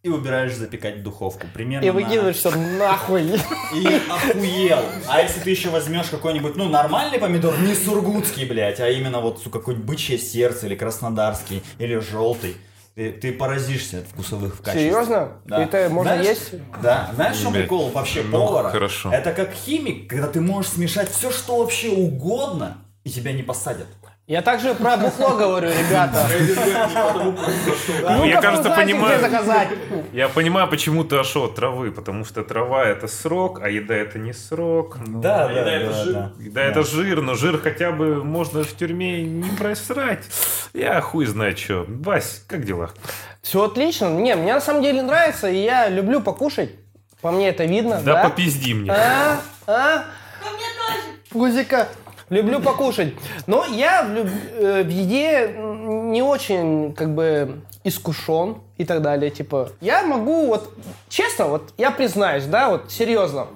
и 0.04 0.10
убираешь 0.10 0.54
запекать 0.54 0.98
в 0.98 1.02
духовку. 1.04 1.48
Примерно 1.54 1.86
И 1.86 1.88
на- 1.88 1.94
выкидываешь 1.94 2.36
все 2.36 2.52
нахуй. 2.52 3.24
И 3.74 4.02
охуел. 4.10 4.80
А 5.08 5.22
если 5.22 5.40
ты 5.40 5.50
еще 5.50 5.70
возьмешь 5.70 6.08
какой-нибудь, 6.08 6.58
ну, 6.58 6.68
нормальный 6.68 7.20
помидор, 7.20 7.58
не 7.62 7.74
сургутский, 7.74 8.44
блядь, 8.46 8.82
а 8.82 8.90
именно 8.90 9.22
вот, 9.22 9.42
сука, 9.42 9.60
какое-нибудь 9.60 9.88
бычье 9.88 10.18
сердце, 10.18 10.68
или 10.68 10.76
краснодарский, 10.76 11.64
или 11.80 11.98
желтый, 12.00 12.58
ты, 12.96 13.14
ты 13.14 13.32
поразишься 13.32 14.00
от 14.00 14.08
вкусовых 14.08 14.58
качеств. 14.58 14.74
Серьезно? 14.82 15.38
Да. 15.46 15.64
Это 15.64 15.88
можно 15.90 16.16
Знаешь- 16.16 16.28
есть? 16.28 16.52
Да. 16.82 17.10
Знаешь, 17.16 17.38
что 17.38 17.52
прикол 17.52 17.90
вообще 17.92 18.24
ну, 18.24 18.32
повара? 18.46 18.70
хорошо. 18.72 19.10
Это 19.10 19.32
как 19.32 19.54
химик, 19.54 20.10
когда 20.10 20.28
ты 20.28 20.42
можешь 20.42 20.72
смешать 20.72 21.10
все, 21.12 21.32
что 21.32 21.60
вообще 21.60 21.90
угодно, 21.92 22.84
и 23.06 23.10
тебя 23.10 23.32
не 23.32 23.42
посадят. 23.42 23.88
Я 24.26 24.42
также 24.42 24.74
про 24.74 24.96
бухло 24.96 25.36
говорю, 25.36 25.68
ребята. 25.70 26.26
Ну, 28.10 28.24
я, 28.24 28.40
кажется, 28.40 28.70
понимаю. 28.70 29.20
Я 30.14 30.30
понимаю, 30.30 30.70
почему 30.70 31.04
ты 31.04 31.18
ошел 31.18 31.44
от 31.46 31.56
травы, 31.56 31.92
потому 31.92 32.24
что 32.24 32.42
трава 32.44 32.86
это 32.86 33.08
срок, 33.10 33.60
а 33.62 33.68
еда 33.70 33.94
это 33.96 34.20
не 34.20 34.32
срок. 34.32 34.98
Ну, 35.06 35.20
Да, 35.20 35.52
еда 35.52 35.72
это 35.74 35.94
жир. 35.94 36.30
Да, 36.52 36.62
это 36.62 36.84
жир, 36.84 37.22
но 37.22 37.36
жир 37.36 37.60
хотя 37.62 37.92
бы 37.92 38.24
можно 38.24 38.64
в 38.64 38.74
тюрьме 38.78 39.24
не 39.24 39.50
просрать. 39.58 40.24
Я 40.74 41.02
хуй 41.02 41.26
знает 41.26 41.60
что. 41.60 41.84
Вась, 41.90 42.44
как 42.48 42.64
дела? 42.64 42.92
Все 43.42 43.66
отлично. 43.66 44.08
Не, 44.08 44.36
мне 44.38 44.54
на 44.54 44.62
самом 44.62 44.84
деле 44.84 45.02
нравится, 45.02 45.50
и 45.50 45.58
я 45.58 45.90
люблю 45.90 46.22
покушать. 46.22 46.72
По 47.20 47.32
мне 47.32 47.50
это 47.50 47.66
видно, 47.66 48.02
Да, 48.02 48.16
да? 48.16 48.24
попизди 48.24 48.72
мне. 48.72 48.90
А? 48.90 49.42
А? 49.68 50.06
Пузика. 51.30 51.90
Люблю 52.34 52.60
покушать. 52.60 53.14
Но 53.48 53.64
я 53.66 54.02
в, 54.04 54.10
люб- 54.12 54.30
э, 54.58 54.84
в 54.84 54.90
еде 54.90 55.54
не 55.58 56.22
очень, 56.24 56.94
как 56.94 57.14
бы, 57.14 57.62
искушен 57.84 58.58
и 58.78 58.86
так 58.86 59.02
далее. 59.02 59.30
Типа, 59.30 59.70
я 59.82 60.04
могу, 60.04 60.48
вот, 60.48 60.74
честно, 61.10 61.46
вот, 61.46 61.74
я 61.78 61.92
признаюсь, 61.92 62.46
да, 62.46 62.70
вот, 62.70 62.92
серьезно. 62.92 63.48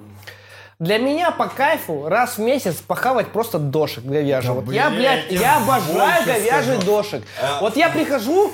Для 0.78 0.98
меня 0.98 1.32
по 1.32 1.46
кайфу 1.48 2.08
раз 2.08 2.36
в 2.38 2.40
месяц 2.40 2.76
похавать 2.76 3.28
просто 3.32 3.58
дошек 3.58 4.04
говяжий. 4.04 4.48
Да, 4.54 4.60
вот 4.60 4.72
я, 4.72 4.90
блядь, 4.90 5.30
я 5.32 5.56
обожаю 5.56 6.24
говяжий 6.24 6.74
скажу. 6.76 6.86
дошек. 6.86 7.22
А- 7.42 7.60
Вот 7.60 7.76
я 7.76 7.88
прихожу, 7.88 8.52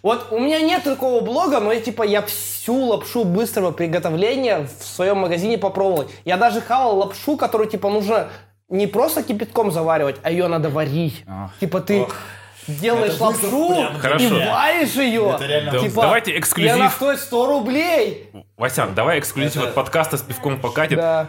вот 0.00 0.28
у 0.30 0.38
меня 0.38 0.60
нет 0.60 0.84
такого 0.84 1.20
блога, 1.20 1.58
но 1.58 1.72
я 1.72 1.80
типа 1.80 2.04
я 2.04 2.22
всю 2.22 2.76
лапшу 2.76 3.24
быстрого 3.24 3.72
приготовления 3.72 4.68
в 4.78 4.84
своем 4.84 5.16
магазине 5.18 5.58
попробовал. 5.58 6.08
Я 6.24 6.36
даже 6.36 6.60
хавал 6.60 6.96
лапшу, 6.98 7.36
которую 7.36 7.68
типа 7.68 7.90
нужно 7.90 8.28
не 8.68 8.86
просто 8.86 9.22
кипятком 9.22 9.70
заваривать, 9.70 10.16
а 10.22 10.30
ее 10.30 10.48
надо 10.48 10.70
варить. 10.70 11.22
Ах, 11.26 11.52
типа 11.60 11.80
ты 11.80 12.02
ох. 12.02 12.14
делаешь 12.66 13.14
Это 13.14 13.24
лапшу 13.24 13.68
прям 13.74 13.98
Хорошо. 13.98 14.24
и 14.42 14.46
варишь 14.48 14.94
ее. 14.94 15.32
Это 15.34 15.46
реально 15.46 15.78
Типа, 15.78 16.02
давайте 16.02 16.30
И 16.30 16.34
она 16.34 16.40
эксклюзив. 16.40 16.92
стоит 16.92 17.18
100 17.20 17.46
рублей. 17.46 18.30
Васян, 18.56 18.94
давай 18.94 19.18
эксклюзив 19.18 19.56
Это- 19.58 19.68
от 19.68 19.74
подкаста 19.74 20.16
с 20.16 20.22
пивком 20.22 20.60
покатит. 20.60 20.96
Да. 20.98 21.28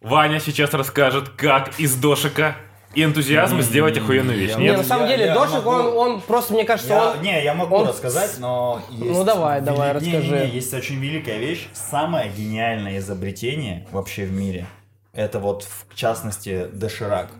Ваня 0.00 0.40
сейчас 0.40 0.72
расскажет, 0.72 1.28
как 1.30 1.78
из 1.78 1.94
дошика 1.96 2.56
и 2.94 3.04
энтузиазма 3.04 3.60
сделать 3.60 3.98
охуенную 3.98 4.36
вещь. 4.38 4.52
я- 4.52 4.56
Не, 4.56 4.64
Нет? 4.64 4.78
на 4.78 4.82
самом 4.84 5.02
я- 5.04 5.08
деле, 5.16 5.26
я 5.26 5.34
дошик, 5.34 5.56
могу- 5.56 5.70
он, 5.70 5.86
он 6.14 6.20
просто, 6.22 6.54
мне 6.54 6.64
кажется, 6.64 6.94
Я- 6.94 7.10
он... 7.10 7.20
не, 7.22 7.44
я 7.44 7.54
могу 7.54 7.76
он- 7.76 7.86
рассказать, 7.86 8.36
но 8.38 8.80
есть... 8.90 9.12
Ну, 9.12 9.22
давай, 9.24 9.60
давай, 9.60 9.90
вели- 9.92 10.00
не, 10.06 10.16
расскажи. 10.16 10.34
Не, 10.34 10.46
не, 10.46 10.50
есть 10.56 10.72
очень 10.74 10.98
великая 10.98 11.38
вещь. 11.38 11.68
Самое 11.74 12.30
гениальное 12.30 12.98
изобретение 12.98 13.86
вообще 13.92 14.24
в 14.24 14.32
мире. 14.32 14.66
Это 15.12 15.38
вот, 15.38 15.66
в 15.88 15.94
частности, 15.94 16.66
доширак. 16.72 17.30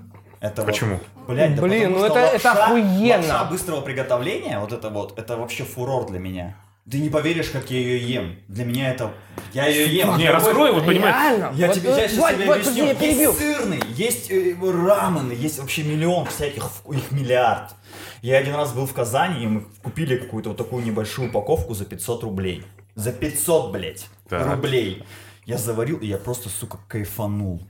Это 0.40 0.62
вот- 0.62 0.70
Почему? 0.70 0.98
блядь, 1.28 1.54
да 1.54 1.62
Блин, 1.62 1.92
потому 1.92 1.98
ну 1.98 2.04
это- 2.06 2.18
это 2.36 2.48
лапша- 2.48 2.64
охуенно. 2.64 3.16
Лапша 3.16 3.44
быстрого 3.44 3.80
приготовления, 3.82 4.58
вот 4.58 4.72
это 4.72 4.88
вот, 4.90 5.18
это 5.18 5.36
вообще 5.36 5.64
фурор 5.64 6.06
для 6.06 6.18
меня. 6.18 6.56
Ты 6.90 6.98
не 6.98 7.08
поверишь, 7.10 7.50
как 7.50 7.70
я 7.70 7.78
ее 7.78 7.98
ем. 8.14 8.36
Для 8.48 8.64
меня 8.64 8.90
это... 8.90 9.12
Я 9.52 9.66
ее 9.68 9.94
ем. 9.98 10.16
Не, 10.16 10.28
раскрой, 10.30 10.72
вот 10.72 10.84
понимаешь. 10.86 11.14
Реально? 11.14 11.52
я 11.54 11.66
Вот, 11.68 11.76
тебе 11.76 11.90
э, 11.90 11.96
я 12.00 12.08
сейчас 12.08 12.18
Вань, 12.20 12.34
тебе 12.36 12.46
Вань, 12.46 12.60
объясню. 12.60 12.94
перебил. 12.96 13.30
Есть 13.32 13.38
сырный, 13.38 13.80
есть 13.94 14.30
э, 14.30 14.56
рамены, 14.60 15.32
есть 15.32 15.58
вообще 15.60 15.84
миллион 15.84 16.24
всяких, 16.26 16.64
их 16.90 17.12
миллиард. 17.12 17.74
Я 18.22 18.38
один 18.38 18.54
раз 18.56 18.72
был 18.72 18.86
в 18.86 18.94
Казани, 18.94 19.44
и 19.44 19.46
мы 19.46 19.66
купили 19.84 20.16
какую-то 20.16 20.48
вот 20.48 20.58
такую 20.58 20.84
небольшую 20.84 21.28
упаковку 21.28 21.74
за 21.74 21.84
500 21.84 22.24
рублей. 22.24 22.64
За 22.96 23.12
500, 23.12 23.70
блядь, 23.72 24.06
Так. 24.28 24.46
рублей. 24.50 25.04
Я 25.46 25.58
заварил, 25.58 25.98
и 25.98 26.06
я 26.06 26.18
просто, 26.18 26.48
сука, 26.48 26.78
кайфанул. 26.88 27.62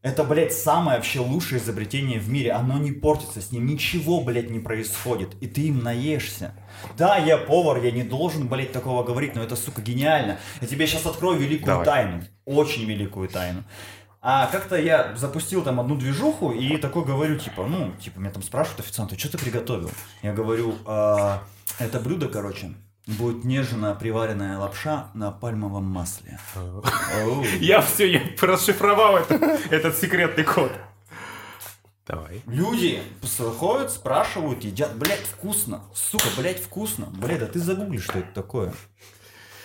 Это, 0.00 0.22
блядь, 0.22 0.52
самое 0.52 0.98
вообще 0.98 1.18
лучшее 1.18 1.60
изобретение 1.60 2.20
в 2.20 2.28
мире. 2.28 2.52
Оно 2.52 2.78
не 2.78 2.92
портится, 2.92 3.40
с 3.40 3.50
ним 3.50 3.66
ничего, 3.66 4.20
блядь, 4.20 4.48
не 4.48 4.60
происходит. 4.60 5.34
И 5.40 5.48
ты 5.48 5.62
им 5.62 5.82
наешься. 5.82 6.54
Да, 6.96 7.16
я 7.16 7.36
повар, 7.36 7.82
я 7.82 7.90
не 7.90 8.04
должен, 8.04 8.46
блядь, 8.46 8.70
такого 8.70 9.02
говорить, 9.02 9.34
но 9.34 9.42
это, 9.42 9.56
сука, 9.56 9.82
гениально. 9.82 10.38
Я 10.60 10.66
тебе 10.68 10.86
сейчас 10.86 11.04
открою 11.04 11.38
великую 11.40 11.66
Давай. 11.66 11.84
тайну. 11.84 12.22
Очень 12.44 12.84
великую 12.84 13.28
тайну. 13.28 13.64
А 14.20 14.46
как-то 14.46 14.76
я 14.76 15.16
запустил 15.16 15.62
там 15.62 15.80
одну 15.80 15.96
движуху 15.96 16.52
и 16.52 16.76
такой 16.76 17.04
говорю, 17.04 17.36
типа, 17.36 17.66
ну, 17.66 17.92
типа, 18.00 18.18
меня 18.20 18.30
там 18.30 18.42
спрашивают 18.42 18.80
официанты, 18.80 19.18
что 19.18 19.32
ты 19.32 19.38
приготовил? 19.38 19.90
Я 20.22 20.32
говорю, 20.32 20.74
«А, 20.86 21.44
это 21.78 22.00
блюдо, 22.00 22.28
короче, 22.28 22.74
будет 23.08 23.44
нежная 23.44 23.94
приваренная 23.94 24.58
лапша 24.58 25.08
на 25.14 25.30
пальмовом 25.30 25.84
масле. 25.84 26.38
Я 27.60 27.80
все, 27.80 28.10
я 28.10 28.20
расшифровал 28.40 29.16
это- 29.16 29.34
этот 29.70 29.96
секретный 29.96 30.44
код. 30.44 30.70
Давай. 32.06 32.42
Люди 32.46 33.02
ходят, 33.58 33.90
спрашивают, 33.90 34.64
едят, 34.64 34.96
блядь, 34.96 35.26
вкусно. 35.26 35.82
Сука, 35.94 36.28
блядь, 36.38 36.62
вкусно. 36.62 37.06
Блядь, 37.06 37.42
а 37.42 37.46
ты 37.46 37.58
загугли, 37.58 37.98
что 37.98 38.20
это 38.20 38.32
такое. 38.32 38.72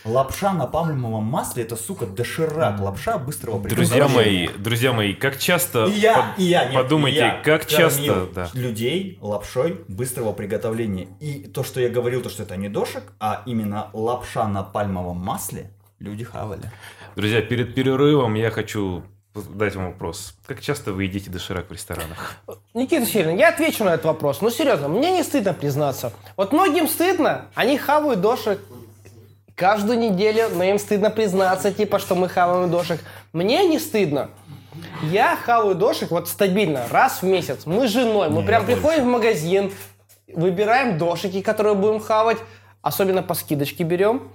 Лапша 0.06 0.52
на 0.54 0.68
пальмовом 0.68 1.24
масле, 1.24 1.63
это, 1.63 1.78
сука, 1.78 2.06
доширак. 2.06 2.80
Лапша 2.80 3.18
быстрого 3.18 3.60
Друзья 3.62 4.04
приготовления. 4.06 4.50
мои, 4.50 4.58
друзья 4.58 4.92
мои, 4.92 5.13
как 5.13 5.38
часто... 5.39 5.86
И 5.86 5.92
я, 5.92 6.16
под- 6.16 6.39
и 6.39 6.44
я, 6.44 6.66
нет, 6.66 6.74
подумайте, 6.74 7.18
и 7.18 7.22
я 7.22 7.42
как 7.42 7.66
часто... 7.66 8.28
Да. 8.36 8.50
людей 8.54 9.18
лапшой 9.22 9.80
быстрого 9.88 10.34
приготовления. 10.34 11.08
И 11.22 11.48
то, 11.48 11.63
что 11.63 11.80
я 11.80 11.88
говорил, 11.88 12.22
то, 12.22 12.30
что 12.30 12.44
это 12.44 12.58
не 12.58 12.68
дошик, 12.68 13.04
а 13.20 13.44
именно 13.46 13.89
лапша 13.94 14.46
на 14.48 14.63
пальмовом 14.63 15.18
масле, 15.18 15.72
люди 16.00 16.26
хавали. 16.26 16.70
Друзья, 17.16 17.42
перед 17.42 17.74
перерывом 17.74 18.34
я 18.34 18.52
хочу 18.52 19.04
задать 19.34 19.76
вам 19.76 19.88
вопрос. 19.94 20.36
Как 20.46 20.60
часто 20.60 20.92
вы 20.92 21.06
едите 21.06 21.30
доширак 21.30 21.70
в 21.70 21.72
ресторанах? 21.72 22.36
Никита 22.74 23.06
Силин, 23.06 23.38
я 23.38 23.50
отвечу 23.50 23.86
на 23.86 23.94
этот 23.94 24.06
вопрос. 24.06 24.42
Ну, 24.42 24.50
серьезно, 24.50 24.89
мне 24.89 25.12
не 25.12 25.24
стыдно 25.24 25.54
признаться. 25.54 26.12
Вот 26.36 26.52
многим 26.52 26.89
стыдно, 26.89 27.46
они 27.56 27.78
хавают 27.78 28.20
дошек 28.20 28.60
каждую 29.56 30.00
неделю, 30.00 30.50
но 30.54 30.63
им 30.63 30.80
стыдно 30.80 31.10
признаться, 31.10 31.72
типа, 31.72 32.00
что 32.00 32.16
мы 32.16 32.30
хаваем 32.30 32.70
дошек. 32.70 33.00
Мне 33.34 33.68
не 33.68 33.80
стыдно. 33.80 34.30
Я 35.04 35.36
хаваю 35.36 35.76
дошек 35.76 36.10
вот 36.12 36.28
стабильно, 36.28 36.86
раз 36.89 37.22
в 37.22 37.24
месяц. 37.24 37.66
Мы 37.66 37.88
с 37.88 37.92
женой, 37.92 38.30
мы 38.30 38.42
Не, 38.42 38.48
прям 38.48 38.66
приходим 38.66 39.04
в 39.04 39.08
магазин, 39.08 39.72
выбираем 40.28 40.98
дошики, 40.98 41.42
которые 41.42 41.76
будем 41.76 42.00
хавать, 42.00 42.38
особенно 42.82 43.22
по 43.22 43.34
скидочке 43.34 43.84
берем, 43.84 44.30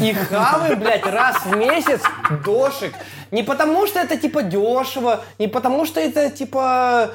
и 0.00 0.12
хаваем, 0.12 0.80
блядь, 0.80 1.06
раз 1.06 1.44
в 1.44 1.54
месяц 1.56 2.00
дошик. 2.44 2.94
Не 3.30 3.42
потому, 3.42 3.86
что 3.86 4.00
это, 4.00 4.16
типа, 4.16 4.42
дешево, 4.42 5.20
не 5.38 5.48
потому, 5.48 5.84
что 5.84 6.00
это, 6.00 6.30
типа, 6.30 7.10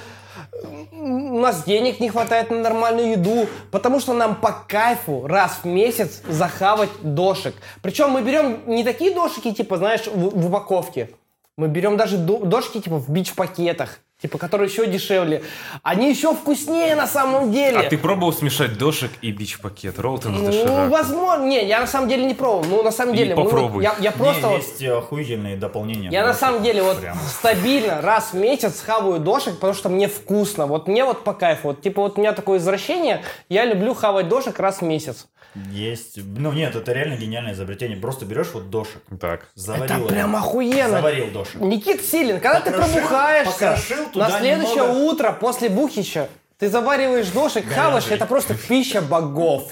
у 0.92 1.40
нас 1.40 1.64
денег 1.64 2.00
не 2.00 2.10
хватает 2.10 2.50
на 2.52 2.58
нормальную 2.58 3.12
еду, 3.12 3.48
потому 3.72 4.00
что 4.00 4.14
нам 4.14 4.36
по 4.36 4.52
кайфу 4.52 5.26
раз 5.28 5.60
в 5.64 5.66
месяц 5.66 6.22
захавать 6.28 6.90
дошек. 7.02 7.56
Причем 7.82 8.10
мы 8.12 8.22
берем 8.22 8.62
не 8.68 8.84
такие 8.84 9.14
дошики, 9.14 9.54
типа, 9.54 9.78
знаешь, 9.78 10.08
в, 10.08 10.40
в 10.40 10.48
упаковке. 10.48 11.10
Мы 11.58 11.68
берем 11.68 11.98
даже 11.98 12.18
до- 12.18 12.40
дошки, 12.46 12.80
типа, 12.80 12.98
в 12.98 13.10
бич-пакетах, 13.10 14.00
типа, 14.22 14.38
которые 14.38 14.70
еще 14.70 14.86
дешевле. 14.86 15.44
Они 15.84 16.10
еще 16.10 16.34
вкуснее 16.34 16.96
на 16.96 17.08
самом 17.08 17.52
деле. 17.52 17.78
А 17.80 17.84
ты 17.90 17.98
пробовал 17.98 18.34
смешать 18.34 18.78
дошек 18.78 19.12
и 19.22 19.32
бич-пакет? 19.32 19.98
Роллтон 20.00 20.36
с 20.36 20.40
Ну, 20.40 20.46
дошираком? 20.48 20.90
возможно. 20.90 21.46
Не, 21.46 21.66
я 21.66 21.80
на 21.80 21.88
самом 21.88 22.10
деле 22.10 22.26
не 22.26 22.34
пробовал. 22.34 22.66
Ну, 22.66 22.84
на 22.84 22.92
самом 22.92 23.14
И 23.14 23.18
деле. 23.18 23.36
вот- 23.36 23.46
попробуй. 23.46 23.84
я, 23.84 23.96
я 24.00 24.12
просто 24.12 24.42
Не, 24.48 24.54
вот 24.56 24.62
есть 24.64 24.84
охуительные 24.84 25.56
дополнения. 25.58 26.10
Я 26.12 26.26
на 26.26 26.34
самом 26.34 26.64
деле 26.64 26.84
вот 26.84 27.00
прям. 27.00 27.18
стабильно 27.28 28.02
раз 28.02 28.30
в 28.34 28.36
месяц 28.36 28.82
хаваю 28.82 29.20
дошек, 29.20 29.56
потому 29.56 29.74
что 29.74 29.90
мне 29.90 30.08
вкусно. 30.08 30.66
Вот 30.66 30.88
мне 30.88 31.06
вот 31.06 31.24
по 31.24 31.34
кайфу. 31.34 31.70
Вот 31.70 31.82
типа 31.82 32.02
вот 32.02 32.18
у 32.18 32.22
меня 32.22 32.34
такое 32.34 32.60
извращение, 32.60 33.24
я 33.48 33.66
люблю 33.66 33.94
хавать 33.94 34.28
дошек 34.28 34.60
раз 34.60 34.80
в 34.80 34.84
месяц. 34.84 35.28
Есть. 35.72 36.18
Ну 36.24 36.52
нет, 36.54 36.76
это 36.76 36.92
реально 36.94 37.16
гениальное 37.16 37.54
изобретение. 37.54 37.98
Просто 37.98 38.26
берешь 38.26 38.50
вот 38.54 38.70
дошек, 38.70 39.02
Так. 39.20 39.48
заварил 39.56 39.86
Это 39.86 39.94
его, 39.96 40.08
прям 40.08 40.36
охуенно. 40.36 40.90
заварил 40.90 41.32
дошек. 41.32 41.56
Никит 41.60 42.02
Силин, 42.04 42.40
когда 42.40 42.62
ты 42.62 42.72
Покрошил- 42.72 42.94
пробухаешься 42.94 43.52
покрошил 43.72 44.10
туда 44.12 44.30
на 44.30 44.40
следующее 44.40 44.76
немного. 44.76 44.98
утро 45.00 45.32
после 45.34 45.70
бухича, 45.70 46.30
ты 46.60 46.70
завариваешь 46.70 47.28
дошек, 47.30 47.66
хаваешь, 47.68 48.08
это 48.10 48.26
просто 48.28 48.54
пища 48.54 49.02
богов. 49.02 49.72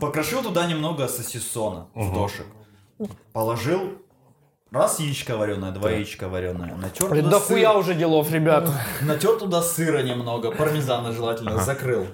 Покрошил 0.00 0.42
туда 0.42 0.66
немного 0.66 1.06
сосисона 1.06 1.88
в 1.94 2.12
дошек. 2.14 2.46
Положил 3.32 3.98
раз 4.70 4.98
яичко 5.00 5.36
вареное, 5.36 5.70
два 5.70 5.90
яичка 5.90 6.28
вареное. 6.28 6.74
Натер 6.76 7.10
Блин, 7.10 7.24
туда, 7.24 7.38
дохуя 7.38 7.70
сыр, 7.72 7.76
уже 7.78 7.94
делов, 7.94 8.30
ребят. 8.32 8.68
натер 9.02 9.38
туда 9.38 9.62
сыра 9.62 10.02
немного, 10.02 10.50
пармезана 10.50 11.12
желательно, 11.12 11.58
закрыл. 11.58 12.06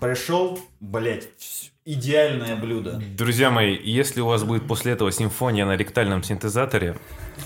Пришел, 0.00 0.58
блять, 0.80 1.72
идеальное 1.84 2.56
блюдо. 2.56 3.02
Друзья 3.18 3.50
мои, 3.50 3.76
если 3.76 4.22
у 4.22 4.26
вас 4.26 4.44
будет 4.44 4.66
после 4.66 4.92
этого 4.92 5.12
симфония 5.12 5.66
на 5.66 5.76
ректальном 5.76 6.22
синтезаторе, 6.22 6.96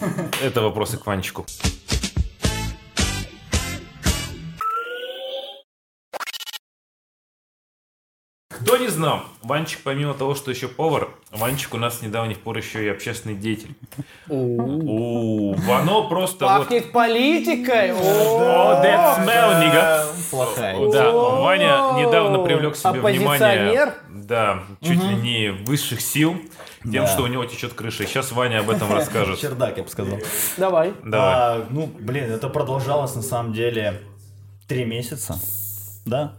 это 0.42 0.62
вопросы 0.62 0.96
к 0.96 1.04
Ванчику. 1.04 1.46
Кто 8.64 8.79
не 8.79 8.88
знал, 8.88 9.24
Ванчик, 9.42 9.81
помимо 9.85 10.14
того, 10.14 10.35
что 10.35 10.50
еще 10.50 10.68
повар, 10.68 11.11
Ванчик 11.31 11.74
у 11.74 11.77
нас 11.77 11.98
с 11.98 12.03
недавних 12.03 12.40
пор 12.40 12.57
еще 12.57 12.83
и 12.87 12.88
общественный 12.88 13.35
деятель. 13.35 13.74
У 14.29 15.55
Вано 15.55 16.09
просто 16.09 16.46
вот... 16.46 16.59
Пахнет 16.61 16.90
политикой. 16.90 17.92
О, 17.92 18.83
that 18.83 19.18
smell, 19.18 19.61
nigga. 19.61 20.07
Плохая. 20.31 20.90
Да, 20.90 21.11
Ваня 21.11 22.07
недавно 22.07 22.38
привлек 22.42 22.72
к 22.72 22.77
себе 22.77 23.00
внимание, 23.00 23.92
да, 24.09 24.62
чуть 24.81 25.03
ли 25.03 25.14
не 25.16 25.50
высших 25.50 26.00
сил, 26.00 26.37
тем, 26.83 27.05
Да. 27.05 27.07
что 27.07 27.24
у 27.24 27.27
него 27.27 27.44
течет 27.44 27.74
крыша. 27.74 28.07
Сейчас 28.07 28.33
Ваня 28.33 28.61
об 28.61 28.70
этом 28.70 28.90
расскажет. 28.92 29.40
Чердак, 29.40 29.77
я 29.77 29.83
бы 29.83 29.90
сказал. 29.90 30.18
Давай. 30.57 30.94
Давай. 31.05 31.35
А, 31.35 31.66
ну, 31.68 31.87
блин, 32.00 32.31
это 32.33 32.48
продолжалось 32.48 33.14
на 33.14 33.22
самом 33.22 33.53
деле 33.53 34.00
три 34.68 34.87
месяца, 34.87 35.38
да. 36.07 36.33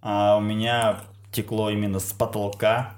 А 0.00 0.36
у 0.36 0.40
меня 0.40 0.98
текло 1.32 1.70
именно 1.70 1.98
с 1.98 2.12
потолка 2.12 2.92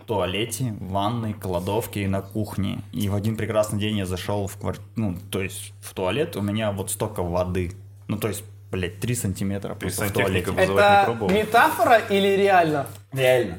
в 0.00 0.06
туалете, 0.06 0.74
в 0.80 0.90
ванной, 0.90 1.34
кладовке 1.34 2.02
и 2.02 2.06
на 2.06 2.22
кухне. 2.22 2.80
И 2.92 3.08
в 3.08 3.14
один 3.14 3.36
прекрасный 3.36 3.78
день 3.78 3.98
я 3.98 4.06
зашел 4.06 4.46
в 4.46 4.56
квартиру, 4.56 4.86
ну, 4.96 5.16
то 5.30 5.40
есть 5.40 5.72
в 5.80 5.94
туалет, 5.94 6.36
у 6.36 6.42
меня 6.42 6.72
вот 6.72 6.90
столько 6.90 7.22
воды. 7.22 7.72
Ну, 8.08 8.18
то 8.18 8.28
есть, 8.28 8.44
блядь, 8.70 9.00
3 9.00 9.14
сантиметра 9.14 9.74
просто 9.74 10.06
в 10.06 10.12
туалете. 10.12 10.50
не 10.50 10.62
Это 10.62 11.02
пробовал? 11.06 11.30
метафора 11.30 11.98
или 11.98 12.36
реально? 12.36 12.86
Реально. 13.12 13.58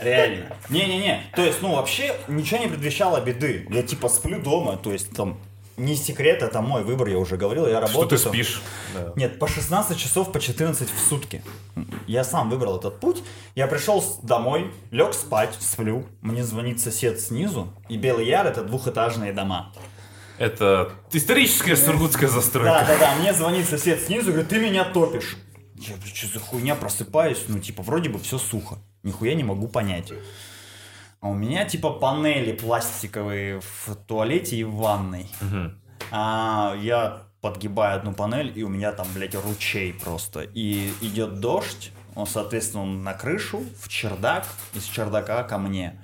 Реально. 0.00 0.46
Не-не-не. 0.68 1.22
То 1.34 1.42
есть, 1.42 1.62
ну, 1.62 1.74
вообще 1.74 2.14
ничего 2.28 2.60
не 2.60 2.68
предвещало 2.68 3.20
беды. 3.20 3.66
Я 3.70 3.82
типа 3.82 4.08
сплю 4.08 4.40
дома, 4.40 4.76
то 4.76 4.92
есть 4.92 5.14
там 5.16 5.38
не 5.76 5.96
секрет, 5.96 6.42
это 6.42 6.60
мой 6.60 6.84
выбор, 6.84 7.08
я 7.08 7.18
уже 7.18 7.36
говорил, 7.36 7.66
я 7.66 7.78
Что 7.78 7.86
работаю. 7.86 8.18
ты 8.18 8.24
там- 8.24 8.32
спишь? 8.32 8.62
Нет, 9.16 9.38
по 9.38 9.48
16 9.48 9.98
часов, 9.98 10.32
по 10.32 10.40
14 10.40 10.88
в 10.90 10.98
сутки. 11.00 11.42
Я 12.06 12.24
сам 12.24 12.50
выбрал 12.50 12.78
этот 12.78 13.00
путь. 13.00 13.22
Я 13.54 13.66
пришел 13.66 14.04
домой, 14.22 14.72
лег 14.90 15.14
спать, 15.14 15.56
сплю. 15.60 16.06
Мне 16.20 16.44
звонит 16.44 16.80
сосед 16.80 17.20
снизу. 17.20 17.72
И 17.88 17.96
Белый 17.96 18.26
Яр 18.26 18.46
это 18.46 18.62
двухэтажные 18.62 19.32
дома. 19.32 19.72
Это 20.38 20.90
историческая 21.12 21.76
сургутская 21.76 22.28
Да, 22.28 22.34
застройка. 22.34 22.84
да, 22.88 22.98
да. 22.98 23.14
Мне 23.16 23.32
звонит 23.32 23.68
сосед 23.68 24.00
снизу, 24.02 24.30
говорит, 24.32 24.48
ты 24.48 24.58
меня 24.58 24.84
топишь. 24.84 25.36
Я 25.76 25.94
что 26.14 26.26
за 26.28 26.40
хуйня, 26.40 26.74
просыпаюсь, 26.76 27.44
ну, 27.48 27.58
типа, 27.58 27.82
вроде 27.82 28.08
бы 28.08 28.18
все 28.18 28.38
сухо. 28.38 28.78
Нихуя 29.02 29.34
не 29.34 29.44
могу 29.44 29.68
понять. 29.68 30.12
А 31.24 31.28
у 31.28 31.32
меня, 31.32 31.64
типа, 31.64 31.88
панели 31.88 32.52
пластиковые 32.52 33.62
в 33.62 33.94
туалете 34.06 34.56
и 34.56 34.62
в 34.62 34.74
ванной. 34.74 35.26
Мгм. 35.40 35.80
А 36.10 36.76
я 36.82 37.22
подгибаю 37.40 37.96
одну 37.96 38.12
панель, 38.12 38.52
и 38.54 38.62
у 38.62 38.68
меня 38.68 38.92
там, 38.92 39.06
блядь, 39.14 39.34
ручей 39.34 39.94
просто. 39.94 40.42
И 40.42 40.92
идет 41.00 41.40
дождь, 41.40 41.92
он, 42.14 42.26
соответственно, 42.26 42.82
он 42.82 43.02
на 43.04 43.14
крышу, 43.14 43.62
в 43.80 43.88
чердак, 43.88 44.46
из 44.74 44.84
чердака 44.84 45.44
ко 45.44 45.56
мне. 45.56 45.98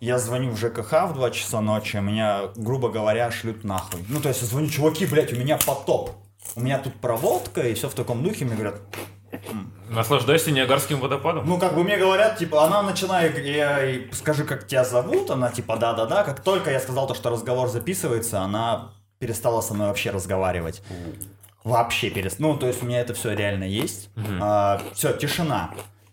Я 0.00 0.18
звоню 0.18 0.52
в 0.52 0.58
ЖКХ 0.58 1.10
в 1.10 1.12
2 1.12 1.30
часа 1.32 1.60
ночи, 1.60 1.98
меня, 1.98 2.44
грубо 2.56 2.88
говоря, 2.88 3.30
шлют 3.30 3.64
нахуй. 3.64 4.02
Ну, 4.08 4.22
то 4.22 4.30
есть 4.30 4.40
я 4.40 4.46
звоню, 4.46 4.70
чуваки, 4.70 5.04
блядь, 5.04 5.34
у 5.34 5.36
меня 5.36 5.58
потоп. 5.58 6.12
У 6.56 6.62
меня 6.62 6.78
тут 6.78 6.94
проводка, 6.94 7.60
и 7.68 7.74
все 7.74 7.90
в 7.90 7.94
таком 7.94 8.22
духе. 8.22 8.46
Мне 8.46 8.54
говорят, 8.54 8.80
Наслаждайся 9.88 10.50
Ниагарским 10.50 11.00
водопадом. 11.00 11.46
ну, 11.46 11.58
как 11.58 11.74
бы 11.74 11.84
мне 11.84 11.96
говорят, 11.96 12.38
типа, 12.38 12.64
она 12.64 12.82
начинает, 12.82 13.38
я 13.38 13.80
ей 13.80 14.10
скажи, 14.12 14.44
как 14.44 14.66
тебя 14.66 14.84
зовут, 14.84 15.30
она 15.30 15.50
типа, 15.50 15.76
да-да-да, 15.76 16.24
как 16.24 16.40
только 16.40 16.70
я 16.70 16.80
сказал 16.80 17.06
то, 17.06 17.14
что 17.14 17.30
разговор 17.30 17.68
записывается, 17.68 18.40
она 18.40 18.92
перестала 19.18 19.60
со 19.60 19.74
мной 19.74 19.88
вообще 19.88 20.10
разговаривать. 20.10 20.82
Вообще 21.62 22.10
перестала. 22.10 22.52
Ну, 22.52 22.58
то 22.58 22.66
есть 22.66 22.82
у 22.82 22.86
меня 22.86 23.00
это 23.00 23.14
все 23.14 23.32
реально 23.34 23.64
есть. 23.64 24.10
все, 24.94 25.12
тишина. 25.12 25.70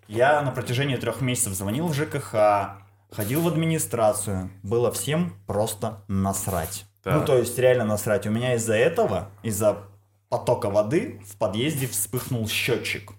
Я 0.08 0.42
на 0.42 0.52
протяжении 0.52 0.96
трех 0.98 1.22
месяцев 1.22 1.54
звонил 1.54 1.88
в 1.88 1.94
ЖКХ, 1.94 2.76
ходил 3.12 3.42
в 3.42 3.48
администрацию, 3.48 4.50
было 4.64 4.92
всем 4.92 5.34
просто 5.48 6.04
насрать. 6.08 6.86
Так. 7.04 7.16
Ну, 7.16 7.26
то 7.26 7.38
есть 7.38 7.58
реально 7.58 7.86
насрать. 7.86 8.28
У 8.28 8.30
меня 8.30 8.56
из-за 8.56 8.76
этого, 8.76 9.30
из-за 9.44 9.84
потока 10.30 10.70
воды 10.70 11.22
в 11.28 11.38
подъезде 11.38 11.88
вспыхнул 11.88 12.48
счетчик. 12.48 13.12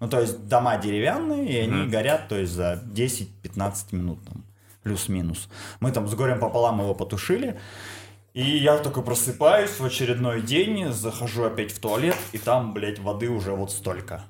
Ну, 0.00 0.08
то 0.08 0.20
есть 0.20 0.48
дома 0.48 0.78
деревянные, 0.78 1.46
и 1.46 1.56
они 1.58 1.82
Мгм. 1.82 1.90
горят, 1.90 2.28
то 2.28 2.36
есть 2.36 2.52
за 2.52 2.82
10-15 2.86 3.92
минут 3.92 4.18
там, 4.24 4.44
плюс-минус. 4.82 5.48
Мы 5.80 5.92
там 5.92 6.08
с 6.08 6.14
горем 6.14 6.40
пополам 6.40 6.80
его 6.80 6.94
потушили. 6.94 7.60
И 8.32 8.42
я 8.42 8.78
такой 8.78 9.02
просыпаюсь 9.02 9.78
в 9.78 9.84
очередной 9.84 10.40
день, 10.40 10.92
захожу 10.92 11.44
опять 11.44 11.72
в 11.72 11.80
туалет, 11.80 12.16
и 12.32 12.38
там, 12.38 12.72
блядь, 12.72 12.98
воды 12.98 13.28
уже 13.28 13.52
вот 13.52 13.72
столько. 13.72 14.24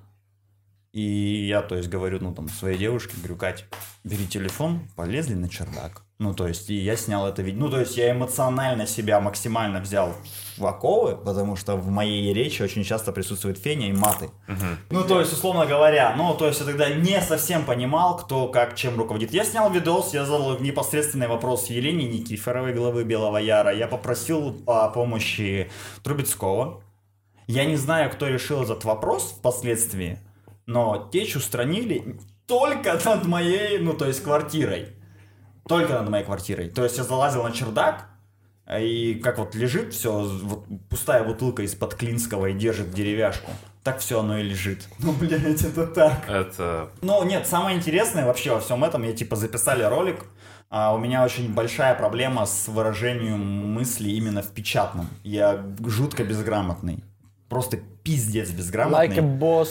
И 0.93 1.47
я, 1.47 1.63
то 1.63 1.77
есть, 1.77 1.89
говорю, 1.89 2.19
ну, 2.21 2.35
там, 2.35 2.49
своей 2.49 2.77
девушке, 2.77 3.15
говорю, 3.17 3.37
Кать, 3.37 3.65
бери 4.03 4.27
телефон, 4.27 4.89
полезли 4.97 5.35
на 5.35 5.49
чердак. 5.49 6.03
Ну, 6.19 6.35
то 6.35 6.49
есть, 6.49 6.69
и 6.69 6.75
я 6.75 6.97
снял 6.97 7.29
это 7.29 7.43
видео. 7.43 7.61
Ну, 7.61 7.71
то 7.71 7.79
есть, 7.79 7.97
я 7.97 8.11
эмоционально 8.11 8.89
себя 8.89 9.21
максимально 9.21 9.81
взял 9.81 10.13
в 10.59 10.67
оковы, 10.67 11.17
потому 11.17 11.55
что 11.55 11.77
в 11.77 11.89
моей 11.91 12.35
речи 12.35 12.61
очень 12.61 12.83
часто 12.83 13.13
присутствует 13.13 13.57
феня 13.57 13.89
и 13.89 13.93
маты. 13.93 14.31
Ну, 14.91 15.05
то 15.05 15.21
есть, 15.21 15.33
условно 15.33 15.65
говоря, 15.65 16.13
ну, 16.17 16.35
то 16.35 16.49
есть, 16.49 16.59
я 16.59 16.67
тогда 16.67 16.91
не 16.91 17.21
совсем 17.23 17.65
понимал, 17.65 18.17
кто 18.17 18.49
как 18.49 18.75
чем 18.75 18.99
руководит. 18.99 19.33
Я 19.33 19.45
снял 19.45 19.71
видос, 19.71 20.13
я 20.13 20.25
задал 20.25 20.59
непосредственный 20.59 21.29
вопрос 21.29 21.71
Елене 21.71 22.07
Никифоровой, 22.07 22.75
главы 22.75 23.05
Белого 23.05 23.39
Яра. 23.39 23.73
Я 23.73 23.87
попросил 23.87 24.61
о 24.67 24.89
помощи 24.89 25.71
Трубецкого. 26.03 26.83
Я 27.47 27.65
не 27.65 27.77
знаю, 27.77 28.11
кто 28.11 28.27
решил 28.27 28.63
этот 28.63 28.85
вопрос 28.85 29.37
впоследствии, 29.39 30.19
но 30.67 31.09
течь 31.13 31.37
устранили 31.37 32.19
только 32.47 32.99
над 33.05 33.27
моей, 33.27 33.79
ну, 33.79 33.95
то 33.95 34.07
есть, 34.07 34.23
квартирой. 34.23 34.89
Только 35.69 35.93
над 35.93 36.09
моей 36.09 36.25
квартирой. 36.25 36.69
То 36.69 36.83
есть, 36.83 36.99
я 36.99 37.05
залазил 37.05 37.45
на 37.45 37.53
чердак, 37.53 38.09
И 38.79 39.21
как 39.23 39.39
вот 39.39 39.55
лежит 39.55 39.95
все, 39.95 40.13
вот 40.43 40.65
пустая 40.89 41.25
бутылка 41.25 41.63
из-под 41.63 41.95
Клинского 41.95 42.47
и 42.47 42.53
держит 42.55 42.93
деревяшку. 42.93 43.51
Так 43.83 43.99
все 43.99 44.21
оно 44.21 44.39
и 44.39 44.43
лежит. 44.43 44.89
Ну, 44.99 45.13
блядь, 45.13 45.63
это 45.63 45.87
так. 45.87 46.29
Это... 46.29 46.91
Ну, 47.03 47.25
нет, 47.25 47.47
самое 47.47 47.77
интересное 47.77 48.27
вообще 48.27 48.53
во 48.53 48.61
всем 48.61 48.85
этом, 48.85 49.03
я 49.05 49.13
типа 49.13 49.37
записали 49.37 49.83
ролик, 49.83 50.25
а 50.69 50.95
у 50.95 50.99
меня 50.99 51.25
очень 51.25 51.53
большая 51.53 51.95
проблема 51.95 52.47
с 52.47 52.69
выражением 52.69 53.41
мысли 53.75 54.11
именно 54.11 54.43
в 54.43 54.53
печатном. 54.53 55.09
Я 55.25 55.65
жутко 55.85 56.23
безграмотный. 56.25 57.03
Просто 57.49 57.79
пиздец 58.05 58.51
безграмотный. 58.51 59.09
Like 59.09 59.19
a 59.19 59.23
boss. 59.23 59.69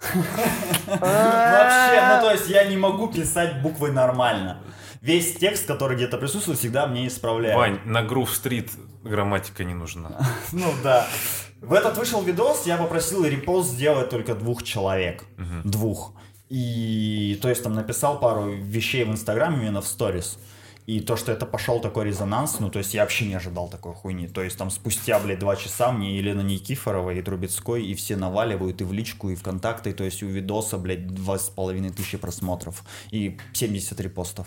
Вообще, 0.00 0.96
ну 0.96 2.22
то 2.22 2.30
есть 2.32 2.48
я 2.48 2.64
не 2.64 2.76
могу 2.76 3.08
писать 3.08 3.62
буквы 3.62 3.92
нормально. 3.92 4.62
Весь 5.00 5.36
текст, 5.36 5.66
который 5.66 5.96
где-то 5.96 6.18
присутствует, 6.18 6.58
всегда 6.58 6.86
мне 6.86 7.06
исправляют. 7.06 7.56
Вань, 7.56 7.80
на 7.84 8.02
Грув 8.02 8.34
Стрит 8.34 8.70
грамматика 9.02 9.64
не 9.64 9.74
нужна. 9.74 10.18
Ну 10.52 10.72
да. 10.82 11.06
В 11.60 11.74
этот 11.74 11.96
вышел 11.98 12.22
видос, 12.22 12.66
я 12.66 12.76
попросил 12.76 13.24
репост 13.24 13.72
сделать 13.72 14.10
только 14.10 14.34
двух 14.34 14.62
человек. 14.62 15.24
Двух. 15.64 16.14
И 16.48 17.38
то 17.40 17.48
есть 17.48 17.62
там 17.62 17.74
написал 17.74 18.18
пару 18.18 18.50
вещей 18.50 19.04
в 19.04 19.10
Инстаграме 19.10 19.58
именно 19.58 19.80
в 19.80 19.86
сторис. 19.86 20.38
И 20.86 21.00
то, 21.00 21.16
что 21.16 21.30
это 21.30 21.46
пошел 21.46 21.78
такой 21.80 22.06
резонанс, 22.06 22.58
ну, 22.58 22.68
то 22.70 22.78
есть 22.80 22.94
я 22.94 23.02
вообще 23.02 23.26
не 23.26 23.34
ожидал 23.34 23.68
такой 23.68 23.92
хуйни. 23.94 24.26
То 24.26 24.42
есть 24.42 24.58
там 24.58 24.70
спустя, 24.70 25.20
блядь, 25.20 25.38
два 25.38 25.54
часа 25.56 25.92
мне 25.92 26.16
Елена 26.18 26.40
Никифорова 26.40 27.10
и 27.10 27.22
Трубецкой, 27.22 27.84
и 27.86 27.94
все 27.94 28.16
наваливают 28.16 28.80
и 28.80 28.84
в 28.84 28.92
личку, 28.92 29.30
и 29.30 29.34
в 29.36 29.42
контакты, 29.42 29.92
то 29.92 30.02
есть 30.04 30.22
у 30.22 30.26
видоса, 30.26 30.78
блядь, 30.78 31.06
два 31.06 31.38
с 31.38 31.48
половиной 31.48 31.90
тысячи 31.90 32.16
просмотров 32.18 32.82
и 33.12 33.38
70 33.52 34.00
репостов. 34.00 34.46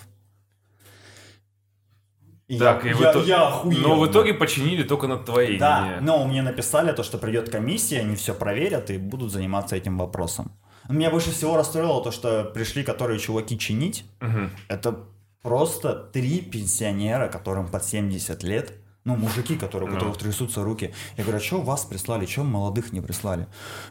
И 2.50 2.58
Так, 2.60 2.84
я, 2.84 2.92
и 2.92 2.94
в 2.94 3.00
я- 3.02 3.12
итоге- 3.12 3.28
я 3.30 3.48
охуел. 3.48 3.80
Но 3.80 4.00
в 4.00 4.06
итоге 4.12 4.34
починили 4.34 4.84
только 4.84 5.08
над 5.08 5.26
твоей. 5.26 5.58
Да, 5.58 5.96
не- 6.00 6.06
но 6.06 6.26
мне 6.26 6.42
написали 6.42 6.92
то, 6.92 7.04
что 7.04 7.18
придет 7.18 7.50
комиссия, 7.50 8.02
они 8.02 8.16
все 8.16 8.34
проверят 8.34 8.90
и 8.92 8.98
будут 8.98 9.32
заниматься 9.32 9.76
этим 9.78 9.98
вопросом. 9.98 10.52
Меня 10.90 11.10
больше 11.10 11.32
всего 11.32 11.56
расстроило 11.56 12.04
то, 12.04 12.12
что 12.12 12.44
пришли 12.44 12.84
которые 12.84 13.18
чуваки 13.18 13.58
чинить. 13.58 14.04
Мгм. 14.20 14.50
Это 14.68 15.00
просто 15.44 15.94
три 15.94 16.42
пенсионера, 16.42 17.28
которым 17.28 17.68
под 17.68 17.86
70 17.86 18.42
лет. 18.44 18.74
Ну, 19.06 19.18
мужики, 19.18 19.58
которые, 19.58 19.90
у 19.90 19.94
Ну. 19.94 20.00
которых 20.00 20.18
трясутся 20.18 20.64
руки. 20.64 20.94
Я 21.18 21.24
говорю, 21.26 21.40
а 21.40 21.42
что 21.42 21.60
вас 21.62 21.84
прислали, 21.84 22.26
что 22.26 22.44
молодых 22.46 22.94
не 22.94 23.02
прислали? 23.02 23.48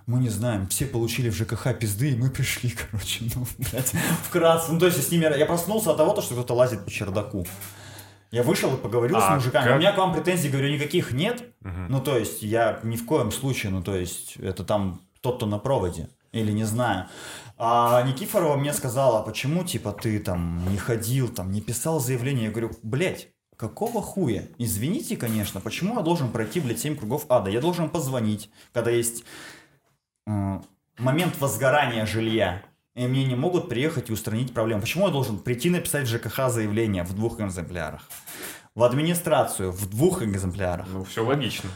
Мы 0.06 0.20
не 0.20 0.30
знаем, 0.30 0.66
все 0.68 0.86
получили 0.86 1.28
в 1.28 1.34
ЖКХ 1.36 1.74
пизды, 1.78 2.12
и 2.12 2.16
мы 2.16 2.30
пришли, 2.30 2.70
короче, 2.90 3.26
ну, 3.34 3.46
блядь, 3.58 3.92
вкратце. 4.24 4.72
Ну, 4.72 4.78
то 4.80 4.86
есть 4.86 5.06
с 5.06 5.10
ними... 5.10 5.24
Я 5.38 5.44
проснулся 5.44 5.90
от 5.90 5.98
того, 5.98 6.18
что 6.22 6.32
кто-то 6.34 6.54
лазит 6.54 6.84
по 6.86 6.90
чердаку. 6.90 7.46
Я 8.30 8.42
вышел 8.42 8.72
и 8.74 8.78
поговорил 8.78 9.20
с 9.20 9.24
А 9.24 9.34
мужиками. 9.34 9.64
как- 9.66 9.76
У 9.76 9.78
меня 9.78 9.92
к 9.92 9.98
вам 9.98 10.14
претензий, 10.14 10.48
говорю, 10.48 10.70
никаких 10.72 11.12
нет. 11.12 11.44
Ну, 11.60 12.00
то 12.00 12.16
есть, 12.16 12.42
я 12.42 12.80
ни 12.82 12.96
в 12.96 13.04
коем 13.04 13.30
случае, 13.32 13.70
ну, 13.72 13.82
то 13.82 13.94
есть, 13.94 14.36
это 14.38 14.64
там 14.64 15.02
тот, 15.20 15.36
кто 15.36 15.44
на 15.46 15.58
проводе. 15.58 16.08
Или 16.32 16.52
не 16.52 16.64
знаю. 16.64 17.08
А 17.64 18.03
Никифорова 18.03 18.57
мне 18.57 18.72
сказала, 18.72 19.20
«А 19.20 19.22
почему, 19.22 19.62
типа, 19.62 19.92
ты 19.92 20.18
там 20.18 20.68
не 20.68 20.77
ходил, 20.77 21.29
там, 21.29 21.53
не 21.53 21.61
писал 21.61 22.01
заявление. 22.01 22.46
Я 22.46 22.51
говорю, 22.51 22.72
блядь, 22.83 23.29
какого 23.57 24.03
хуя? 24.03 24.48
Извините, 24.59 25.16
конечно, 25.16 25.61
почему 25.61 25.94
я 25.94 26.03
должен 26.03 26.33
пройти, 26.33 26.59
блядь, 26.59 26.81
7 26.81 26.96
кругов 26.96 27.25
ада? 27.29 27.51
Я 27.51 27.61
должен 27.61 27.88
позвонить, 27.88 28.51
когда 28.72 28.90
есть 28.90 29.22
э, 30.27 30.61
момент 30.98 31.38
возгорания 31.38 32.05
жилья. 32.05 32.64
И 32.96 33.07
мне 33.07 33.25
не 33.25 33.37
могут 33.37 33.68
приехать 33.68 34.11
и 34.11 34.12
устранить 34.12 34.53
проблему. 34.53 34.81
Почему 34.81 35.07
я 35.07 35.12
должен 35.12 35.38
прийти 35.38 35.70
написать 35.70 36.09
ЖКХ 36.09 36.48
заявление 36.48 37.05
в 37.05 37.14
двух 37.14 37.40
экземплярах? 37.40 38.03
В 38.75 38.83
администрацию 38.83 39.70
в 39.70 39.88
двух 39.88 40.25
экземплярах. 40.25 40.88
Ну, 40.92 41.05
все 41.05 41.25
логично. 41.25 41.70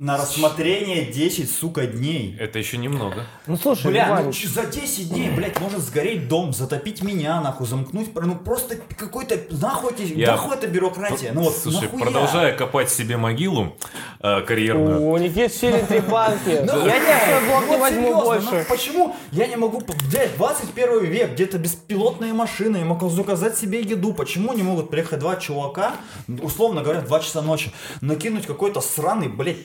На 0.00 0.16
рассмотрение 0.16 1.06
10, 1.06 1.50
сука, 1.50 1.84
дней. 1.88 2.36
Это 2.38 2.60
еще 2.60 2.76
немного. 2.78 3.26
Ну 3.48 3.56
слушай, 3.56 3.88
Бля, 3.90 4.08
Вань, 4.10 4.26
ну 4.26 4.32
ч- 4.32 4.46
за 4.46 4.64
10 4.64 5.08
дней, 5.08 5.28
блядь, 5.30 5.58
может 5.58 5.80
сгореть 5.80 6.28
дом, 6.28 6.52
затопить 6.52 7.02
меня, 7.02 7.40
нахуй, 7.40 7.66
замкнуть, 7.66 8.10
ну 8.14 8.36
просто 8.36 8.76
какой-то, 8.76 9.36
нахуй, 9.50 9.92
Я- 10.14 10.36
нахуй 10.36 10.54
эта 10.54 10.68
бюрократия, 10.68 11.32
ну 11.32 11.42
вот, 11.42 11.56
Слушай, 11.56 11.86
нахуя? 11.86 12.02
продолжая 12.04 12.56
копать 12.56 12.90
себе 12.92 13.16
могилу 13.16 13.76
э, 14.20 14.40
карьерную, 14.42 15.02
у 15.02 15.16
Никит 15.16 15.52
сильный 15.52 15.82
три 15.82 15.98
банки. 15.98 16.60
Ну, 16.64 16.86
Я 16.86 17.40
блок 17.48 17.68
не 17.68 17.76
возьму 17.76 18.02
серьезно, 18.02 18.24
больше. 18.24 18.48
ну 18.52 18.64
почему 18.68 19.16
я 19.32 19.48
не 19.48 19.56
могу, 19.56 19.82
блядь, 20.12 20.36
21 20.36 21.06
век, 21.06 21.32
где-то 21.32 21.58
беспилотные 21.58 22.32
машины, 22.34 22.76
я 22.76 22.84
могу 22.84 23.08
заказать 23.08 23.58
себе 23.58 23.80
еду, 23.80 24.14
почему 24.14 24.52
не 24.52 24.62
могут 24.62 24.90
приехать 24.90 25.18
два 25.18 25.34
чувака, 25.34 25.96
условно 26.40 26.82
говоря, 26.82 27.00
в 27.00 27.06
2 27.06 27.18
часа 27.18 27.42
ночи, 27.42 27.72
накинуть 28.00 28.46
какой-то 28.46 28.80
сраный, 28.80 29.26
блядь, 29.26 29.56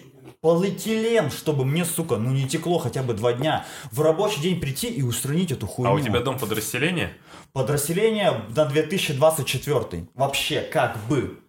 полиэтилен, 0.43 1.32
чтобы 1.32 1.63
мне, 1.63 1.86
сука, 1.86 2.17
ну 2.17 2.32
не 2.32 2.45
текло 2.45 2.77
хотя 2.77 3.01
бы 3.01 3.13
два 3.13 3.32
дня, 3.32 3.65
в 3.91 4.01
рабочий 4.01 4.41
день 4.41 4.60
прийти 4.60 4.88
и 4.89 5.01
устранить 5.01 5.51
эту 5.51 5.67
хуйню. 5.67 5.91
а 5.91 5.93
у 5.93 5.99
тебя 6.01 6.19
дом 6.19 6.38
под 6.38 6.51
расселение? 6.51 7.13
Подразделение 7.53 8.43
на 8.53 8.65
2024. 8.65 10.08
Вообще, 10.13 10.62
как 10.62 10.97
бы. 11.08 11.39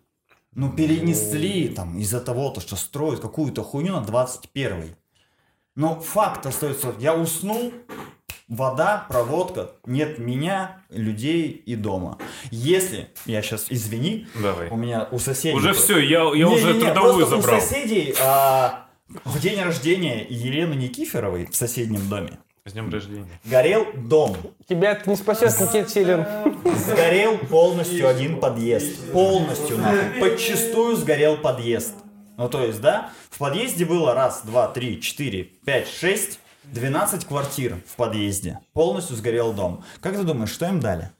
Ну, 0.54 0.70
перенесли 0.70 1.66
там 1.68 1.98
из-за 1.98 2.20
того, 2.20 2.50
то, 2.50 2.61
что 2.61 2.76
строят 2.76 3.18
какую-то 3.18 3.64
хуйню 3.64 3.94
на 3.94 4.00
21. 4.00 4.94
Но 5.74 5.98
факт 5.98 6.46
остается, 6.46 6.94
я 7.00 7.16
уснул, 7.16 7.72
вода, 8.54 9.06
проводка, 9.08 9.70
нет 9.86 10.18
меня, 10.18 10.82
людей 10.90 11.48
и 11.50 11.74
дома. 11.76 12.18
Если, 12.50 13.08
я 13.26 13.42
сейчас, 13.42 13.66
извини, 13.68 14.26
Давай. 14.34 14.68
у 14.70 14.76
меня 14.76 15.08
у 15.10 15.18
соседей... 15.18 15.56
Уже 15.56 15.72
все, 15.72 15.98
я, 15.98 16.18
я 16.34 16.48
уже 16.48 16.66
Не-не-не, 16.66 16.80
трудовую 16.92 17.26
просто 17.26 17.36
забрал. 17.40 17.58
У 17.58 17.60
соседей 17.60 18.14
а, 18.22 18.86
в 19.24 19.40
день 19.40 19.60
рождения 19.62 20.26
Елены 20.28 20.74
Никифоровой 20.74 21.46
в 21.46 21.56
соседнем 21.56 22.08
доме 22.08 22.38
С 22.64 22.72
днем 22.72 22.90
рождения. 22.90 23.40
горел 23.44 23.86
дом. 23.94 24.36
Тебя 24.68 24.92
это 24.92 25.08
не 25.10 25.16
спасет, 25.16 25.52
Никит 25.60 25.90
Силин. 25.90 26.24
Сгорел 26.88 27.38
полностью 27.38 28.08
один 28.08 28.40
подъезд. 28.40 29.12
Полностью, 29.12 29.78
нахуй. 29.78 30.20
Подчистую 30.20 30.96
сгорел 30.96 31.36
подъезд. 31.36 31.94
Ну, 32.36 32.48
то 32.48 32.64
есть, 32.64 32.80
да, 32.80 33.10
в 33.30 33.38
подъезде 33.38 33.84
было 33.84 34.12
раз, 34.12 34.42
два, 34.44 34.66
три, 34.66 35.00
четыре, 35.00 35.44
пять, 35.44 35.86
шесть, 35.88 36.40
12 36.72 37.24
квартир 37.27 37.81
в 37.87 37.96
подъезде. 37.96 38.59
Полностью 38.72 39.16
сгорел 39.16 39.53
дом. 39.53 39.85
Как 40.00 40.14
ты 40.14 40.24
думаешь, 40.24 40.50
что 40.50 40.66
им 40.66 40.81
дали? 40.81 41.11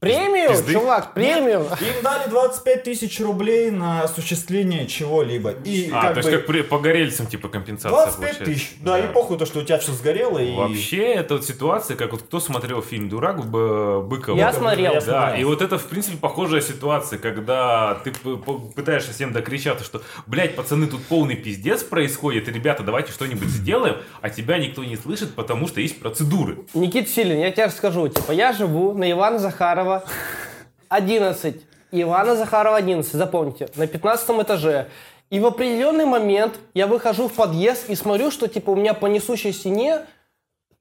Премию, 0.00 0.50
Пизды? 0.50 0.72
чувак, 0.72 1.14
премию. 1.14 1.60
Им 1.80 2.02
дали 2.02 2.28
25 2.28 2.82
тысяч 2.82 3.20
рублей 3.20 3.70
на 3.70 4.02
осуществление 4.02 4.86
чего-либо. 4.86 5.52
И 5.64 5.90
А, 5.92 6.02
как 6.02 6.14
то 6.16 6.20
бы 6.22 6.28
есть 6.28 6.30
как 6.38 6.46
при- 6.46 6.62
по 6.62 6.78
горельцам 6.78 7.26
типа 7.26 7.48
компенсация 7.48 7.90
25 7.92 8.16
получается. 8.38 8.44
тысяч. 8.44 8.76
Да, 8.82 8.98
и 8.98 9.06
похуй 9.12 9.38
то, 9.38 9.46
что 9.46 9.60
у 9.60 9.62
тебя 9.62 9.78
все 9.78 9.92
сгорело. 9.92 10.38
И... 10.38 10.54
Вообще, 10.54 11.14
это 11.14 11.34
вот 11.36 11.44
ситуация, 11.46 11.96
как 11.96 12.10
вот 12.12 12.22
кто 12.22 12.40
смотрел 12.40 12.82
фильм 12.82 13.08
«Дурак» 13.08 13.38
в 13.38 13.48
Б- 13.50 14.00
Быкова? 14.02 14.36
Я 14.36 14.52
смотрел. 14.52 14.92
Я 14.92 15.00
Да, 15.00 15.20
смотрел. 15.28 15.40
и 15.40 15.44
вот 15.44 15.62
это, 15.62 15.78
в 15.78 15.84
принципе, 15.84 16.16
похожая 16.18 16.60
ситуация, 16.60 17.18
когда 17.20 17.94
ты 18.04 18.12
пытаешься 18.74 19.12
всем 19.12 19.32
докричаться, 19.32 19.84
что, 19.84 20.02
блядь, 20.26 20.56
пацаны, 20.56 20.88
тут 20.88 21.04
полный 21.04 21.36
пиздец 21.36 21.82
происходит, 21.84 22.48
и, 22.48 22.52
ребята, 22.52 22.82
давайте 22.82 23.12
что-нибудь 23.12 23.48
сделаем, 23.48 23.96
а 24.20 24.30
тебя 24.30 24.58
никто 24.58 24.82
не 24.84 24.96
слышит, 24.96 25.34
потому 25.34 25.68
что 25.68 25.80
есть 25.80 26.00
процедуры. 26.00 26.58
Никит 26.74 27.08
Силин, 27.08 27.38
я 27.38 27.50
тебе 27.52 27.70
скажу, 27.70 28.08
типа, 28.08 28.32
я 28.32 28.52
живу 28.52 28.92
на 28.92 29.10
Ивана 29.10 29.38
Захарова 29.38 29.75
11. 30.88 31.62
Ивана 31.92 32.36
Захарова 32.36 32.76
11, 32.76 33.12
запомните, 33.12 33.68
на 33.76 33.86
15 33.86 34.30
этаже. 34.42 34.88
И 35.30 35.40
в 35.40 35.46
определенный 35.46 36.04
момент 36.04 36.54
я 36.74 36.86
выхожу 36.86 37.28
в 37.28 37.34
подъезд 37.34 37.90
и 37.90 37.94
смотрю, 37.94 38.30
что 38.30 38.48
типа 38.48 38.70
у 38.70 38.76
меня 38.76 38.94
по 38.94 39.06
несущей 39.06 39.52
стене 39.52 40.02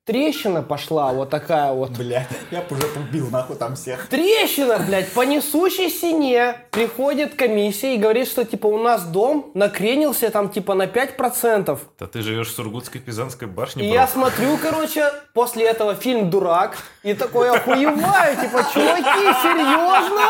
трещина 0.05 0.61
пошла, 0.61 1.11
вот 1.11 1.29
такая 1.29 1.71
вот. 1.73 1.91
Блядь, 1.91 2.27
я 2.51 2.61
бы 2.61 2.75
уже 2.77 2.87
убил 2.95 3.29
нахуй 3.31 3.55
там 3.55 3.75
всех. 3.75 4.07
Трещина, 4.07 4.77
блядь, 4.79 5.11
по 5.11 5.21
несущей 5.21 5.89
стене 5.89 6.55
приходит 6.71 7.35
комиссия 7.35 7.95
и 7.95 7.97
говорит, 7.97 8.27
что 8.27 8.45
типа 8.45 8.67
у 8.67 8.77
нас 8.77 9.03
дом 9.05 9.51
накренился 9.55 10.29
там 10.29 10.49
типа 10.49 10.75
на 10.75 10.83
5%. 10.83 11.79
Да 11.99 12.07
ты 12.07 12.21
живешь 12.21 12.49
в 12.49 12.55
Сургутской 12.55 13.01
Пизанской 13.01 13.47
башне, 13.47 13.83
И 13.85 13.87
бро. 13.89 13.95
я 13.95 14.07
смотрю, 14.07 14.57
короче, 14.61 15.11
после 15.33 15.65
этого 15.65 15.95
фильм 15.95 16.29
«Дурак», 16.29 16.77
и 17.03 17.13
такой 17.13 17.49
охуеваю, 17.49 18.35
типа, 18.35 18.63
чуваки, 18.73 19.25
серьезно? 19.43 20.25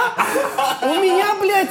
У 0.81 1.01
меня, 1.01 1.35
блядь, 1.39 1.69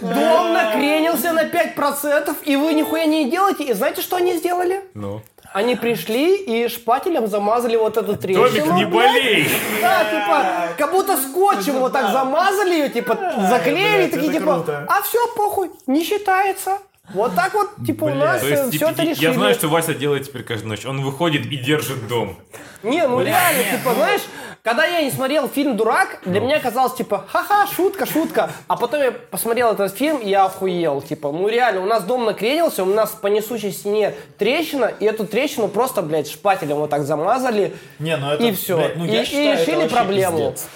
дом 0.00 0.52
накренился 0.52 1.32
на 1.32 1.44
5%, 1.44 2.36
и 2.44 2.56
вы 2.56 2.74
нихуя 2.74 3.04
не 3.06 3.30
делаете. 3.30 3.64
И 3.64 3.72
знаете, 3.72 4.00
что 4.02 4.16
они 4.16 4.36
сделали? 4.36 4.82
Ну. 4.94 5.22
Они 5.54 5.76
пришли 5.76 6.36
и 6.36 6.66
шпателем 6.66 7.28
замазали 7.28 7.76
вот 7.76 7.96
эту 7.96 8.16
трещину. 8.16 8.48
Домик, 8.48 8.72
не 8.74 8.84
блядь. 8.86 9.12
болей! 9.12 9.48
Да, 9.80 10.04
типа, 10.04 10.74
как 10.76 10.90
будто 10.90 11.16
скотчем 11.16 11.74
вот 11.74 11.92
так 11.92 12.10
замазали 12.10 12.74
ее, 12.74 12.88
типа, 12.88 13.16
заклеили, 13.48 14.08
такие, 14.08 14.32
типа, 14.32 14.84
а 14.88 15.02
все, 15.02 15.24
похуй, 15.36 15.70
не 15.86 16.02
считается. 16.02 16.78
Вот 17.10 17.36
так 17.36 17.54
вот, 17.54 17.70
типа, 17.86 18.04
у 18.06 18.14
нас 18.14 18.40
То 18.40 18.48
есть, 18.48 18.74
все 18.74 18.88
это 18.88 19.02
решили. 19.04 19.26
я 19.26 19.32
знаю, 19.32 19.54
что 19.54 19.68
Вася 19.68 19.94
делает 19.94 20.26
теперь 20.26 20.42
каждую 20.42 20.70
ночь. 20.70 20.86
Он 20.86 21.02
выходит 21.02 21.46
и 21.46 21.56
держит 21.56 22.08
дом. 22.08 22.36
Не, 22.82 23.06
ну 23.06 23.22
реально, 23.22 23.78
типа, 23.78 23.94
знаешь, 23.94 24.22
когда 24.64 24.86
я 24.86 25.02
не 25.02 25.10
смотрел 25.10 25.46
фильм 25.46 25.76
«Дурак», 25.76 26.20
для 26.24 26.40
меня 26.40 26.58
казалось, 26.58 26.94
типа, 26.94 27.26
ха-ха, 27.28 27.66
шутка, 27.66 28.06
шутка. 28.06 28.50
А 28.66 28.76
потом 28.76 29.02
я 29.02 29.12
посмотрел 29.12 29.72
этот 29.72 29.94
фильм, 29.94 30.16
и 30.16 30.30
я 30.30 30.46
охуел. 30.46 31.02
Типа, 31.02 31.30
ну 31.30 31.48
реально, 31.48 31.82
у 31.82 31.86
нас 31.86 32.02
дом 32.04 32.24
накренился, 32.24 32.82
у 32.82 32.86
нас 32.86 33.10
по 33.10 33.26
несущей 33.26 33.72
стене 33.72 34.14
трещина, 34.38 34.86
и 34.86 35.04
эту 35.04 35.26
трещину 35.26 35.68
просто, 35.68 36.00
блядь, 36.00 36.30
шпателем 36.30 36.76
вот 36.76 36.88
так 36.88 37.04
замазали. 37.04 37.74
Не, 37.98 38.16
ну 38.16 38.30
это, 38.32 38.42
И 38.42 38.52
всё. 38.52 38.78
блядь, 38.78 38.96
ну 38.96 39.04
И- 39.04 39.10
я 39.10 39.22
и 39.22 39.24
считаю, 39.26 39.48
это 39.50 39.62
решили 39.70 39.88
проблему. 39.88 40.38
пиздец. 40.38 40.66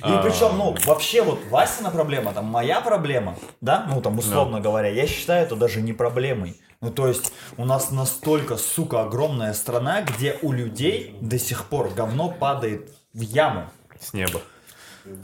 И 0.00 0.12
причем, 0.22 0.58
ну, 0.58 0.74
вообще 0.84 1.22
вот 1.22 1.40
Васина 1.50 1.90
проблема, 1.90 2.32
там, 2.34 2.44
моя 2.44 2.82
проблема, 2.82 3.36
да, 3.62 3.86
ну, 3.88 4.02
там, 4.02 4.18
условно 4.18 4.60
говоря, 4.60 4.88
я 4.90 5.06
считаю 5.06 5.44
это 5.46 5.56
даже 5.56 5.80
не 5.80 5.94
проблемой. 5.94 6.60
Ну, 6.82 6.90
то 6.90 7.08
есть, 7.08 7.32
у 7.56 7.64
нас 7.64 7.90
настолько, 7.90 8.56
сука, 8.58 9.00
огромная 9.02 9.52
страна, 9.54 10.02
где 10.02 10.36
у 10.42 10.52
людей 10.52 11.16
до 11.20 11.38
сих 11.38 11.64
пор 11.66 11.90
говно 11.90 12.28
падает 12.30 12.90
в 13.12 13.20
яму. 13.20 13.68
С 14.00 14.12
неба. 14.12 14.40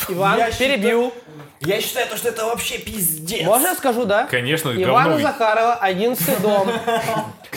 Иван, 0.09 0.39
Я 0.39 0.51
считаю- 0.51 0.71
перебью. 0.73 1.13
Я 1.61 1.81
считаю, 1.81 2.09
то, 2.09 2.17
что 2.17 2.29
это 2.29 2.47
вообще 2.47 2.79
пиздец. 2.79 3.45
Можно 3.45 3.69
я 3.69 3.75
скажу, 3.75 4.05
да? 4.05 4.25
Конечно, 4.27 4.71
Ивана 4.71 5.11
говно. 5.11 5.23
Захарова, 5.27 5.75
11 5.75 6.41
дом. 6.43 6.69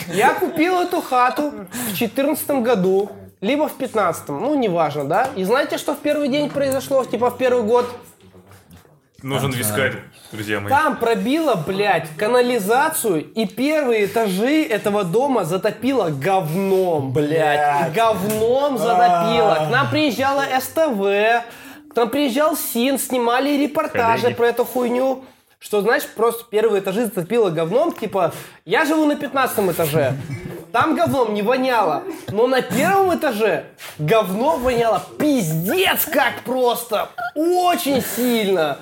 Я 0.08 0.34
купил 0.34 0.80
эту 0.80 1.00
хату 1.00 1.52
в 1.72 1.96
14 1.96 2.62
году, 2.62 3.10
либо 3.40 3.68
в 3.68 3.72
15 3.76 4.28
ну, 4.28 4.54
неважно, 4.54 5.04
да? 5.04 5.28
И 5.36 5.44
знаете, 5.44 5.78
что 5.78 5.94
в 5.94 5.98
первый 5.98 6.28
день 6.28 6.50
произошло, 6.50 7.04
типа 7.04 7.30
в 7.30 7.38
первый 7.38 7.62
год? 7.62 7.86
Нужен 9.22 9.50
вискарь, 9.50 9.96
друзья 10.32 10.60
мои. 10.60 10.70
Там 10.70 10.96
пробило, 10.96 11.54
блядь, 11.54 12.08
канализацию, 12.16 13.22
и 13.22 13.46
первые 13.46 14.06
этажи 14.06 14.62
этого 14.64 15.04
дома 15.04 15.44
затопило 15.44 16.08
говном, 16.08 17.12
блядь. 17.12 17.28
Блядь. 17.28 17.92
Говном 17.92 18.78
затопило. 18.78 19.66
К 19.66 19.70
нам 19.70 19.90
приезжала 19.90 20.44
СТВ, 20.58 21.44
к 21.92 21.96
нам 21.96 22.08
приезжал 22.08 22.56
СИН, 22.56 22.98
снимали 22.98 23.62
репортажи 23.62 24.22
Коллеги. 24.22 24.36
про 24.36 24.46
эту 24.48 24.64
хуйню. 24.64 25.24
Что, 25.58 25.82
знаешь, 25.82 26.06
просто 26.16 26.44
первые 26.50 26.80
этажи 26.80 27.04
затопило 27.04 27.50
говном, 27.50 27.92
типа, 27.92 28.32
я 28.64 28.86
живу 28.86 29.04
на 29.04 29.16
15 29.16 29.70
этаже, 29.70 30.14
там 30.72 30.94
говном 30.94 31.34
не 31.34 31.42
воняло, 31.42 32.04
но 32.28 32.46
на 32.46 32.62
первом 32.62 33.14
этаже 33.14 33.64
говно 33.98 34.56
воняло 34.56 35.02
пиздец 35.18 36.06
как 36.06 36.40
просто, 36.44 37.10
очень 37.34 38.00
сильно. 38.02 38.78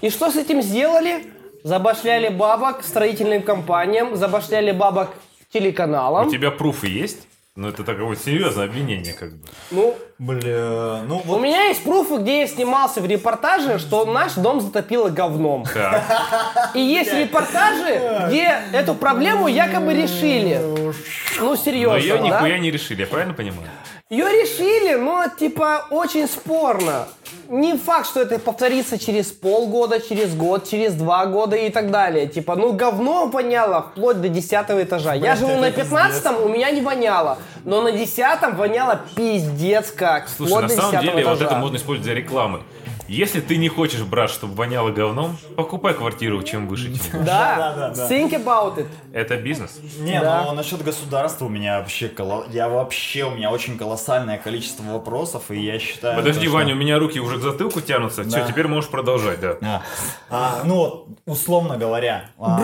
И 0.00 0.10
что 0.10 0.30
с 0.30 0.36
этим 0.36 0.62
сделали? 0.62 1.24
Забашляли 1.64 2.28
бабок 2.28 2.84
строительным 2.84 3.42
компаниям, 3.42 4.16
забашляли 4.16 4.70
бабок 4.70 5.10
телеканалам. 5.52 6.28
У 6.28 6.30
тебя 6.30 6.50
пруфы 6.50 6.86
есть? 6.88 7.26
Ну, 7.56 7.68
это 7.68 7.84
такое 7.84 8.16
серьезное 8.16 8.66
обвинение, 8.66 9.14
как 9.14 9.32
бы. 9.32 9.48
Ну, 9.70 9.96
Бля, 10.18 11.00
ну 11.08 11.16
у 11.16 11.22
вот 11.22 11.40
меня 11.40 11.68
есть 11.68 11.82
пруфы, 11.84 12.18
где 12.18 12.40
я 12.40 12.46
снимался 12.46 13.00
в 13.00 13.06
репортаже, 13.06 13.78
что 13.78 14.04
наш 14.04 14.34
дом 14.34 14.60
затопило 14.60 15.08
говном. 15.08 15.64
Так. 15.64 16.72
И 16.74 16.80
есть 16.80 17.14
репортажи, 17.14 18.26
где 18.28 18.58
эту 18.74 18.94
проблему 18.94 19.48
якобы 19.48 19.94
решили. 19.94 20.60
Ну, 20.60 20.92
Но 21.40 21.56
серьезно, 21.56 21.96
ее 21.96 22.18
да? 22.18 22.22
нихуя 22.22 22.58
не 22.58 22.70
решили, 22.70 23.00
я 23.00 23.06
правильно 23.06 23.32
понимаю? 23.32 23.70
Ее 24.08 24.26
решили, 24.26 24.94
но, 24.94 25.24
типа, 25.36 25.86
очень 25.90 26.28
спорно. 26.28 27.08
Не 27.48 27.76
факт, 27.76 28.06
что 28.06 28.20
это 28.20 28.38
повторится 28.38 29.00
через 29.00 29.32
полгода, 29.32 29.98
через 29.98 30.32
год, 30.32 30.68
через 30.68 30.94
два 30.94 31.26
года 31.26 31.56
и 31.56 31.70
так 31.70 31.90
далее. 31.90 32.28
Типа, 32.28 32.54
ну, 32.54 32.72
говно 32.72 33.26
воняло 33.26 33.82
вплоть 33.90 34.20
до 34.20 34.28
десятого 34.28 34.84
этажа. 34.84 35.14
Я 35.14 35.20
Блядь, 35.20 35.38
живу 35.40 35.56
на 35.56 35.72
пиздец. 35.72 35.84
пятнадцатом, 35.86 36.40
у 36.40 36.48
меня 36.48 36.70
не 36.70 36.82
воняло. 36.82 37.38
Но 37.64 37.82
на 37.82 37.90
десятом 37.90 38.54
воняло 38.54 39.00
пиздец 39.16 39.90
как. 39.90 40.28
Слушай, 40.28 40.50
вплоть 40.50 40.62
на 40.62 40.68
до 40.68 40.74
самом 40.76 40.90
10 40.92 41.02
деле 41.02 41.24
вот 41.24 41.34
этажа. 41.38 41.46
это 41.46 41.56
можно 41.56 41.76
использовать 41.76 42.04
для 42.04 42.14
рекламы. 42.14 42.62
Если 43.08 43.40
ты 43.40 43.56
не 43.56 43.68
хочешь, 43.68 44.02
брат, 44.02 44.30
чтобы 44.30 44.54
воняло 44.54 44.90
говном, 44.90 45.36
покупай 45.56 45.94
квартиру 45.94 46.42
чем 46.42 46.66
выше, 46.68 46.92
тем 46.92 46.92
лучше. 46.92 47.10
Да, 47.26 47.56
Да, 47.56 47.74
да, 47.74 47.94
да. 47.94 48.08
think 48.08 48.30
about 48.32 48.76
it. 48.78 48.86
Это 49.12 49.36
бизнес. 49.36 49.78
Не, 49.98 50.20
Да. 50.20 50.44
ну 50.46 50.52
насчет 50.54 50.82
государства 50.82 51.46
у 51.46 51.48
меня 51.48 51.78
вообще 51.78 52.08
коло- 52.08 52.46
я 52.52 52.68
вообще 52.68 53.24
у 53.24 53.30
меня 53.30 53.50
очень 53.50 53.78
колоссальное 53.78 54.38
количество 54.38 54.82
вопросов, 54.84 55.50
и 55.50 55.60
я 55.60 55.78
считаю. 55.78 56.16
Подожди, 56.16 56.40
то, 56.40 56.46
что- 56.46 56.54
Ваня, 56.56 56.74
у 56.74 56.76
меня 56.76 56.98
руки 56.98 57.20
уже 57.20 57.38
к 57.38 57.42
затылку 57.42 57.80
тянутся. 57.80 58.24
Все, 58.24 58.38
Да. 58.40 58.46
теперь 58.46 58.66
можешь 58.68 58.90
продолжать, 58.90 59.40
да. 59.40 59.56
А, 59.62 59.82
а, 60.30 60.60
ну 60.64 60.74
вот, 60.76 61.08
условно 61.26 61.76
говоря. 61.76 62.30
а, 62.38 62.58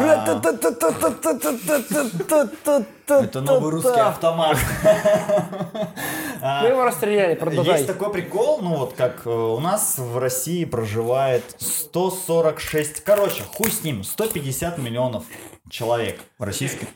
Это 3.07 3.41
новый 3.41 3.71
русский 3.71 4.01
автомат. 4.01 4.57
Мы 6.43 6.69
его 6.69 6.85
расстреляли, 6.85 7.35
продолжай. 7.35 7.75
Есть 7.75 7.87
такой 7.87 8.13
прикол, 8.13 8.61
ну 8.63 8.77
вот 8.77 8.95
как 8.95 9.27
э, 9.27 9.31
у 9.31 9.61
нас 9.61 9.99
в 9.99 10.19
России 10.19 10.65
проживает 10.65 11.45
146, 11.59 13.03
короче, 13.05 13.45
хуй 13.45 13.71
с 13.71 13.85
ним, 13.85 14.03
150 14.03 14.79
миллионов 14.79 15.25
человек 15.71 16.21
российских. 16.39 16.89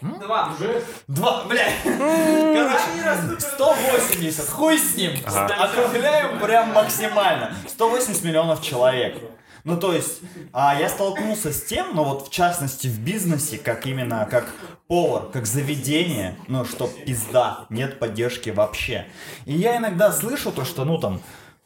Два. 0.00 0.52
Уже? 0.58 0.82
Два, 1.06 1.44
блядь. 1.44 1.74
Короче, 1.84 3.40
180, 3.40 4.48
хуй 4.48 4.78
с 4.78 4.96
ним. 4.96 5.12
Округляем 5.26 6.40
прям 6.40 6.72
максимально. 6.72 7.54
180 7.68 8.24
миллионов 8.24 8.62
человек. 8.62 9.16
Ну, 9.64 9.76
то 9.76 9.92
есть, 9.92 10.20
а, 10.52 10.74
я 10.78 10.88
столкнулся 10.88 11.52
с 11.52 11.62
тем, 11.62 11.94
ну 11.94 12.04
вот 12.04 12.26
в 12.26 12.30
частности 12.30 12.88
в 12.88 12.98
бизнесе, 12.98 13.58
как 13.58 13.86
именно 13.86 14.26
как 14.28 14.52
повар, 14.88 15.28
как 15.32 15.46
заведение, 15.46 16.36
ну 16.48 16.64
что 16.64 16.88
пизда, 16.88 17.66
нет 17.70 17.98
поддержки 18.00 18.50
вообще. 18.50 19.06
И 19.46 19.52
я 19.52 19.76
иногда 19.76 20.12
слышу 20.12 20.50
то, 20.50 20.64
что 20.64 20.84
ну 20.84 20.98
там 20.98 21.20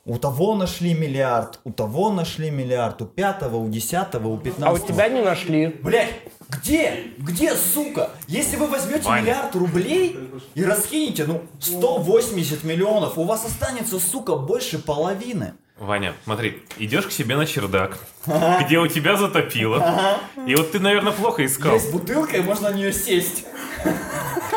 у 0.05 0.19
того 0.19 0.55
нашли 0.55 0.95
миллиард, 0.95 1.59
у 1.65 1.73
того 1.73 2.13
нашли 2.13 2.51
миллиард, 2.51 3.03
у 3.03 3.07
пятого, 3.07 3.57
у 3.57 3.69
десятого, 3.69 4.29
у 4.29 4.35
А 4.35 4.37
у 4.37 4.41
пятнадцатого. 4.41 4.93
тебя 4.93 5.09
не 5.09 5.23
нашли. 5.23 5.67
Блять, 5.83 6.11
где? 6.49 7.13
Где, 7.19 7.57
сука? 7.57 8.11
Если 8.29 8.57
вы 8.57 8.69
возьмете 8.69 9.05
Ваня. 9.09 9.23
миллиард 9.23 9.57
рублей 9.57 10.17
и 10.55 10.65
раскинете, 10.65 11.25
ну, 11.25 11.43
180 11.59 12.63
миллионов, 12.63 13.19
у 13.19 13.25
вас 13.25 13.45
останется, 13.45 13.99
сука, 13.99 14.37
больше 14.37 14.79
половины. 14.79 15.55
Ваня, 15.79 16.15
смотри, 16.25 16.63
идешь 16.79 17.07
к 17.07 17.13
себе 17.13 17.37
на 17.37 17.45
чердак, 17.45 17.99
где 18.65 18.79
у 18.79 18.87
тебя 18.87 19.17
затопило. 19.17 20.19
И 20.47 20.55
вот 20.55 20.73
ты, 20.73 20.81
наверное, 20.81 21.13
плохо 21.13 21.45
искал. 21.45 21.75
Есть 21.75 21.93
бутылка, 21.93 22.39
и 22.39 22.41
можно 22.41 22.71
на 22.71 22.75
нее 22.75 22.93
сесть. 22.93 23.45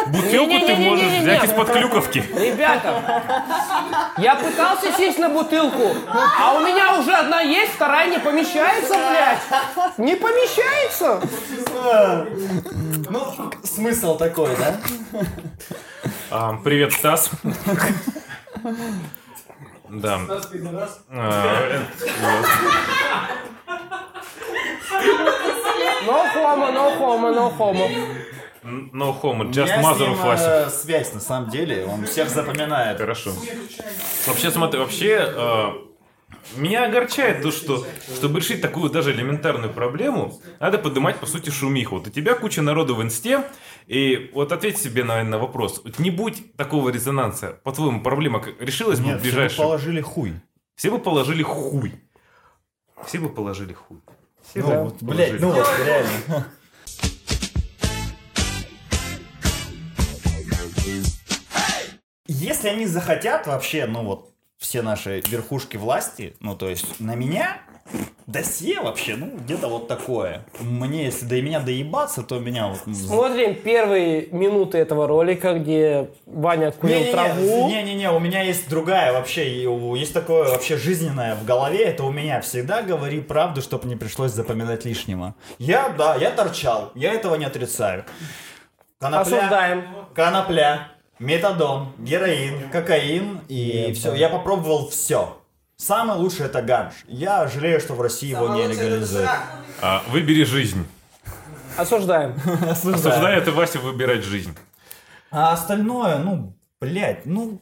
Бутылку 0.07 0.65
ты 0.65 0.75
можешь 0.77 1.11
взять 1.19 1.43
из-под 1.43 1.71
клюковки. 1.71 2.23
Ребята, 2.33 3.21
я 4.17 4.35
пытался 4.35 4.93
сесть 4.93 5.19
на 5.19 5.29
бутылку, 5.29 5.93
а 6.07 6.53
у 6.53 6.61
меня 6.61 6.97
уже 6.97 7.13
одна 7.13 7.41
есть, 7.41 7.73
вторая 7.73 8.09
не 8.09 8.19
помещается, 8.19 8.93
блядь. 8.93 9.97
Не 9.97 10.15
помещается. 10.15 11.21
Ну, 13.09 13.51
смысл 13.65 14.17
такой, 14.17 14.55
да? 14.55 14.79
А, 16.31 16.53
привет, 16.63 16.93
Стас. 16.93 17.29
Да. 19.89 20.19
А, 21.11 21.67
э. 21.71 21.79
No 26.05 26.23
homo, 26.33 26.71
no 26.71 26.89
homo, 26.99 27.31
no 27.31 27.49
homo. 27.49 27.89
No 28.93 29.11
homo, 29.13 29.43
У 29.45 29.47
just 29.51 29.67
меня 29.71 29.81
с 29.81 29.85
mother 29.85 30.07
ним, 30.09 30.13
of 30.13 30.25
Вася. 30.25 30.65
э, 30.67 30.69
связь, 30.69 31.13
на 31.13 31.19
самом 31.19 31.49
деле, 31.49 31.85
он 31.85 32.05
всех 32.05 32.29
запоминает. 32.29 32.97
Хорошо. 32.99 33.31
Вообще, 34.27 34.51
смотри, 34.51 34.79
вообще, 34.79 35.17
э, 35.35 35.71
меня 36.55 36.85
огорчает 36.85 37.41
то, 37.41 37.51
что, 37.51 37.85
чтобы 38.15 38.39
решить 38.39 38.61
такую 38.61 38.89
даже 38.89 39.11
элементарную 39.11 39.71
проблему, 39.71 40.39
надо 40.59 40.77
поднимать, 40.77 41.17
по 41.19 41.25
сути, 41.25 41.49
шумиху. 41.49 41.97
Вот 41.97 42.07
у 42.07 42.09
тебя 42.09 42.35
куча 42.35 42.61
народу 42.61 42.95
в 42.95 43.03
инсте, 43.03 43.43
и 43.87 44.31
вот 44.33 44.51
ответь 44.51 44.77
себе, 44.77 45.03
наверное, 45.03 45.31
на 45.31 45.39
вопрос. 45.39 45.81
Вот 45.83 45.99
не 45.99 46.09
будь 46.11 46.55
такого 46.55 46.89
резонанса, 46.89 47.59
по-твоему, 47.63 48.01
проблема 48.01 48.43
решилась 48.59 48.99
бы 48.99 49.07
Нет, 49.07 49.17
в 49.17 49.19
все 49.21 49.29
бы 49.29 49.31
ближайшем... 49.35 49.63
положили 49.63 50.01
хуй. 50.01 50.33
Все 50.75 50.89
бы 50.91 50.99
положили 50.99 51.43
хуй. 51.43 51.93
Все 53.05 53.19
бы 53.19 53.29
положили 53.29 53.73
хуй. 53.73 53.97
Все 54.49 54.61
Ну, 54.61 54.67
бы 54.67 54.83
вот, 54.85 55.03
блядь, 55.03 55.39
положили. 55.39 55.41
ну 55.41 55.51
вот, 55.51 55.67
реально. 55.85 56.47
Если 62.27 62.67
они 62.67 62.85
захотят 62.85 63.47
вообще, 63.47 63.85
ну 63.87 64.03
вот, 64.03 64.33
все 64.59 64.81
наши 64.81 65.21
верхушки 65.21 65.77
власти, 65.77 66.35
ну 66.41 66.55
то 66.55 66.69
есть 66.69 66.99
на 66.99 67.15
меня, 67.15 67.61
досье 68.27 68.81
вообще, 68.81 69.15
ну 69.15 69.37
где-то 69.37 69.67
вот 69.69 69.87
такое. 69.87 70.45
Мне, 70.59 71.05
если 71.05 71.25
до 71.25 71.41
меня 71.41 71.61
доебаться, 71.61 72.23
то 72.23 72.39
меня 72.39 72.67
вот... 72.67 72.95
Смотрим 72.95 73.55
первые 73.55 74.27
минуты 74.27 74.77
этого 74.77 75.07
ролика, 75.07 75.53
где 75.53 76.11
Ваня 76.25 76.71
курил 76.71 77.11
траву. 77.11 77.69
Не-не-не, 77.69 78.11
у 78.11 78.19
меня 78.19 78.43
есть 78.43 78.69
другая 78.69 79.13
вообще, 79.13 79.63
есть 79.63 80.13
такое 80.13 80.49
вообще 80.49 80.77
жизненное 80.77 81.35
в 81.35 81.45
голове, 81.45 81.85
это 81.85 82.03
у 82.03 82.11
меня 82.11 82.41
всегда 82.41 82.81
говори 82.81 83.21
правду, 83.21 83.61
чтобы 83.61 83.87
не 83.87 83.95
пришлось 83.95 84.33
запоминать 84.33 84.83
лишнего. 84.83 85.35
Я, 85.57 85.89
да, 85.89 86.15
я 86.15 86.31
торчал, 86.31 86.91
я 86.95 87.13
этого 87.13 87.35
не 87.35 87.45
отрицаю. 87.45 88.03
Конопля, 88.99 89.37
Осуждаем. 89.37 89.83
конопля, 90.13 90.91
метадон, 91.19 91.93
героин, 91.97 92.69
кокаин 92.69 93.41
и 93.47 93.93
все. 93.93 94.13
Я 94.13 94.29
попробовал 94.29 94.89
все. 94.89 95.37
Самое 95.77 96.19
лучшее 96.19 96.47
это 96.47 96.61
ганж. 96.61 96.93
Я 97.07 97.47
жалею, 97.47 97.79
что 97.79 97.93
в 97.93 98.01
России 98.01 98.29
его 98.29 98.49
не 98.49 98.67
легализуют. 98.67 99.29
А, 99.81 100.03
выбери 100.09 100.43
жизнь. 100.43 100.85
Осуждаем. 101.77 102.35
Осуждаю 102.69 103.37
это 103.41 103.51
Вася 103.51 103.79
выбирать 103.79 104.23
жизнь. 104.23 104.55
А 105.31 105.53
остальное, 105.53 106.17
ну, 106.17 106.53
блядь, 106.81 107.25
ну, 107.25 107.61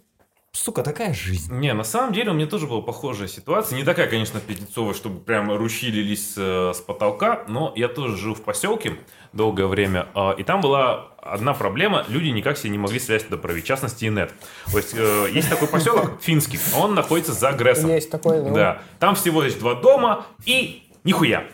сука, 0.51 0.84
такая 0.84 1.14
жизнь. 1.14 1.53
Не, 1.53 1.74
на 1.74 1.84
самом 1.84 2.14
деле 2.14 2.32
у 2.32 2.34
меня 2.34 2.47
тоже 2.47 2.66
была 2.66 2.82
похожая 2.82 3.28
ситуация. 3.28 3.76
Не 3.78 3.84
такая, 3.84 4.08
конечно, 4.08 4.39
пятицовая, 4.39 4.93
чтобы 4.93 5.20
прям 5.20 5.55
ручьи 5.55 5.91
лились 5.91 6.34
э, 6.38 6.72
с 6.74 6.80
потолка, 6.80 7.43
но 7.47 7.72
я 7.76 7.88
тоже 7.88 8.18
жил 8.18 8.34
в 8.34 8.41
поселке 8.41 8.97
долгое 9.38 9.68
время, 9.68 10.08
э, 10.14 10.34
и 10.40 10.44
там 10.44 10.60
была 10.60 11.08
одна 11.22 11.54
проблема, 11.54 12.04
люди 12.10 12.28
никак 12.28 12.58
себе 12.58 12.72
не 12.72 12.78
могли 12.78 13.00
связь 13.00 13.24
туда 13.24 13.38
провести, 13.38 13.66
в 13.66 13.68
частности 13.68 14.06
и 14.06 14.10
нет. 14.10 14.34
То 14.72 14.78
есть 14.78 14.94
э, 14.94 15.28
есть 15.32 15.50
такой 15.50 15.70
поселок 15.70 16.14
финский, 16.22 16.60
он 16.76 16.96
находится 16.96 17.32
за 17.32 17.54
Грессом. 17.54 17.90
Есть 17.90 18.12
такой, 18.12 18.42
ну. 18.42 18.54
Да, 18.54 18.82
там 19.00 19.16
всего 19.16 19.44
есть 19.44 19.60
два 19.60 19.76
дома 19.76 20.26
и 20.46 20.84
нихуя. 21.06 21.46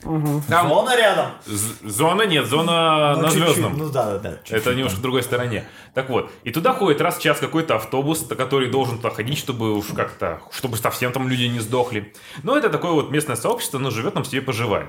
Там 0.00 0.68
Зона 0.68 0.96
рядом. 0.96 1.26
з- 1.46 1.74
зона 1.90 2.22
нет, 2.26 2.46
зона 2.46 3.14
Ну, 3.16 3.22
на 3.22 3.28
чуть-чуть. 3.30 3.44
звездном. 3.48 3.78
Ну 3.78 3.90
да, 3.90 4.12
да, 4.12 4.18
да. 4.18 4.28
Это 4.30 4.44
чуть-чуть 4.44 4.66
немножко 4.76 4.90
там. 4.90 4.98
в 4.98 5.02
другой 5.02 5.22
стороне. 5.22 5.64
Так 5.94 6.08
вот, 6.10 6.30
и 6.44 6.52
туда 6.52 6.72
ходит 6.72 7.00
раз 7.00 7.18
в 7.18 7.22
час 7.22 7.38
какой-то 7.40 7.74
автобус, 7.76 8.24
который 8.38 8.70
должен 8.70 8.98
туда 8.98 9.10
ходить, 9.10 9.38
чтобы 9.38 9.76
уж 9.76 9.86
как-то, 9.96 10.40
чтобы 10.52 10.76
совсем 10.76 11.10
там 11.12 11.28
люди 11.28 11.44
не 11.44 11.58
сдохли. 11.58 12.12
Но 12.44 12.56
это 12.56 12.70
такое 12.70 12.92
вот 12.92 13.10
местное 13.10 13.34
сообщество, 13.34 13.78
но 13.78 13.90
живет 13.90 14.14
там 14.14 14.24
себе 14.24 14.40
поживает. 14.40 14.88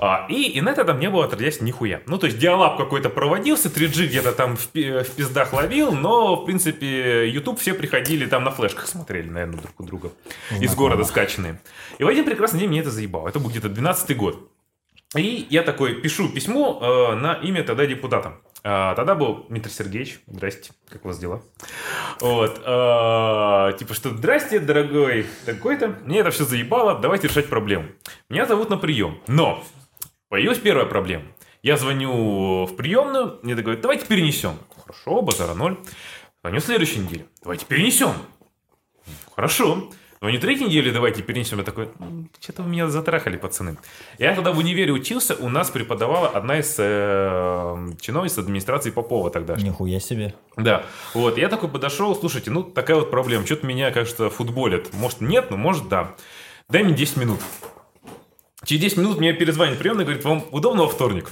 А, 0.00 0.26
и 0.28 0.58
инета 0.58 0.84
там 0.84 0.98
не 0.98 1.08
было 1.10 1.26
отродясь 1.26 1.60
нихуя. 1.60 2.00
Ну, 2.06 2.18
то 2.18 2.26
есть 2.26 2.38
диалаб 2.38 2.76
какой-то 2.76 3.08
проводился, 3.08 3.68
3G 3.68 4.06
где-то 4.06 4.32
там 4.32 4.56
в, 4.56 4.66
пи- 4.66 5.04
в 5.04 5.10
пиздах 5.12 5.52
ловил, 5.52 5.92
но, 5.92 6.34
в 6.34 6.44
принципе, 6.44 7.28
YouTube 7.30 7.60
все 7.60 7.72
приходили 7.74 8.26
там 8.26 8.42
на 8.42 8.50
флешках 8.50 8.88
смотрели, 8.88 9.28
наверное, 9.30 9.60
друг 9.60 9.78
у 9.78 9.84
друга. 9.84 10.10
Из 10.60 10.74
города 10.74 11.04
скачанные. 11.04 11.60
И 11.98 12.04
в 12.04 12.08
один 12.08 12.24
прекрасный 12.24 12.58
день 12.60 12.68
мне 12.70 12.80
это 12.80 12.90
заебало. 12.90 13.28
Это 13.28 13.38
был 13.38 13.50
где-то 13.50 13.68
12 13.68 14.16
год. 14.16 14.39
И 15.16 15.46
я 15.50 15.62
такой 15.62 16.00
пишу 16.00 16.28
письмо 16.28 16.78
э, 16.80 17.14
на 17.16 17.34
имя 17.34 17.64
тогда 17.64 17.84
депутата. 17.84 18.34
А, 18.62 18.94
тогда 18.94 19.16
был 19.16 19.46
Дмитрий 19.48 19.72
Сергеевич. 19.72 20.20
Здрасте, 20.28 20.70
как 20.88 21.04
у 21.04 21.08
вас 21.08 21.18
дела? 21.18 21.42
Вот. 22.20 22.62
э, 22.64 23.78
типа, 23.78 23.94
что 23.94 24.10
здрасте, 24.10 24.60
дорогой 24.60 25.26
такой-то. 25.46 25.98
Мне 26.04 26.20
это 26.20 26.30
все 26.30 26.44
заебало, 26.44 26.98
давайте 26.98 27.26
решать 27.26 27.48
проблему. 27.48 27.88
Меня 28.28 28.46
зовут 28.46 28.70
на 28.70 28.76
прием. 28.76 29.20
Но 29.26 29.64
появилась 30.28 30.58
первая 30.58 30.86
проблема. 30.86 31.24
Я 31.62 31.76
звоню 31.76 32.66
в 32.66 32.76
приемную, 32.76 33.40
мне 33.42 33.54
говорят, 33.54 33.80
давайте 33.80 34.06
перенесем. 34.06 34.58
Хорошо, 34.80 35.22
базара 35.22 35.54
ноль. 35.54 35.76
Звоню 36.42 36.60
в 36.60 36.64
следующей 36.64 37.00
неделе. 37.00 37.26
Давайте 37.42 37.66
перенесем. 37.66 38.12
Хорошо. 39.34 39.90
Звоню 40.22 40.38
третьей 40.38 40.66
неделе, 40.66 40.92
давайте 40.92 41.22
перенесем. 41.22 41.56
Я 41.60 41.64
такой, 41.64 41.88
«М, 41.98 42.28
что-то 42.40 42.62
вы 42.62 42.68
меня 42.68 42.88
затрахали, 42.88 43.38
пацаны. 43.38 43.78
Я 44.18 44.34
тогда 44.34 44.52
в 44.52 44.58
универе 44.58 44.92
учился, 44.92 45.34
у 45.34 45.48
нас 45.48 45.70
преподавала 45.70 46.28
одна 46.28 46.58
из 46.58 46.74
э, 46.76 47.92
чиновниц 48.02 48.36
администрации 48.36 48.90
Попова 48.90 49.30
тогда. 49.30 49.56
Нихуя 49.56 49.98
себе. 49.98 50.34
Да, 50.58 50.84
вот, 51.14 51.38
я 51.38 51.48
такой 51.48 51.70
подошел, 51.70 52.14
слушайте, 52.14 52.50
ну, 52.50 52.62
такая 52.62 52.98
вот 52.98 53.10
проблема, 53.10 53.46
что-то 53.46 53.66
меня, 53.66 53.90
кажется, 53.92 54.28
футболит. 54.28 54.92
Может, 54.92 55.22
нет, 55.22 55.50
но 55.50 55.56
может, 55.56 55.88
да. 55.88 56.14
Дай 56.68 56.82
мне 56.82 56.92
10 56.92 57.16
минут. 57.16 57.40
Через 58.64 58.82
10 58.82 58.98
минут 58.98 59.18
мне 59.20 59.32
перезвонит 59.32 59.78
приемный, 59.78 60.04
говорит, 60.04 60.22
вам 60.26 60.44
удобно 60.50 60.82
во 60.82 60.90
вторник? 60.90 61.30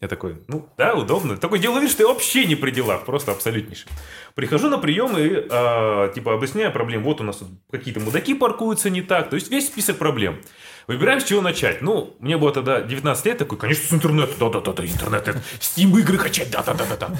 Я 0.00 0.08
такой, 0.08 0.42
ну, 0.48 0.68
да, 0.76 0.94
удобно. 0.94 1.36
Такой 1.36 1.58
делаю 1.58 1.80
вид, 1.80 1.90
что 1.90 2.02
я 2.02 2.08
вообще 2.08 2.44
не 2.44 2.54
при 2.54 2.70
делах, 2.70 3.04
просто 3.04 3.32
абсолютнейший. 3.32 3.88
Прихожу 4.34 4.68
на 4.68 4.78
прием 4.78 5.16
и, 5.16 5.46
а, 5.48 6.08
типа, 6.12 6.34
объясняю 6.34 6.72
проблем. 6.72 7.02
Вот 7.02 7.20
у 7.20 7.24
нас 7.24 7.40
какие-то 7.70 8.00
мудаки 8.00 8.34
паркуются 8.34 8.90
не 8.90 9.00
так. 9.00 9.30
То 9.30 9.36
есть 9.36 9.50
весь 9.50 9.68
список 9.68 9.96
проблем. 9.96 10.42
Выбираем, 10.86 11.20
с 11.20 11.24
чего 11.24 11.40
начать. 11.40 11.82
Ну, 11.82 12.14
мне 12.18 12.36
было 12.36 12.52
тогда 12.52 12.80
19 12.80 13.26
лет, 13.26 13.38
такой, 13.38 13.58
конечно, 13.58 13.86
с 13.88 13.92
интернета. 13.92 14.32
Да-да-да, 14.38 14.84
интернет. 14.84 15.28
Steam 15.60 15.98
игры 15.98 16.18
качать, 16.18 16.50
да-да-да-да. 16.50 17.10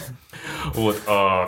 Вот, 0.66 0.96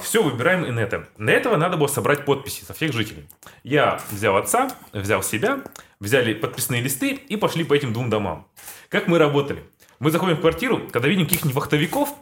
все, 0.02 0.22
выбираем 0.22 0.66
инета. 0.66 1.08
Для 1.18 1.34
этого 1.34 1.56
надо 1.56 1.76
было 1.76 1.88
собрать 1.88 2.24
подписи 2.24 2.64
со 2.64 2.74
всех 2.74 2.92
жителей. 2.92 3.28
Я 3.64 4.00
взял 4.10 4.36
отца, 4.36 4.70
взял 4.92 5.22
себя, 5.22 5.60
взяли 6.00 6.32
подписные 6.32 6.80
листы 6.80 7.10
и 7.10 7.36
пошли 7.36 7.64
по 7.64 7.74
этим 7.74 7.92
двум 7.92 8.08
домам. 8.08 8.48
Как 8.88 9.08
мы 9.08 9.18
работали? 9.18 9.64
Мы 9.98 10.10
заходим 10.10 10.36
в 10.36 10.40
квартиру, 10.40 10.88
когда 10.92 11.08
видим 11.08 11.24
каких-нибудь 11.24 11.54
вахтовиков, 11.54 12.14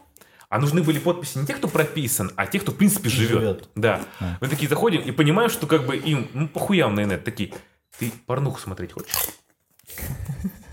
а 0.48 0.58
нужны 0.58 0.82
были 0.82 0.98
подписи 0.98 1.38
не 1.38 1.46
тех, 1.46 1.58
кто 1.58 1.68
прописан, 1.68 2.30
а 2.36 2.46
тех, 2.46 2.62
кто, 2.62 2.72
в 2.72 2.76
принципе, 2.76 3.08
живет. 3.08 3.40
Живет. 3.40 3.68
Да. 3.74 4.00
Мы 4.40 4.48
такие 4.48 4.68
заходим 4.68 5.00
и 5.00 5.10
понимаем, 5.10 5.50
что 5.50 5.66
как 5.66 5.86
бы 5.86 5.96
им, 5.96 6.28
ну, 6.32 6.48
похуям 6.48 6.94
на 6.94 7.02
инет. 7.02 7.24
Такие, 7.24 7.52
ты 7.98 8.12
порнуху 8.26 8.60
смотреть 8.60 8.92
хочешь? 8.92 9.14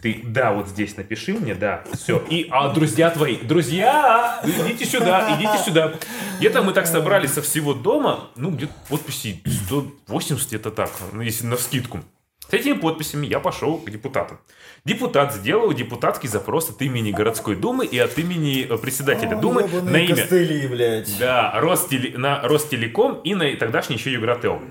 Ты, 0.02 0.22
да, 0.24 0.52
вот 0.52 0.68
здесь 0.68 0.98
напиши 0.98 1.34
мне, 1.34 1.56
да, 1.56 1.86
все. 1.94 2.20
И, 2.30 2.48
а 2.52 2.74
друзья 2.74 3.10
твои, 3.10 3.38
друзья, 3.38 4.42
идите 4.46 4.86
сюда, 4.86 5.38
идите 5.38 5.58
сюда. 5.64 5.94
Где-то 6.40 6.62
мы 6.62 6.74
так 6.74 6.88
собрали 6.88 7.26
со 7.26 7.42
всего 7.42 7.74
дома, 7.74 8.30
ну, 8.36 8.52
где-то 8.52 8.74
подписей 8.90 9.42
180 9.46 10.48
где-то 10.48 10.72
так, 10.72 10.92
ну, 11.14 11.22
если 11.22 11.46
на 11.46 11.56
скидку. 11.56 12.02
С 12.50 12.54
этими 12.54 12.74
подписями 12.74 13.26
я 13.26 13.40
пошел 13.40 13.78
к 13.78 13.90
депутату. 13.90 14.38
Депутат 14.86 15.34
сделал 15.34 15.74
депутатский 15.74 16.28
запрос 16.28 16.70
от 16.70 16.82
имени 16.82 17.12
городской 17.12 17.56
думы 17.56 17.86
и 17.86 17.98
от 17.98 18.18
имени 18.20 18.68
э, 18.70 18.78
председателя 18.78 19.38
думы 19.38 19.64
на 19.68 19.98
имя. 19.98 20.16
Костыли, 20.16 20.68
блядь. 20.68 21.18
Да, 21.20 21.54
Ростеле- 21.56 22.18
на 22.18 22.42
Ростелеком 22.42 23.22
и 23.22 23.34
на 23.34 23.56
тогдашний 23.56 23.96
еще 23.96 24.12
Югротел. 24.12 24.62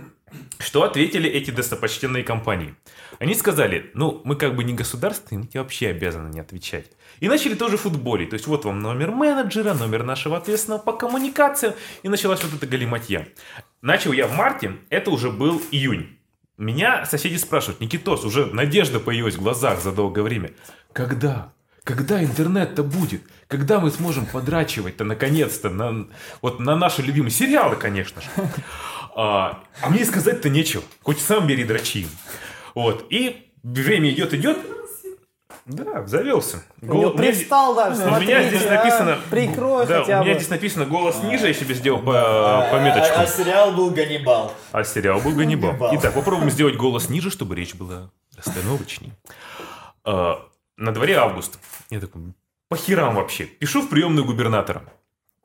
Что 0.58 0.84
ответили 0.84 1.28
эти 1.28 1.50
достопочтенные 1.50 2.24
компании? 2.24 2.74
Они 3.18 3.34
сказали, 3.34 3.90
ну, 3.94 4.20
мы 4.24 4.36
как 4.36 4.54
бы 4.54 4.64
не 4.64 4.74
государство, 4.74 5.34
и 5.34 5.38
мы 5.38 5.46
тебе 5.46 5.60
вообще 5.60 5.88
обязаны 5.88 6.28
не 6.32 6.40
отвечать. 6.40 6.86
И 7.20 7.28
начали 7.28 7.54
тоже 7.54 7.76
футболить. 7.76 8.30
То 8.30 8.34
есть 8.34 8.46
вот 8.46 8.64
вам 8.64 8.80
номер 8.80 9.10
менеджера, 9.10 9.74
номер 9.74 10.04
нашего 10.04 10.36
ответственного 10.36 10.80
по 10.80 10.92
коммуникациям. 10.92 11.74
И 12.02 12.08
началась 12.08 12.42
вот 12.44 12.54
эта 12.54 12.66
галиматья. 12.66 13.28
Начал 13.80 14.12
я 14.12 14.26
в 14.26 14.36
марте, 14.36 14.76
это 14.88 15.10
уже 15.10 15.30
был 15.30 15.60
июнь. 15.70 16.18
Меня 16.62 17.04
соседи 17.06 17.38
спрашивают, 17.38 17.80
Никитос, 17.80 18.24
уже 18.24 18.46
надежда 18.46 19.00
появилась 19.00 19.34
в 19.34 19.42
глазах 19.42 19.82
за 19.82 19.90
долгое 19.90 20.22
время. 20.22 20.52
Когда? 20.92 21.52
Когда 21.82 22.22
интернет-то 22.22 22.84
будет? 22.84 23.22
Когда 23.48 23.80
мы 23.80 23.90
сможем 23.90 24.26
подрачивать-то 24.26 25.02
наконец-то 25.02 25.70
на, 25.70 26.06
вот 26.40 26.60
на 26.60 26.76
наши 26.76 27.02
любимые 27.02 27.32
сериалы, 27.32 27.74
конечно 27.76 28.22
же. 28.22 28.28
А, 29.14 29.62
а 29.82 29.90
мне 29.90 30.06
сказать-то 30.06 30.48
нечего. 30.48 30.82
Хоть 31.02 31.18
сам 31.18 31.46
бери 31.46 31.64
дрочи. 31.64 32.06
Вот. 32.74 33.04
И 33.10 33.50
время 33.62 34.08
идет, 34.08 34.32
идет. 34.32 34.56
Да, 35.66 36.06
завелся. 36.06 36.62
Гол- 36.80 37.12
пристал 37.12 37.74
даже, 37.74 38.02
У 38.02 38.20
меня 38.20 38.42
здесь 38.42 38.62
смотрите, 38.62 38.68
а. 38.68 38.76
написано... 38.84 39.18
Прикрой 39.30 39.86
да, 39.86 40.00
хотя 40.00 40.20
у 40.20 40.24
меня 40.24 40.34
бы. 40.34 40.38
здесь 40.40 40.50
написано 40.50 40.86
голос 40.86 41.22
ниже, 41.22 41.46
я 41.46 41.54
себе 41.54 41.74
сделал 41.74 42.00
по- 42.00 42.12
А, 42.16 42.70
пометочку. 42.72 43.14
а 43.20 43.26
сериал 43.26 43.72
был 43.72 43.90
Ганнибал. 43.90 44.52
А 44.72 44.82
сериал 44.82 45.20
был 45.20 45.32
Ганнибал. 45.32 45.70
Ганнибал. 45.70 45.96
Итак, 45.96 46.14
попробуем 46.14 46.50
сделать 46.50 46.76
голос 46.76 47.08
ниже, 47.08 47.30
чтобы 47.30 47.54
речь 47.54 47.74
была 47.74 48.10
расстановочней. 48.36 49.12
А, 50.04 50.42
На 50.76 50.92
дворе 50.92 51.16
август. 51.16 51.58
Я 51.90 52.00
такой, 52.00 52.22
по 52.68 52.76
херам 52.76 53.14
вообще. 53.14 53.44
Пишу 53.44 53.82
в 53.82 53.88
приемную 53.88 54.24
губернатора. 54.24 54.82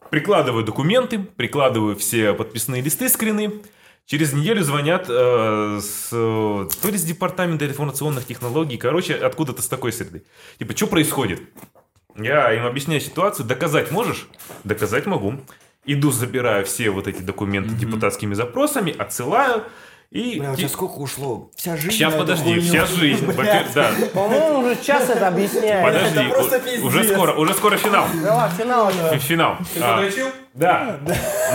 Прикладываю 0.09 0.63
документы, 0.63 1.19
прикладываю 1.19 1.95
все 1.95 2.33
подписные 2.33 2.81
листы, 2.81 3.09
скрины. 3.09 3.61
Через 4.07 4.31
неделю 4.31 4.63
звонят 4.63 5.07
э, 5.09 5.79
с, 5.81 6.09
то 6.11 6.67
ли 6.89 6.97
с 6.97 7.03
департамента 7.03 7.65
информационных 7.67 8.25
технологий, 8.25 8.77
короче, 8.77 9.13
откуда-то 9.15 9.61
с 9.61 9.67
такой 9.67 9.91
среды. 9.91 10.23
Типа, 10.57 10.73
что 10.77 10.87
происходит? 10.87 11.41
Я 12.15 12.53
им 12.53 12.65
объясняю 12.65 13.01
ситуацию. 13.01 13.45
Доказать 13.45 13.91
можешь? 13.91 14.29
Доказать 14.63 15.07
могу. 15.07 15.33
Иду, 15.85 16.11
забираю 16.11 16.65
все 16.65 16.89
вот 16.89 17.07
эти 17.09 17.21
документы 17.21 17.71
депутатскими 17.75 18.33
запросами, 18.33 18.95
отсылаю. 18.97 19.65
И 20.09 20.39
Бля, 20.39 20.53
у 20.53 20.55
тебя 20.55 20.69
сколько 20.69 20.93
ушло? 20.99 21.51
Вся 21.57 21.75
жизнь 21.75 21.91
Сейчас 21.97 22.13
подожди, 22.13 22.61
вся 22.61 22.85
жизнь. 22.85 23.25
Во-первых, 23.25 23.73
Да, 23.73 23.91
По-моему, 24.13 24.59
уже 24.59 24.77
час 24.81 25.09
это 25.09 25.27
объясняет. 25.27 25.83
подожди, 25.85 26.19
это 26.19 26.29
просто 26.29 26.57
у- 26.57 26.61
пиздец. 26.61 26.81
уже 26.83 27.03
скоро, 27.03 27.33
уже 27.33 27.53
скоро 27.53 27.75
финал. 27.75 28.07
Давай, 28.23 28.49
финал. 28.51 28.89
Фи- 28.89 29.17
Финал. 29.19 29.57
А, 29.81 29.97
Подрочил? 29.97 30.27
Да, 30.53 30.97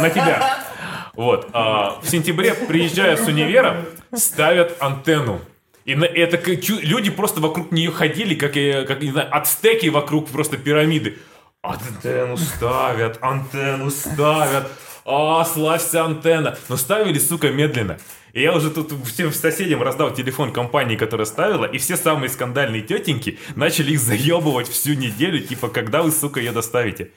на 0.02 0.10
тебя. 0.10 0.58
Вот. 1.14 1.48
а, 1.52 2.00
в 2.00 2.08
сентябре, 2.08 2.54
приезжая 2.54 3.16
с 3.16 3.26
универа, 3.26 3.84
ставят 4.14 4.76
антенну. 4.80 5.40
И 5.84 5.92
это 5.92 6.38
люди 6.82 7.10
просто 7.10 7.40
вокруг 7.40 7.72
нее 7.72 7.90
ходили, 7.90 8.34
как, 8.34 8.56
и, 8.56 8.84
как 8.86 9.02
не 9.02 9.10
знаю, 9.10 9.28
ацтеки 9.30 9.88
вокруг 9.88 10.28
просто 10.28 10.56
пирамиды. 10.56 11.18
Антенну 11.62 12.36
ставят, 12.36 13.18
антенну 13.20 13.90
ставят. 13.90 14.70
А, 15.04 15.44
славься 15.44 16.04
антенна. 16.04 16.56
Но 16.68 16.76
ставили, 16.76 17.18
сука, 17.18 17.50
медленно. 17.50 17.98
И 18.32 18.40
я 18.40 18.54
уже 18.54 18.70
тут 18.70 18.92
всем 19.06 19.32
соседям 19.32 19.82
раздал 19.82 20.14
телефон 20.14 20.52
компании, 20.52 20.96
которая 20.96 21.26
ставила, 21.26 21.66
и 21.66 21.78
все 21.78 21.96
самые 21.96 22.30
скандальные 22.30 22.82
тетеньки 22.82 23.38
начали 23.56 23.92
их 23.92 24.00
заебывать 24.00 24.68
всю 24.68 24.94
неделю, 24.94 25.40
типа, 25.40 25.68
когда 25.68 26.02
вы, 26.02 26.12
сука, 26.12 26.40
ее 26.40 26.52
доставите. 26.52 27.10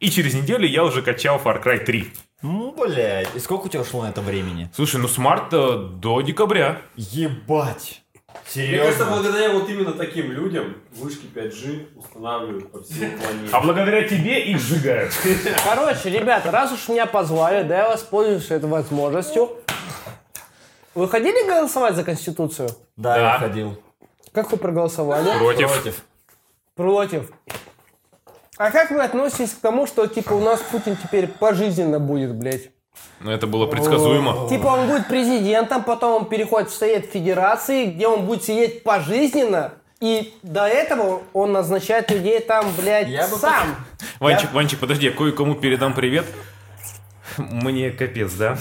И 0.00 0.10
через 0.10 0.34
неделю 0.34 0.66
я 0.66 0.84
уже 0.84 1.02
качал 1.02 1.40
Far 1.44 1.62
Cry 1.62 1.84
3. 1.84 2.10
Ну, 2.44 2.72
блядь. 2.72 3.34
И 3.34 3.38
сколько 3.38 3.64
у 3.66 3.68
тебя 3.70 3.80
ушло 3.80 4.02
на 4.02 4.10
это 4.10 4.20
времени? 4.20 4.70
Слушай, 4.74 5.00
ну 5.00 5.08
с 5.08 5.16
марта 5.16 5.78
до 5.78 6.20
декабря. 6.20 6.82
Ебать. 6.94 8.02
Мне 8.26 8.32
кажется, 8.34 8.52
Серьезно? 8.52 9.06
благодаря 9.06 9.50
вот 9.54 9.70
именно 9.70 9.92
таким 9.92 10.30
людям 10.30 10.76
вышки 10.94 11.24
5G 11.34 11.96
устанавливают 11.96 12.70
по 12.70 12.82
всей 12.82 13.12
планете. 13.12 13.48
А 13.50 13.60
благодаря 13.60 14.06
тебе 14.06 14.44
их 14.44 14.60
сжигают. 14.60 15.12
Короче, 15.64 16.10
ребята, 16.10 16.50
раз 16.50 16.70
уж 16.70 16.88
меня 16.88 17.06
позвали, 17.06 17.66
да, 17.66 17.78
я 17.84 17.88
воспользуюсь 17.88 18.50
этой 18.50 18.68
возможностью. 18.68 19.56
Вы 20.94 21.08
ходили 21.08 21.48
голосовать 21.48 21.94
за 21.96 22.04
Конституцию? 22.04 22.68
Да, 22.96 23.14
Да. 23.14 23.20
я 23.20 23.38
ходил. 23.38 23.80
Как 24.32 24.50
вы 24.52 24.58
проголосовали? 24.58 25.38
Против. 25.38 25.72
Против. 25.72 26.04
Против. 26.74 27.32
А 28.56 28.70
как 28.70 28.90
вы 28.90 29.02
относитесь 29.02 29.50
к 29.50 29.60
тому, 29.60 29.86
что 29.86 30.06
типа 30.06 30.32
у 30.32 30.40
нас 30.40 30.60
Путин 30.60 30.96
теперь 30.96 31.26
пожизненно 31.26 31.98
будет, 31.98 32.34
блядь? 32.34 32.70
Ну, 33.20 33.30
это 33.30 33.46
было 33.46 33.66
предсказуемо. 33.66 34.48
Типа 34.48 34.68
он 34.68 34.86
будет 34.88 35.08
президентом, 35.08 35.82
потом 35.82 36.22
он 36.22 36.28
переходит 36.28 36.70
в 36.70 36.74
Совет 36.74 37.06
Федерации, 37.06 37.86
где 37.86 38.06
он 38.06 38.26
будет 38.26 38.44
сидеть 38.44 38.84
пожизненно, 38.84 39.72
и 40.00 40.34
до 40.42 40.66
этого 40.66 41.22
он 41.32 41.52
назначает 41.52 42.10
людей 42.10 42.38
там, 42.40 42.66
блядь, 42.78 43.08
Я 43.08 43.26
бы 43.26 43.36
сам. 43.36 43.74
Ванчик, 44.20 44.52
Ванчик, 44.52 44.78
подожди, 44.78 45.06
я 45.06 45.12
кое-кому 45.12 45.54
передам 45.54 45.94
привет. 45.94 46.26
Мне 47.38 47.90
капец, 47.90 48.32
да? 48.34 48.56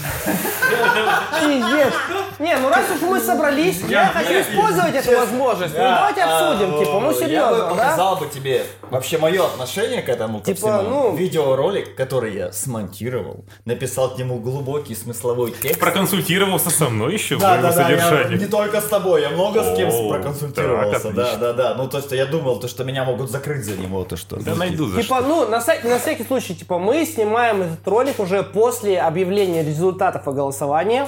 Пиздец. 1.41 1.93
Не, 2.39 2.57
ну 2.57 2.70
раз 2.70 2.86
уж 2.95 3.01
мы 3.01 3.20
собрались, 3.20 3.82
я 3.88 4.07
хочу 4.07 4.34
использовать 4.41 4.95
эту 4.95 5.18
возможность. 5.18 5.74
Ну 5.74 5.80
давайте 5.80 6.22
обсудим, 6.24 6.80
типа, 6.80 6.91
ну 6.99 7.01
Я 7.01 7.07
бы 7.07 7.14
серьезно, 7.14 7.57
да? 7.57 7.70
показал 7.70 8.16
бы 8.18 8.28
тебе 8.28 8.66
вообще 8.89 9.18
мое 9.18 9.45
отношение 9.45 10.01
к 10.01 10.09
этому 10.09 10.39
ко 10.39 10.45
Типа, 10.53 10.80
всему. 10.80 10.89
ну- 10.89 11.16
Видеоролик, 11.16 11.95
который 11.95 12.34
я 12.36 12.51
смонтировал, 12.51 13.45
написал 13.66 14.16
к 14.16 14.18
нему 14.18 14.39
глубокий 14.39 14.95
смысловой 14.95 15.51
текст. 15.51 15.80
Проконсультировался 15.80 16.70
со 16.72 16.89
мной 16.89 17.14
еще 17.14 17.38
Да, 17.38 17.57
в 17.57 17.61
да, 17.61 17.72
да, 17.72 17.89
я 17.89 17.99
содержании. 17.99 18.38
не 18.39 18.45
только 18.47 18.82
с 18.82 18.86
тобой, 18.86 19.22
я 19.22 19.30
много 19.30 19.64
с 19.64 19.76
кем 19.78 19.89
проконсультировался. 20.09 20.99
так, 21.01 21.14
да, 21.14 21.36
да, 21.38 21.53
да. 21.53 21.74
Ну, 21.76 21.88
то 21.88 21.97
есть 21.97 22.11
я 22.11 22.26
думал, 22.26 22.59
то, 22.59 22.68
что 22.68 22.84
меня 22.84 23.03
могут 23.03 23.30
закрыть 23.30 23.64
за 23.64 23.78
него, 23.78 24.03
то 24.05 24.18
что. 24.18 24.38
Да 24.38 24.55
найду 24.55 24.88
за 24.88 25.01
Типа, 25.03 25.22
ну, 25.22 25.47
на, 25.47 25.59
всякий- 25.59 25.88
на 25.88 25.99
всякий 25.99 26.24
случай, 26.24 26.55
типа, 26.55 26.80
мы 26.80 27.05
снимаем 27.05 27.61
этот 27.61 27.88
ролик 27.88 28.20
уже 28.20 28.43
после 28.54 28.99
объявления 28.99 29.64
результатов 29.64 30.26
голосования. 30.26 31.08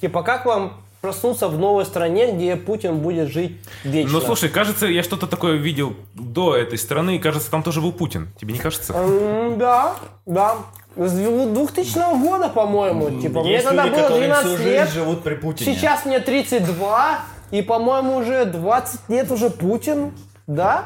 Типа, 0.00 0.22
как 0.22 0.46
вам 0.46 0.74
проснуться 1.00 1.48
в 1.48 1.58
новой 1.58 1.84
стране, 1.84 2.32
где 2.32 2.56
Путин 2.56 2.98
будет 2.98 3.28
жить 3.28 3.60
вечно? 3.84 4.12
Ну, 4.12 4.20
слушай, 4.20 4.48
кажется, 4.48 4.86
я 4.86 5.02
что-то 5.02 5.26
такое 5.26 5.56
видел 5.56 5.94
до 6.14 6.56
этой 6.56 6.78
страны, 6.78 7.16
и 7.16 7.18
кажется, 7.18 7.50
там 7.50 7.62
тоже 7.62 7.80
был 7.80 7.92
Путин. 7.92 8.28
Тебе 8.40 8.54
не 8.54 8.60
кажется? 8.60 8.94
Да, 9.56 9.94
да. 10.26 10.56
С 10.94 11.12
2000 11.12 12.22
года, 12.22 12.48
по-моему. 12.48 13.20
Типа, 13.20 13.42
мне 13.42 13.60
тогда 13.60 13.86
было 13.86 14.02
которые 14.02 14.26
12 14.26 14.54
всю 14.54 14.64
лет. 14.64 14.90
живут 14.90 15.22
при 15.22 15.34
Путине. 15.34 15.74
Сейчас 15.74 16.04
мне 16.04 16.20
32, 16.20 17.20
и, 17.50 17.62
по-моему, 17.62 18.16
уже 18.16 18.44
20 18.44 19.08
лет 19.08 19.30
уже 19.30 19.50
Путин. 19.50 20.12
Да? 20.46 20.84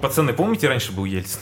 Пацаны, 0.00 0.32
помните, 0.32 0.68
раньше 0.68 0.92
был 0.92 1.04
Ельцин? 1.04 1.40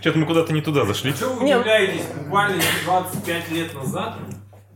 Что-то 0.00 0.18
мы 0.18 0.26
куда-то 0.26 0.52
не 0.52 0.60
туда 0.60 0.84
зашли. 0.84 1.12
Что 1.12 1.30
вы 1.30 1.44
удивляетесь? 1.44 2.04
Буквально 2.16 2.62
25 2.84 3.50
лет 3.50 3.74
назад, 3.74 4.16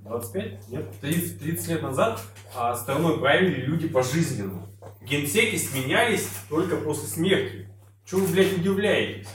25? 0.03 0.69
Нет, 0.69 1.01
30, 1.01 1.41
30 1.41 1.69
лет 1.69 1.83
назад 1.83 2.21
а, 2.55 2.75
страной 2.77 3.19
правили 3.19 3.63
люди 3.63 3.89
пожизненно. 3.89 4.67
Генсеки 5.03 5.57
сменялись 5.57 6.29
только 6.49 6.77
после 6.77 7.09
смерти. 7.09 7.69
Чего 8.09 8.21
вы, 8.23 8.29
блядь, 8.33 8.53
удивляетесь? 8.53 9.29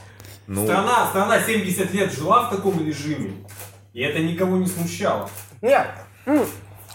Ну, 0.46 0.64
Страна, 0.64 1.06
страна 1.08 1.40
70 1.40 1.92
лет 1.92 2.12
жила 2.12 2.48
в 2.48 2.56
таком 2.56 2.84
режиме, 2.84 3.32
и 3.92 4.00
это 4.02 4.18
никого 4.18 4.56
не 4.56 4.66
смущало. 4.66 5.28
Нет. 5.62 5.88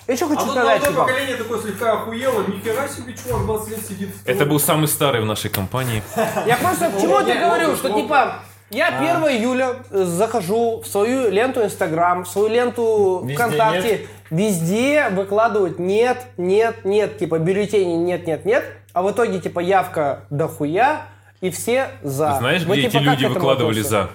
Еще 0.08 0.26
А 0.26 0.28
хочу 0.28 0.42
тут 0.42 0.52
сказать, 0.52 0.82
молодое 0.82 0.92
типа, 0.92 1.02
поколение 1.02 1.36
такое 1.38 1.62
слегка 1.62 1.94
охуело, 1.94 2.44
нихера 2.48 2.88
себе, 2.88 3.16
чувак 3.16 3.46
20 3.46 3.70
лет 3.70 3.86
сидит 3.88 4.10
в 4.10 4.28
это 4.28 4.46
был 4.46 4.60
самый 4.60 4.88
старый 4.88 5.22
в 5.22 5.26
нашей 5.26 5.50
компании. 5.50 6.04
Я 6.46 6.58
просто 6.58 6.92
к 6.92 7.02
чему 7.02 7.18
о, 7.18 7.24
говорю, 7.24 7.76
что 7.76 7.90
типа 7.90 8.40
я 8.72 8.88
1 8.88 9.40
июля 9.40 9.78
э, 9.92 10.04
захожу 10.04 10.82
в 10.82 10.88
свою 10.88 11.30
ленту 11.30 11.64
Инстаграм, 11.64 12.26
в 12.26 12.28
свою 12.28 12.48
ленту 12.48 13.28
ВКонтакте, 13.32 14.08
везде 14.32 15.10
выкладывают 15.12 15.78
нет, 15.78 16.26
нет, 16.38 16.84
нет, 16.84 17.20
типа 17.20 17.38
бюллетени 17.38 17.94
нет, 17.94 18.26
нет, 18.26 18.44
нет, 18.44 18.66
а 18.94 19.04
в 19.04 19.12
итоге 19.12 19.40
типа 19.40 19.60
явка 19.60 20.26
дохуя 20.32 21.04
и 21.42 21.52
все 21.52 21.90
за. 22.02 22.36
Знаешь, 22.40 22.66
где 22.66 22.82
эти 22.82 22.90
типа, 22.90 23.04
как 23.04 23.14
люди 23.14 23.26
выкладывали 23.26 23.82
за? 23.82 24.10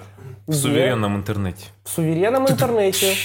В 0.47 0.53
суверенном 0.53 1.15
интернете. 1.15 1.67
В 1.85 1.89
суверенном 1.89 2.47
интернете. 2.49 3.15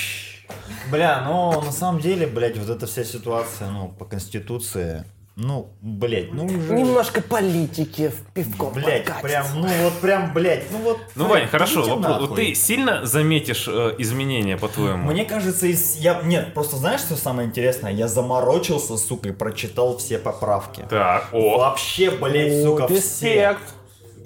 Бля, 0.90 1.22
ну 1.26 1.60
на 1.60 1.72
самом 1.72 2.00
деле, 2.00 2.26
блядь, 2.26 2.56
вот 2.58 2.68
эта 2.68 2.86
вся 2.86 3.04
ситуация, 3.04 3.68
ну, 3.70 3.88
по 3.88 4.04
конституции, 4.04 5.04
ну, 5.38 5.68
блядь, 5.82 6.32
ну 6.32 6.46
уже... 6.46 6.72
Немножко 6.72 7.20
политики 7.20 8.08
в 8.08 8.32
пивко 8.32 8.70
Блядь, 8.70 9.04
подкатить. 9.04 9.22
прям, 9.22 9.46
ну 9.56 9.68
вот 9.84 9.92
прям, 10.00 10.32
блядь, 10.32 10.70
ну 10.70 10.78
вот... 10.78 10.98
Ну, 11.14 11.26
Вань, 11.26 11.46
хорошо, 11.46 11.82
вопрос. 11.82 12.00
нахуй. 12.00 12.26
Вот 12.28 12.36
ты 12.36 12.54
сильно 12.54 13.04
заметишь 13.04 13.68
э, 13.68 13.96
изменения, 13.98 14.56
по-твоему? 14.56 15.12
Мне 15.12 15.26
кажется, 15.26 15.66
из... 15.66 15.96
я... 15.96 16.22
Нет, 16.22 16.54
просто 16.54 16.76
знаешь, 16.76 17.00
что 17.00 17.16
самое 17.16 17.46
интересное? 17.46 17.92
Я 17.92 18.08
заморочился, 18.08 18.96
сука, 18.96 19.28
и 19.28 19.32
прочитал 19.32 19.98
все 19.98 20.18
поправки. 20.18 20.86
Так, 20.88 21.28
о. 21.32 21.58
Вообще, 21.58 22.12
блядь, 22.12 22.62
сука, 22.62 22.86
все. 22.86 22.96
Респект. 22.96 23.74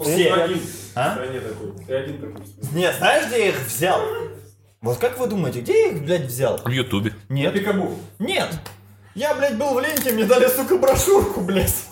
Все. 0.01 0.14
Ты 0.14 0.29
один 0.31 0.61
А? 0.95 1.11
в 1.11 1.12
стране 1.14 1.41
такой. 1.41 1.87
Ты 1.87 1.95
один 1.95 2.21
такой. 2.21 2.47
Нет, 2.73 2.95
знаешь, 2.99 3.27
где 3.27 3.39
я 3.41 3.49
их 3.49 3.66
взял? 3.66 4.01
Вот 4.83 4.97
как 4.97 5.18
вы 5.18 5.26
думаете, 5.26 5.61
где 5.61 5.72
я 5.78 5.89
их, 5.91 6.03
блядь, 6.03 6.22
взял? 6.22 6.59
В 6.64 6.70
Ютубе. 6.70 7.12
Нет. 7.28 7.53
Пикабу. 7.53 7.99
Нет. 8.18 8.49
Я, 9.14 9.35
блядь, 9.35 9.59
был 9.59 9.74
в 9.74 9.81
ленте, 9.81 10.11
мне 10.11 10.24
дали, 10.24 10.49
сука, 10.49 10.78
брошюрку, 10.78 11.43
блядь. 11.43 11.85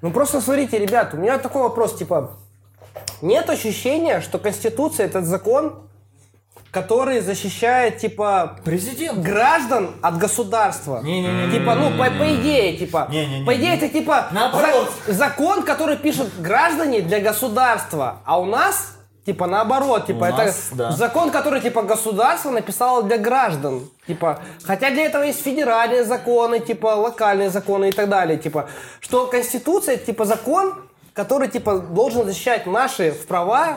Ну 0.00 0.10
просто 0.10 0.40
смотрите, 0.40 0.78
ребят, 0.78 1.14
у 1.14 1.18
меня 1.18 1.38
такой 1.38 1.62
вопрос, 1.62 1.94
типа, 1.96 2.32
нет 3.20 3.48
ощущения, 3.48 4.20
что 4.20 4.40
Конституция, 4.40 5.06
этот 5.06 5.24
закон, 5.24 5.74
который 6.72 7.20
защищает, 7.20 7.98
типа, 7.98 8.56
Президент. 8.64 9.18
граждан 9.18 9.94
от 10.00 10.16
государства. 10.16 11.00
Не-не-не. 11.02 11.52
Типа, 11.52 11.74
ну, 11.74 11.90
по, 11.90 12.04
по 12.10 12.34
идее, 12.34 12.76
типа. 12.78 13.06
Не-не-не. 13.10 13.44
По 13.44 13.54
идее, 13.54 13.74
это 13.76 13.88
типа 13.90 14.28
за- 15.06 15.12
закон, 15.12 15.62
который 15.64 15.98
пишут 15.98 16.28
граждане 16.40 17.02
для 17.02 17.20
государства. 17.20 18.20
А 18.24 18.40
у 18.40 18.46
нас, 18.46 18.96
типа, 19.26 19.46
наоборот, 19.46 20.06
типа, 20.06 20.24
У 20.24 20.26
это 20.28 20.36
нас, 20.46 20.68
да. 20.72 20.92
закон, 20.92 21.30
который, 21.30 21.60
типа, 21.60 21.82
государство 21.82 22.50
написало 22.50 23.02
для 23.02 23.18
граждан. 23.18 23.90
Типа, 24.06 24.40
хотя 24.64 24.90
для 24.90 25.04
этого 25.04 25.24
есть 25.24 25.42
федеральные 25.42 26.04
законы, 26.04 26.58
типа, 26.58 26.86
локальные 26.86 27.50
законы 27.50 27.90
и 27.90 27.92
так 27.92 28.08
далее. 28.08 28.38
Типа, 28.38 28.70
что 29.00 29.26
Конституция, 29.26 29.98
типа, 29.98 30.24
закон, 30.24 30.74
который, 31.12 31.48
типа, 31.48 31.80
должен 31.80 32.24
защищать 32.24 32.64
наши 32.66 33.12
права, 33.28 33.76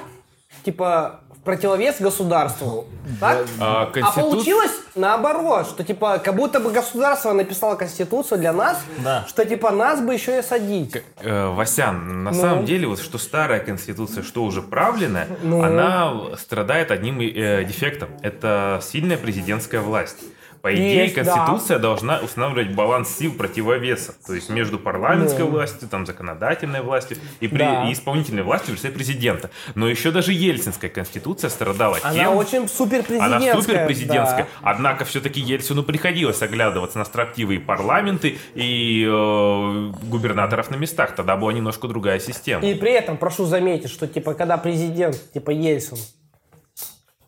типа, 0.64 1.20
противовес 1.46 2.02
государству. 2.02 2.86
Так? 3.20 3.46
А, 3.60 3.84
А 3.84 3.86
конституция- 3.86 4.24
получилось 4.32 4.72
наоборот, 4.96 5.68
что 5.68 5.84
типа 5.84 6.18
как 6.18 6.36
будто 6.36 6.60
бы 6.60 6.72
государство 6.72 7.34
написало 7.34 7.76
конституцию 7.76 8.40
для 8.40 8.52
нас, 8.52 8.82
Да. 8.98 9.24
что 9.28 9.46
типа 9.46 9.70
нас 9.72 10.02
бы 10.02 10.14
еще 10.14 10.40
и 10.40 10.42
садить. 10.42 11.04
Э, 11.22 11.48
Васян, 11.54 12.24
на 12.24 12.32
Ну? 12.32 12.42
самом 12.42 12.66
деле, 12.66 12.88
вот 12.88 13.00
что 13.00 13.18
старая 13.20 13.60
конституция, 13.60 14.24
что 14.24 14.44
уже 14.44 14.62
правленная, 14.62 15.28
Ну? 15.44 15.62
она 15.64 16.36
страдает 16.38 16.90
одним 16.92 17.20
э, 17.22 17.64
дефектом. 17.64 18.10
Это 18.24 18.80
сильная 18.84 19.18
президентская 19.18 19.82
власть. 19.82 20.18
По 20.66 20.74
идее, 20.74 21.04
Есть, 21.04 21.14
да. 21.14 21.24
Конституция 21.24 21.78
должна 21.78 22.18
устанавливать 22.22 22.74
баланс 22.74 23.16
сил 23.16 23.34
противовеса, 23.36 24.16
то 24.26 24.34
есть 24.34 24.50
между 24.50 24.80
парламентской 24.80 25.42
Ну. 25.42 25.50
властью, 25.52 25.88
там, 25.88 26.08
законодательной 26.08 26.82
властью 26.82 27.18
и, 27.40 27.48
при- 27.48 27.60
Да. 27.60 27.88
и 27.88 27.94
исполнительной 27.94 28.42
властью 28.42 28.74
в 28.74 28.78
лице 28.78 28.90
президента. 28.90 29.52
Но 29.76 29.88
еще 29.88 30.10
даже 30.10 30.34
Ельцинская 30.34 30.90
Конституция 30.90 31.52
страдала 31.52 32.00
Она 32.02 32.16
тем, 32.16 32.36
очень 32.36 32.68
супер 32.68 33.06
она 33.20 33.38
президентская. 33.38 33.62
супер 33.62 33.86
президентская. 33.86 34.48
Однако 34.64 35.06
все-таки 35.06 35.40
Ельцину 35.40 35.84
приходилось 35.84 36.42
оглядываться 36.42 36.98
на 36.98 37.06
строптивые 37.06 37.60
парламенты 37.60 38.40
и 38.56 39.06
э, 39.08 39.92
губернаторов 40.10 40.72
на 40.72 40.78
местах. 40.78 41.14
Тогда 41.16 41.36
была 41.36 41.54
немножко 41.54 41.88
другая 41.88 42.18
система. 42.18 42.66
И 42.66 42.74
при 42.74 42.92
этом 42.92 43.18
прошу 43.18 43.46
заметить, 43.46 43.92
что 43.92 44.08
типа 44.08 44.34
когда 44.34 44.58
президент 44.58 45.16
типа 45.32 45.52
Ельцин, 45.52 46.00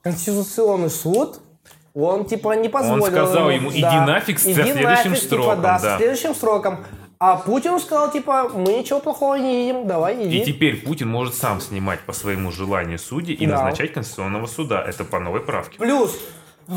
Конституционный 0.01 0.89
суд 0.89 1.39
он 2.05 2.25
типа 2.25 2.53
не 2.55 2.69
позволил. 2.69 3.05
сказал 3.05 3.49
ему, 3.49 3.69
«Иди 3.71 3.81
нафиг 3.81 4.39
с 4.39 4.45
иди 4.45 4.53
следующим 4.53 4.83
нафиг, 5.11 5.15
типа, 5.15 5.27
сроком», 5.35 5.61
да, 5.61 5.79
да. 5.79 5.95
с 5.95 5.97
следующим 5.97 6.35
сроком. 6.35 6.85
А 7.19 7.35
Путин 7.37 7.79
сказал, 7.79 8.11
типа, 8.11 8.49
мы 8.53 8.73
ничего 8.73 8.99
плохого 8.99 9.35
не 9.35 9.57
видим, 9.63 9.87
давай 9.87 10.23
иди. 10.23 10.37
И 10.37 10.45
теперь 10.45 10.79
Путин 10.83 11.07
может 11.09 11.33
сам 11.33 11.59
снимать 11.59 11.99
по 12.01 12.13
своему 12.13 12.51
желанию 12.51 12.99
судей 12.99 13.33
и 13.33 13.47
Да. 13.47 13.53
назначать 13.55 13.91
Конституционного 13.93 14.45
суда. 14.45 14.83
Это 14.87 15.03
по 15.03 15.19
новой 15.19 15.39
правке. 15.39 15.79
Плюс 15.79 16.15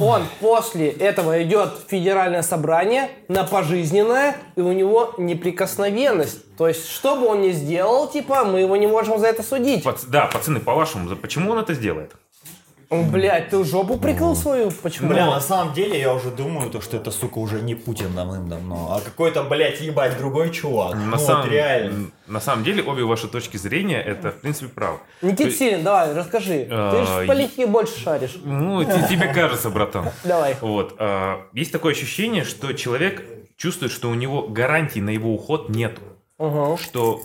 он 0.00 0.22
после 0.40 0.88
этого 0.88 1.42
идет 1.42 1.72
в 1.86 1.90
федеральное 1.90 2.40
собрание 2.42 3.10
на 3.28 3.44
пожизненное, 3.44 4.36
и 4.56 4.60
у 4.62 4.72
него 4.72 5.14
неприкосновенность. 5.18 6.56
То 6.56 6.68
есть, 6.68 6.88
что 6.88 7.16
бы 7.16 7.26
он 7.26 7.42
ни 7.42 7.50
сделал, 7.50 8.08
типа, 8.08 8.44
мы 8.44 8.60
его 8.60 8.76
не 8.76 8.86
можем 8.86 9.18
за 9.18 9.26
это 9.26 9.42
судить. 9.42 9.84
Пац- 9.84 10.06
да, 10.08 10.26
пацаны, 10.26 10.60
по-вашему, 10.60 11.14
почему 11.16 11.52
он 11.52 11.58
это 11.58 11.74
сделает? 11.74 12.12
Блять, 12.90 13.50
ты 13.50 13.64
жопу 13.64 13.98
прикрыл 13.98 14.34
свою? 14.34 14.72
Почему? 14.72 15.10
Бля, 15.10 15.26
на 15.26 15.40
самом 15.40 15.72
деле 15.74 15.98
я 16.00 16.12
уже 16.12 16.30
думаю, 16.30 16.70
то, 16.70 16.80
что 16.80 16.96
это, 16.96 17.12
сука, 17.12 17.38
уже 17.38 17.62
не 17.62 17.76
Путин 17.76 18.12
давным-давно, 18.16 18.88
а 18.96 19.00
какой-то, 19.00 19.44
блядь, 19.44 19.80
ебать, 19.80 20.18
другой 20.18 20.50
чувак. 20.50 20.94
На, 20.96 21.04
ну, 21.04 21.18
самом, 21.18 21.42
вот 21.42 21.52
реально. 21.52 22.10
на 22.26 22.40
самом 22.40 22.64
деле, 22.64 22.82
обе 22.82 23.04
ваши 23.04 23.28
точки 23.28 23.56
зрения, 23.58 24.02
это, 24.02 24.32
в 24.32 24.40
принципе, 24.40 24.68
правы. 24.68 24.98
Никит 25.22 25.54
Силин, 25.56 25.84
давай, 25.84 26.12
расскажи. 26.14 26.64
Ты 26.64 26.68
А, 26.72 27.04
же 27.06 27.24
в 27.24 27.26
политике 27.28 27.66
больше 27.68 27.96
шаришь. 28.00 28.36
Ну, 28.42 28.82
те- 28.84 29.06
тебе 29.08 29.28
кажется, 29.32 29.70
братан. 29.70 30.10
Давай. 30.24 30.56
Вот. 30.60 30.96
а, 30.98 31.42
Есть 31.52 31.70
такое 31.70 31.92
ощущение, 31.92 32.42
что 32.42 32.72
человек 32.72 33.22
чувствует, 33.56 33.92
что 33.92 34.08
у 34.10 34.14
него 34.14 34.48
гарантий 34.48 35.00
на 35.00 35.10
его 35.10 35.32
уход 35.32 35.68
нету. 35.68 36.00
Угу. 36.38 36.78
Что 36.82 37.20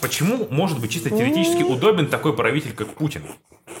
почему 0.00 0.46
может 0.50 0.80
быть 0.80 0.92
чисто 0.92 1.10
теоретически 1.10 1.62
удобен 1.62 2.06
такой 2.06 2.34
правитель, 2.34 2.72
как 2.72 2.88
Путин? 2.94 3.22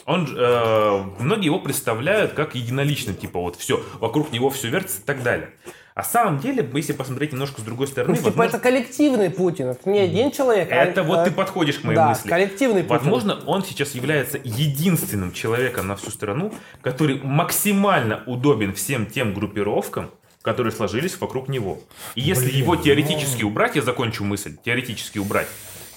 Он, 0.04 0.26
э, 0.36 1.02
многие 1.18 1.46
его 1.46 1.58
представляют 1.58 2.32
как 2.32 2.54
единоличным, 2.54 3.16
типа 3.16 3.40
вот 3.40 3.56
все, 3.56 3.82
вокруг 4.00 4.32
него 4.32 4.50
все 4.50 4.68
вертится 4.68 5.00
и 5.00 5.04
так 5.04 5.22
далее. 5.22 5.50
А 5.94 6.02
самом 6.02 6.40
деле, 6.40 6.68
если 6.74 6.92
посмотреть 6.92 7.32
немножко 7.32 7.62
с 7.62 7.64
другой 7.64 7.86
стороны, 7.86 8.10
Ну, 8.10 8.16
типа, 8.18 8.26
возможно, 8.28 8.56
это 8.56 8.58
коллективный 8.62 9.30
Путин. 9.30 9.68
Это 9.68 9.88
не 9.88 9.98
один 10.00 10.30
человек. 10.30 10.70
а- 10.70 10.74
это 10.74 11.02
вот 11.02 11.18
а- 11.20 11.24
ты 11.24 11.30
подходишь 11.30 11.78
к 11.78 11.84
моей 11.84 11.96
Да, 11.96 12.10
мысли. 12.10 12.28
коллективный 12.28 12.82
Путин. 12.82 12.98
Возможно, 12.98 13.40
он 13.46 13.64
сейчас 13.64 13.94
является 13.94 14.38
единственным 14.44 15.32
человеком 15.32 15.86
на 15.86 15.96
всю 15.96 16.10
страну, 16.10 16.52
который 16.82 17.22
максимально 17.22 18.22
удобен 18.26 18.74
всем 18.74 19.06
тем 19.06 19.32
группировкам, 19.32 20.10
которые 20.42 20.70
сложились 20.72 21.18
вокруг 21.18 21.48
него. 21.48 21.80
И 22.14 22.20
если 22.20 22.50
Блин, 22.50 22.58
его 22.58 22.76
теоретически 22.76 23.42
ну. 23.42 23.48
убрать, 23.48 23.74
я 23.76 23.80
закончу 23.82 24.22
мысль, 24.22 24.54
теоретически 24.62 25.18
убрать, 25.18 25.48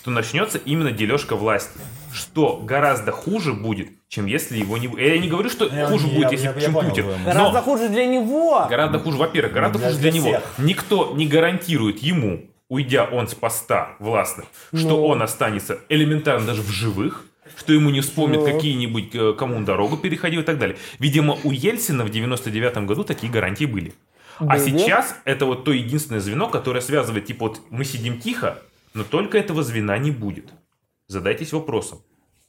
то 0.09 0.15
начнется 0.15 0.57
именно 0.57 0.91
дележка 0.91 1.35
власти. 1.35 1.79
Что 2.13 2.57
гораздо 2.63 3.11
хуже 3.11 3.53
будет, 3.53 3.89
чем 4.07 4.25
если 4.25 4.57
его 4.57 4.77
не... 4.77 4.87
будет. 4.87 5.05
Я 5.05 5.17
не 5.19 5.27
говорю, 5.29 5.49
что 5.49 5.67
Я- 5.67 5.85
хуже 5.85 6.07
я- 6.07 6.13
будет, 6.15 6.31
я- 6.31 6.31
если 6.31 6.47
я 6.47 6.59
чем 6.61 6.73
понял 6.73 6.89
Путин. 6.89 7.05
Но 7.25 7.31
Гораздо 7.33 7.61
хуже 7.61 7.89
для 7.89 8.05
него. 8.07 8.65
Гораздо 8.69 8.99
хуже, 8.99 9.17
во-первых, 9.17 9.53
гораздо 9.53 9.77
Для- 9.77 9.87
хуже 9.89 9.99
для, 9.99 10.11
для 10.11 10.19
него. 10.21 10.41
Никто 10.57 11.13
не 11.15 11.27
гарантирует 11.27 11.99
ему, 11.99 12.49
уйдя 12.67 13.05
он 13.05 13.27
с 13.27 13.35
поста 13.35 13.95
властных, 13.99 14.47
что 14.73 14.89
Ну. 14.89 15.05
он 15.05 15.21
останется 15.21 15.79
элементарно 15.89 16.47
даже 16.47 16.63
в 16.63 16.69
живых, 16.69 17.25
что 17.55 17.73
ему 17.73 17.91
не 17.91 18.01
вспомнят 18.01 18.39
Ну. 18.41 18.45
какие-нибудь, 18.45 19.13
э, 19.13 19.33
кому 19.37 19.55
он 19.57 19.65
дорогу 19.65 19.97
переходил 19.97 20.41
и 20.41 20.43
так 20.43 20.57
далее. 20.57 20.77
Видимо, 20.97 21.37
у 21.43 21.51
Ельцина 21.51 22.03
в 22.03 22.09
99 22.09 22.85
году 22.87 23.03
такие 23.03 23.31
гарантии 23.31 23.65
были. 23.65 23.93
А 24.39 24.45
Были. 24.57 24.59
сейчас 24.59 25.15
это 25.25 25.45
вот 25.45 25.63
то 25.65 25.71
единственное 25.71 26.21
звено, 26.21 26.47
которое 26.47 26.81
связывает, 26.81 27.25
типа 27.25 27.49
вот 27.49 27.61
мы 27.69 27.83
сидим 27.85 28.19
тихо, 28.19 28.59
но 28.93 29.03
только 29.03 29.37
этого 29.37 29.63
звена 29.63 29.97
не 29.97 30.11
будет. 30.11 30.53
Задайтесь 31.07 31.53
вопросом, 31.53 32.01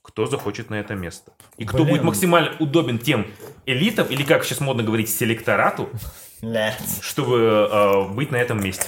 кто 0.03 0.27
захочет 0.27 0.71
на 0.71 0.75
это 0.75 0.95
место. 0.95 1.33
И 1.57 1.65
кто 1.65 1.79
Блин. 1.79 1.89
будет 1.89 2.03
максимально 2.05 2.57
удобен 2.59 2.99
тем 2.99 3.27
элитам, 3.67 4.07
или 4.09 4.23
как 4.23 4.45
сейчас 4.45 4.61
модно 4.61 4.83
говорить, 4.83 5.11
селекторату, 5.11 5.89
чтобы 7.01 7.69
э, 7.71 8.09
быть 8.09 8.31
на 8.31 8.37
этом 8.37 8.63
месте. 8.63 8.87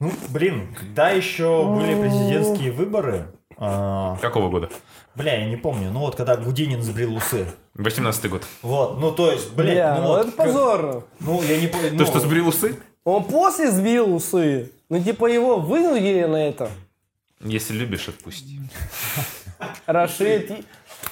Ну, 0.00 0.12
блин, 0.28 0.74
когда 0.78 1.10
еще 1.10 1.64
были 1.64 1.94
президентские 2.00 2.72
выборы, 2.72 3.26
а, 3.58 4.16
Какого 4.20 4.48
года? 4.48 4.70
бля, 5.14 5.36
я 5.36 5.46
не 5.48 5.56
помню, 5.56 5.90
ну 5.90 6.00
вот 6.00 6.16
когда 6.16 6.36
Гудинин 6.36 6.82
сбрил 6.82 7.14
усы. 7.14 7.46
18 7.74 8.28
год. 8.30 8.42
Вот, 8.62 8.98
ну 8.98 9.12
то 9.12 9.30
есть, 9.30 9.52
блядь, 9.54 9.74
Бля, 9.74 9.94
ну 9.96 10.02
ну 10.02 10.08
вот, 10.08 10.26
это 10.26 10.36
позорно. 10.36 11.04
Ну, 11.20 11.42
я 11.42 11.60
не 11.60 11.68
помню. 11.68 11.96
То, 11.96 12.06
что 12.06 12.20
сбрил 12.20 12.48
усы? 12.48 12.76
Он 13.04 13.24
после 13.24 13.70
сбил 13.70 14.14
усы. 14.14 14.70
Ну, 14.88 15.02
типа, 15.02 15.26
его 15.26 15.58
вынудили 15.58 16.24
на 16.24 16.48
это. 16.48 16.70
Если 17.40 17.74
любишь, 17.74 18.08
отпусти. 18.08 18.60
Рашид. 19.86 20.52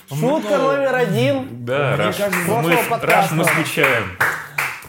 Шутка 0.09 0.59
номер 0.59 0.95
один. 0.95 1.65
Да, 1.65 1.95
Мне 1.97 2.05
Раш, 2.07 2.17
кажется, 2.17 2.63
мы. 2.63 2.99
Раш, 3.07 3.31
мы 3.33 3.45
скучаем. 3.45 4.19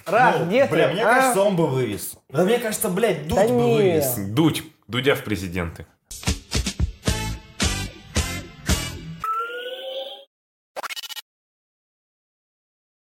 Раш, 0.06 0.36
Ну, 0.39 0.45
где 0.47 0.66
ты? 0.66 0.72
Бля, 0.74 0.88
мне 0.89 1.04
а? 1.04 1.14
кажется, 1.16 1.41
он 1.41 1.56
бы 1.56 1.68
вывез. 1.68 2.14
Да 2.30 2.43
мне 2.43 2.60
кажется, 2.60 2.89
блядь, 2.89 3.28
Дудь 3.28 3.38
Да 3.38 3.47
бы 3.47 3.52
не. 3.62 3.76
вывез. 3.76 4.16
Дудь, 4.18 4.64
Дудя 4.88 5.16
в 5.16 5.24
президенты. 5.24 5.86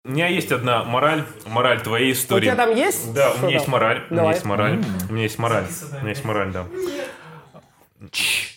У 0.05 0.11
меня 0.11 0.27
есть 0.27 0.51
одна 0.51 0.83
мораль, 0.83 1.25
мораль 1.47 1.81
твоей 1.81 2.11
У 2.11 2.15
истории. 2.15 2.47
тебя 2.47 2.57
там 2.57 2.75
есть? 2.75 3.15
Да, 3.15 3.31
у 3.35 3.39
меня 3.47 3.51
есть 3.55 3.69
мораль. 3.69 4.05
У 4.11 4.15
меня 4.15 4.31
есть 4.31 4.45
мораль. 4.45 4.83
У 5.09 5.13
меня 5.13 5.23
есть 5.23 5.39
мораль. 5.39 5.65
У 5.93 5.97
меня 6.01 6.09
есть 6.09 6.25
мораль, 6.25 6.51
да. 6.51 6.67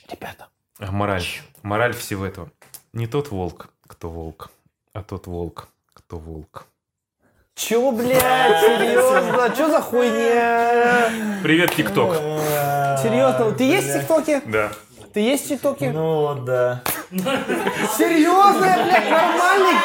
Ребята. 0.09 0.47
Мораль. 0.79 1.23
Мораль 1.61 1.93
всего 1.93 2.25
этого. 2.25 2.49
Не 2.93 3.05
тот 3.05 3.29
волк, 3.29 3.67
кто 3.85 4.09
волк, 4.09 4.49
а 4.93 5.03
тот 5.03 5.27
волк, 5.27 5.67
кто 5.93 6.17
волк. 6.17 6.65
Чё, 7.53 7.91
блядь, 7.91 8.19
серьезно? 8.61 9.53
Чё 9.55 9.69
за 9.69 9.81
хуйня? 9.81 11.09
Привет, 11.43 11.75
ТикТок. 11.75 12.15
Серьезно, 13.03 13.51
ты 13.51 13.65
есть 13.65 13.87
в. 13.87 13.99
ТикТоке? 13.99 14.41
Да. 14.47 14.71
Ты 15.13 15.19
есть 15.19 15.45
в 15.45 15.49
ТикТоке? 15.49 15.91
Ну 15.91 16.43
да. 16.43 16.81
Серьезно, 17.97 18.83
блядь, 18.83 19.09
нормальный? 19.11 19.75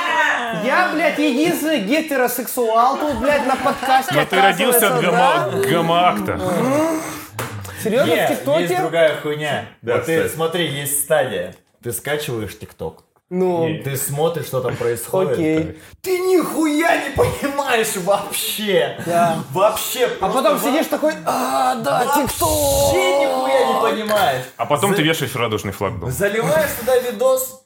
Я, 0.64 0.90
блядь, 0.94 1.18
единственный 1.18 1.80
гетеросексуал 1.80 2.96
тут, 2.98 3.16
блядь, 3.16 3.46
на 3.46 3.56
подкасте. 3.56 4.14
Но 4.14 4.24
ты 4.24 4.40
родился 4.40 4.94
от 4.94 5.02
гомо- 5.04 5.66
гомоакта. 5.70 6.40
Серьезно, 7.82 8.06
в 8.12 8.16
Нет, 8.16 8.28
есть 8.30 8.40
ТикТоке? 8.40 8.78
другая 8.80 9.20
хуйня. 9.20 9.64
Да, 9.82 9.96
вот 9.96 10.04
ты, 10.06 10.16
кстати. 10.18 10.34
смотри, 10.34 10.66
есть 10.68 11.00
стадия. 11.04 11.54
Ты 11.82 11.92
скачиваешь 11.92 12.58
ТикТок. 12.58 13.04
Ну, 13.30 13.78
Ты 13.84 13.96
смотришь, 13.96 14.46
что 14.46 14.60
там 14.60 14.74
происходит. 14.76 15.34
Окей. 15.34 15.80
Ты 16.02 16.18
нихуя 16.18 16.96
не 17.04 17.10
понимаешь 17.10 17.94
вообще. 17.96 19.00
Да. 19.06 19.38
Вообще. 19.52 20.10
а 20.20 20.28
потом 20.28 20.58
сидишь 20.58 20.86
такой, 20.86 21.14
а, 21.24 21.76
да, 21.76 22.00
ТикТок. 22.06 22.40
Вообще 22.48 23.20
нихуя 23.20 23.66
не 23.66 23.80
понимаешь. 23.80 24.44
А 24.56 24.66
потом 24.66 24.90
За- 24.90 24.96
ты 24.96 25.02
вешаешь 25.02 25.34
радужный 25.36 25.72
флаг. 25.72 25.92
Заливаешь 26.08 26.70
туда 26.80 26.98
видос, 26.98 27.62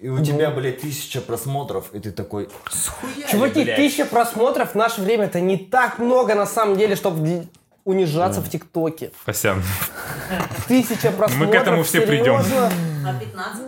И 0.00 0.08
у 0.08 0.22
тебя, 0.24 0.50
блядь, 0.50 0.80
тысяча 0.80 1.20
просмотров, 1.20 1.92
и 1.92 1.98
ты 1.98 2.12
такой, 2.12 2.48
схуяли, 2.70 3.30
Чуваки, 3.30 3.64
блядь». 3.64 3.76
тысяча 3.76 4.04
просмотров 4.04 4.72
в 4.72 4.74
наше 4.76 5.00
время 5.00 5.24
это 5.24 5.40
не 5.40 5.56
так 5.56 5.98
много 5.98 6.34
на 6.36 6.46
самом 6.46 6.76
деле, 6.76 6.94
чтобы 6.94 7.48
унижаться 7.84 8.40
в 8.40 8.48
ТикТоке. 8.48 9.10
Васян, 9.26 9.62
Тысяча 10.68 11.10
просмотров. 11.18 11.54
этому 11.62 11.82
все 11.82 12.02
придем. 12.02 12.36
А 12.36 13.14
15? 13.18 13.62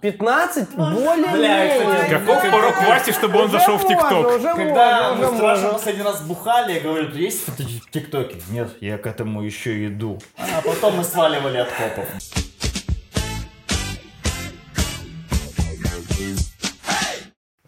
15? 0.00 0.68
Более 0.76 1.30
Бля, 1.30 1.68
кстати, 1.68 2.10
каков 2.10 2.50
порог 2.50 2.74
Васи, 2.88 3.12
чтобы 3.12 3.38
он 3.40 3.50
зашел 3.50 3.76
в 3.76 3.86
ТикТок? 3.86 4.40
Когда 4.56 5.12
можно, 5.14 5.30
мы 5.32 5.36
с 5.36 5.40
Рашей 5.40 5.62
можно. 5.64 5.72
последний 5.78 6.02
раз 6.02 6.22
бухали, 6.22 6.72
я 6.72 6.80
говорю, 6.80 7.10
есть 7.14 7.46
в 7.46 7.90
ТикТоке? 7.90 8.36
Нет, 8.48 8.70
я 8.80 8.96
к 8.96 9.06
этому 9.06 9.42
еще 9.42 9.86
иду. 9.88 10.18
А 10.38 10.62
потом 10.62 10.96
мы 10.96 11.04
сваливали 11.04 11.58
от 11.58 11.68
копов. 11.70 12.06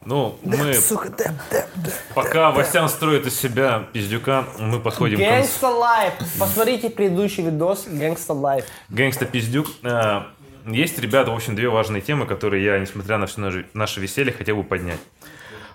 Ну, 0.04 0.36
мы, 0.42 0.74
Сука, 0.74 1.10
да, 1.10 1.32
да, 1.50 1.64
да. 1.76 1.90
пока 2.14 2.50
Васян 2.50 2.88
строит 2.88 3.24
из 3.26 3.38
себя 3.38 3.84
пиздюка, 3.92 4.44
мы 4.58 4.80
подходим 4.80 5.16
к 5.16 5.20
концу. 5.20 5.34
Gangsta 5.36 5.68
Life. 5.68 6.12
Посмотрите 6.38 6.90
предыдущий 6.90 7.44
видос 7.44 7.86
Gangsta 7.86 8.32
Life. 8.32 8.64
Gangsta 8.88 9.26
пиздюк. 9.26 9.68
А, 9.84 10.26
Есть, 10.66 10.98
ребята, 10.98 11.30
в 11.30 11.34
общем, 11.34 11.54
две 11.54 11.68
важные 11.68 12.02
темы, 12.02 12.26
которые 12.26 12.64
я, 12.64 12.78
несмотря 12.80 13.18
на 13.18 13.26
все 13.26 13.64
наше, 13.74 14.00
веселье, 14.00 14.32
хотел 14.32 14.56
бы 14.56 14.64
поднять. 14.64 14.98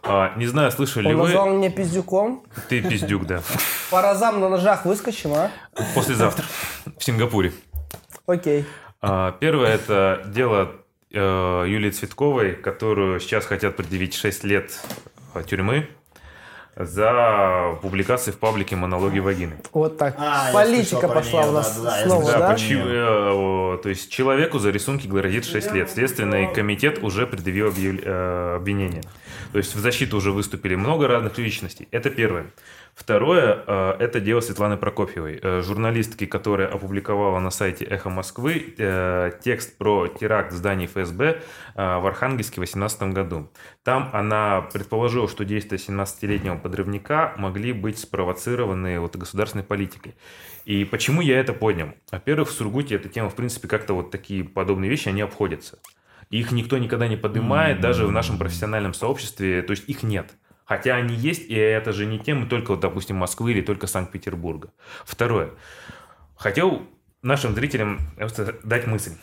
А, 0.03 0.33
Не 0.35 0.45
знаю, 0.47 0.71
слышали 0.71 1.07
ли 1.07 1.13
Он 1.15 1.21
назвал 1.23 1.49
вы... 1.49 1.55
меня 1.57 1.69
пиздюком. 1.69 2.43
Ты 2.67 2.81
пиздюк, 2.81 3.25
да. 3.25 3.41
По 3.91 4.01
разам 4.01 4.39
на 4.41 4.49
ножах 4.49 4.85
выскочим, 4.85 5.33
а? 5.33 5.51
Послезавтра 5.95 6.45
в 6.97 7.03
Сингапуре. 7.03 7.53
Окей. 8.25 8.65
А, 9.01 9.31
Первое 9.39 9.73
это 9.75 10.21
дело 10.25 10.71
Юлии 11.11 11.89
Цветковой, 11.89 12.53
которую 12.53 13.19
сейчас 13.19 13.45
хотят 13.45 13.75
предъявить 13.75 14.13
6 14.13 14.43
лет 14.43 14.71
э, 15.33 15.43
тюрьмы 15.43 15.87
за 16.75 17.75
публикации 17.81 18.31
в 18.31 18.37
паблике 18.37 18.75
монологи 18.75 19.17
вагины. 19.19 19.57
Вот 19.73 19.97
так. 19.97 20.15
А, 20.19 20.51
Политика 20.53 21.07
пошла 21.07 21.41
неё, 21.41 21.49
у 21.49 21.53
нас 21.53 21.79
да, 21.79 21.89
да, 21.89 22.03
снова, 22.03 22.31
да? 22.31 22.37
про 22.37 22.53
почему, 22.53 22.83
э, 22.85 23.77
то 23.81 23.89
есть 23.89 24.11
человеку 24.11 24.59
за 24.59 24.69
рисунки 24.69 25.07
грозит 25.07 25.45
6 25.45 25.71
лет. 25.71 25.89
Следственный 25.89 26.53
комитет 26.53 27.01
уже 27.01 27.25
предъявил 27.25 27.69
объяв- 27.69 28.01
э, 28.03 28.55
обвинение. 28.57 29.01
То 29.53 29.57
есть 29.57 29.73
в 29.75 29.79
защиту 29.79 30.17
уже 30.17 30.31
выступили 30.31 30.75
много 30.75 31.07
разных 31.07 31.37
личностей. 31.39 31.87
Это 31.91 32.09
первое. 32.11 32.47
Второе, 32.97 33.63
э, 33.67 33.95
это 33.99 34.19
дело 34.19 34.41
Светланы 34.41 34.75
Прокопьевой, 34.75 35.39
э, 35.39 35.61
журналистки, 35.61 36.25
которая 36.25 36.67
опубликовала 36.67 37.37
на 37.39 37.51
сайте 37.51 37.85
«Эхо 37.85 38.09
Москвы» 38.09 38.73
э, 38.75 39.33
текст 39.39 39.77
про 39.77 40.07
теракт 40.07 40.51
в 40.51 40.55
здании 40.55 40.87
ФСБ 40.87 41.39
в 41.75 42.07
Архангельске 42.07 42.55
в 42.55 42.65
2018 42.65 43.13
году. 43.13 43.51
Там 43.83 44.09
она 44.13 44.61
предположила, 44.73 45.29
что 45.29 45.45
действия 45.45 45.77
17-летнего 45.77 46.57
подрывника 46.57 47.35
могли 47.37 47.71
быть 47.71 47.99
спровоцированы 47.99 48.99
вот 48.99 49.15
государственной 49.15 49.63
политикой. 49.63 50.15
И 50.65 50.83
почему 50.83 51.21
я 51.21 51.39
это 51.39 51.53
поднял? 51.53 51.89
Во-первых, 52.11 52.49
в 52.49 52.51
Сургуте 52.51 52.95
эта 52.95 53.09
тема, 53.09 53.29
в 53.29 53.35
принципе, 53.35 53.67
как-то 53.67 53.93
вот 53.93 54.09
такие 54.09 54.43
подобные 54.43 54.89
вещи, 54.89 55.07
они 55.07 55.21
обходятся. 55.21 55.77
Их 56.31 56.51
никто 56.51 56.79
никогда 56.79 57.07
не 57.07 57.15
поднимает, 57.15 57.79
даже 57.79 58.07
в 58.07 58.11
нашем 58.11 58.39
профессиональном 58.39 58.95
сообществе, 58.95 59.61
то 59.61 59.71
есть 59.71 59.87
их 59.87 60.01
нет. 60.01 60.31
Хотя 60.67 60.97
они 60.97 61.15
есть, 61.15 61.49
и 61.49 61.55
это 61.55 61.93
же 61.93 62.05
не 62.05 62.19
темы 62.19 62.45
только, 62.45 62.71
вот, 62.71 62.81
допустим, 62.81 63.15
Москвы 63.15 63.51
или 63.53 63.61
только 63.61 63.87
Санкт-Петербурга. 63.87 64.73
Второе. 65.05 65.51
Хотел 66.35 66.85
нашим 67.21 67.55
зрителям 67.55 67.99
дать 68.65 68.85
мысль. 68.85 69.13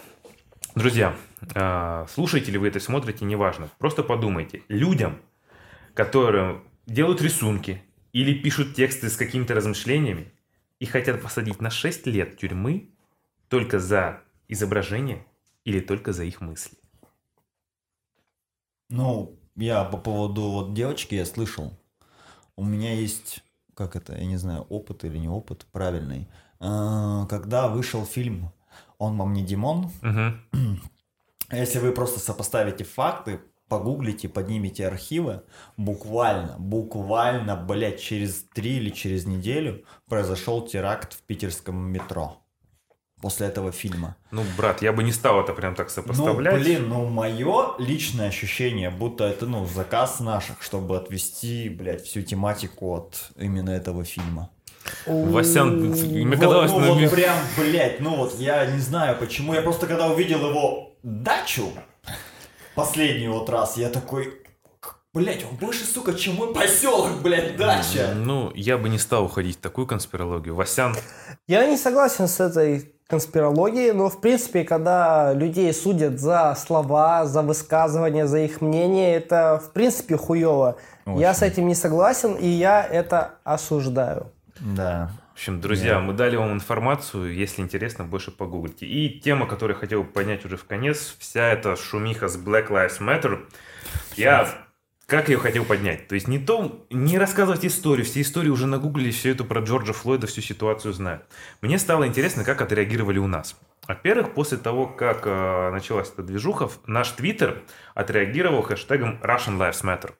Друзья, 0.74 1.14
э, 1.54 2.06
слушаете 2.08 2.50
ли 2.50 2.56
вы 2.56 2.68
это, 2.68 2.80
смотрите, 2.80 3.26
неважно. 3.26 3.68
Просто 3.78 4.02
подумайте. 4.02 4.62
Людям, 4.68 5.20
которые 5.92 6.62
делают 6.86 7.20
рисунки 7.20 7.82
или 8.12 8.32
пишут 8.32 8.74
тексты 8.74 9.10
с 9.10 9.16
какими-то 9.16 9.54
размышлениями 9.54 10.32
и 10.80 10.86
хотят 10.86 11.20
посадить 11.20 11.60
на 11.60 11.68
6 11.68 12.06
лет 12.06 12.38
тюрьмы 12.38 12.88
только 13.50 13.78
за 13.78 14.22
изображение 14.48 15.26
или 15.66 15.80
только 15.80 16.14
за 16.14 16.24
их 16.24 16.40
мысли. 16.40 16.78
Ну, 18.88 19.38
я 19.56 19.84
по 19.84 19.96
поводу 19.96 20.42
вот 20.50 20.74
девочки 20.74 21.14
я 21.14 21.26
слышал. 21.26 21.72
У 22.56 22.64
меня 22.64 22.94
есть, 22.94 23.42
как 23.74 23.96
это, 23.96 24.14
я 24.16 24.26
не 24.26 24.36
знаю, 24.36 24.62
опыт 24.68 25.04
или 25.04 25.18
не 25.18 25.28
опыт 25.28 25.66
правильный. 25.72 26.28
А, 26.60 27.26
Когда 27.26 27.68
вышел 27.68 28.04
фильм 28.04 28.52
«Он 28.98 29.16
вам 29.16 29.32
не 29.32 29.42
Димон», 29.42 29.90
Мгм. 30.02 30.40
если 31.50 31.78
вы 31.78 31.92
просто 31.92 32.20
сопоставите 32.20 32.84
факты, 32.84 33.40
погуглите, 33.68 34.28
поднимите 34.28 34.86
архивы, 34.86 35.42
буквально, 35.76 36.56
буквально, 36.58 37.56
блядь, 37.56 38.00
через 38.00 38.44
три 38.54 38.76
или 38.76 38.90
через 38.90 39.26
неделю 39.26 39.84
произошел 40.08 40.64
теракт 40.66 41.14
в 41.14 41.22
питерском 41.22 41.76
метро 41.76 42.43
после 43.24 43.46
этого 43.46 43.72
фильма. 43.72 44.16
Ну, 44.32 44.42
брат, 44.58 44.82
я 44.82 44.92
бы 44.92 45.02
не 45.02 45.10
стал 45.10 45.40
это 45.40 45.54
прям 45.54 45.74
так 45.74 45.88
сопоставлять. 45.88 46.52
Ну, 46.52 46.60
блин, 46.60 46.88
ну, 46.90 47.06
мое 47.06 47.72
личное 47.78 48.28
ощущение, 48.28 48.90
будто 48.90 49.24
это, 49.24 49.46
ну, 49.46 49.66
заказ 49.66 50.20
наших, 50.20 50.62
чтобы 50.62 50.98
отвести, 50.98 51.70
блядь, 51.70 52.04
всю 52.04 52.20
тематику 52.20 52.94
от 52.94 53.30
именно 53.38 53.70
этого 53.70 54.04
фильма. 54.04 54.50
Васян, 55.06 55.70
мне 55.74 56.26
Вот, 56.26 56.38
казалось, 56.38 56.70
ну, 56.72 56.80
ну, 56.80 57.00
вот 57.00 57.10
прям, 57.10 57.38
блядь, 57.56 58.00
ну 58.00 58.16
вот 58.16 58.38
я 58.38 58.66
не 58.66 58.78
знаю 58.78 59.16
почему. 59.18 59.54
Я 59.54 59.62
просто 59.62 59.86
когда 59.86 60.08
увидел 60.08 60.46
его 60.46 60.92
дачу 61.02 61.72
последний 62.74 63.28
вот 63.28 63.48
раз, 63.48 63.78
я 63.78 63.88
такой, 63.88 64.34
блядь, 65.14 65.44
он 65.44 65.56
больше, 65.56 65.86
сука, 65.86 66.12
чем 66.12 66.34
мой 66.34 66.52
поселок, 66.52 67.22
блядь, 67.22 67.56
дача. 67.56 68.12
ну, 68.14 68.52
я 68.54 68.76
бы 68.76 68.90
не 68.90 68.98
стал 68.98 69.24
уходить 69.24 69.56
в 69.56 69.60
такую 69.60 69.86
конспирологию. 69.86 70.54
Васян, 70.54 70.94
Я 71.46 71.64
не 71.66 71.78
согласен 71.78 72.28
с 72.28 72.38
этой 72.38 72.93
конспирологией, 73.08 73.92
но 73.92 74.08
в 74.08 74.20
принципе, 74.20 74.64
когда 74.64 75.32
людей 75.34 75.72
судят 75.72 76.18
за 76.18 76.54
слова, 76.54 77.26
за 77.26 77.42
высказывания, 77.42 78.26
за 78.26 78.40
их 78.40 78.60
мнение, 78.60 79.14
это 79.16 79.60
в 79.62 79.72
принципе 79.72 80.16
хуево. 80.16 80.78
Я 81.06 81.12
Очень. 81.12 81.34
с 81.34 81.42
этим 81.42 81.68
не 81.68 81.74
согласен, 81.74 82.34
и 82.34 82.46
я 82.46 82.82
это 82.82 83.34
осуждаю. 83.44 84.32
Да. 84.60 85.10
В 85.30 85.36
общем, 85.36 85.60
друзья, 85.60 85.98
мы 85.98 86.12
дали 86.12 86.36
вам 86.36 86.52
информацию, 86.52 87.34
если 87.34 87.60
интересно, 87.60 88.04
больше 88.04 88.30
погуглите. 88.30 88.86
И 88.86 89.20
тема, 89.20 89.46
которую 89.46 89.74
я 89.74 89.80
хотел 89.80 90.04
бы 90.04 90.08
поднять 90.08 90.44
уже 90.44 90.56
в 90.56 90.64
конец, 90.64 91.16
вся 91.18 91.48
эта 91.48 91.74
шумиха 91.74 92.28
с 92.28 92.38
Black 92.38 92.68
Lives 92.68 93.00
Matter, 93.00 93.40
я 94.16 94.48
как 95.06 95.28
ее 95.28 95.38
хотел 95.38 95.64
поднять? 95.64 96.08
То 96.08 96.14
есть 96.14 96.28
не 96.28 96.38
то, 96.38 96.86
не 96.90 97.18
рассказывать 97.18 97.64
историю, 97.66 98.06
все 98.06 98.22
истории 98.22 98.48
уже 98.48 98.66
нагуглили, 98.66 99.10
все 99.10 99.30
это 99.30 99.44
про 99.44 99.60
Джорджа 99.60 99.92
Флойда, 99.92 100.26
всю 100.26 100.40
ситуацию 100.40 100.94
знают. 100.94 101.24
Мне 101.60 101.78
стало 101.78 102.06
интересно, 102.06 102.42
как 102.42 102.62
отреагировали 102.62 103.18
у 103.18 103.26
нас. 103.26 103.56
Во-первых, 103.86 104.32
после 104.32 104.56
того, 104.56 104.86
как 104.86 105.26
э, 105.26 105.70
началась 105.70 106.10
эта 106.10 106.22
движуха, 106.22 106.70
наш 106.86 107.10
твиттер 107.10 107.62
отреагировал 107.94 108.62
хэштегом 108.62 109.18
Russian 109.22 109.58
Lives 109.58 109.84
Matter. 109.84 110.12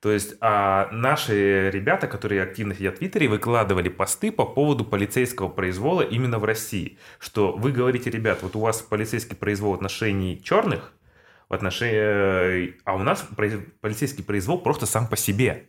То 0.00 0.12
есть 0.12 0.34
а 0.40 0.88
наши 0.92 1.70
ребята, 1.70 2.06
которые 2.06 2.42
активно 2.42 2.74
сидят 2.74 2.96
в 2.96 2.98
Твиттере, 2.98 3.26
выкладывали 3.26 3.88
посты 3.88 4.30
по 4.30 4.44
поводу 4.44 4.84
полицейского 4.84 5.48
произвола 5.48 6.02
именно 6.02 6.38
в 6.38 6.44
России. 6.44 6.98
Что 7.18 7.52
вы 7.52 7.72
говорите, 7.72 8.10
ребят, 8.10 8.42
вот 8.42 8.54
у 8.54 8.60
вас 8.60 8.82
полицейский 8.82 9.34
произвол 9.34 9.72
в 9.72 9.76
отношении 9.76 10.36
черных, 10.36 10.92
в 11.48 11.54
отношении, 11.54 12.74
а 12.84 12.94
у 12.94 12.98
нас 12.98 13.26
полицейский 13.80 14.24
произвол 14.24 14.58
просто 14.60 14.86
сам 14.86 15.06
по 15.08 15.16
себе. 15.16 15.68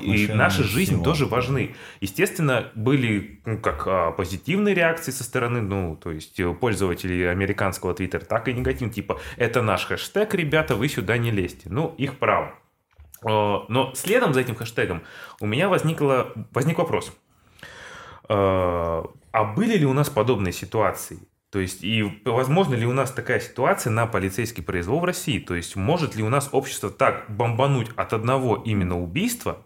И 0.00 0.28
наша 0.28 0.62
жизнь 0.62 0.92
всего. 0.92 1.04
тоже 1.04 1.26
важны. 1.26 1.74
Естественно, 2.00 2.70
были 2.76 3.40
ну, 3.44 3.58
как 3.58 3.82
а, 3.86 4.12
позитивные 4.12 4.76
реакции 4.76 5.10
со 5.10 5.24
стороны, 5.24 5.60
ну, 5.60 5.96
то 5.96 6.12
есть 6.12 6.38
э, 6.38 6.54
пользователей 6.54 7.28
американского 7.28 7.92
твиттера, 7.92 8.24
так 8.24 8.46
и 8.46 8.52
негативные. 8.52 8.94
Типа, 8.94 9.18
это 9.36 9.60
наш 9.60 9.86
хэштег, 9.86 10.34
ребята, 10.34 10.76
вы 10.76 10.88
сюда 10.88 11.18
не 11.18 11.32
лезьте. 11.32 11.68
Ну, 11.68 11.92
их 11.98 12.18
право. 12.18 12.54
Э, 13.24 13.64
Но 13.68 13.92
следом 13.96 14.34
за 14.34 14.42
этим 14.42 14.54
хэштегом 14.54 15.02
у 15.40 15.46
меня 15.46 15.68
возникло, 15.68 16.32
возник 16.52 16.78
вопрос. 16.78 17.12
Э, 18.28 19.02
А 19.32 19.44
были 19.56 19.76
ли 19.78 19.84
у 19.84 19.94
нас 19.94 20.08
подобные 20.08 20.52
ситуации? 20.52 21.18
То 21.52 21.58
есть, 21.58 21.84
и 21.84 22.02
возможно 22.24 22.74
ли 22.74 22.86
у 22.86 22.94
нас 22.94 23.10
такая 23.10 23.38
ситуация 23.38 23.90
на 23.90 24.06
полицейский 24.06 24.62
произвол 24.62 25.00
в 25.00 25.04
России? 25.04 25.38
То 25.38 25.54
есть, 25.54 25.76
может 25.76 26.16
ли 26.16 26.22
у 26.22 26.30
нас 26.30 26.48
общество 26.50 26.88
так 26.88 27.26
бомбануть 27.28 27.90
от 27.94 28.14
одного 28.14 28.56
именно 28.64 28.98
убийства, 28.98 29.58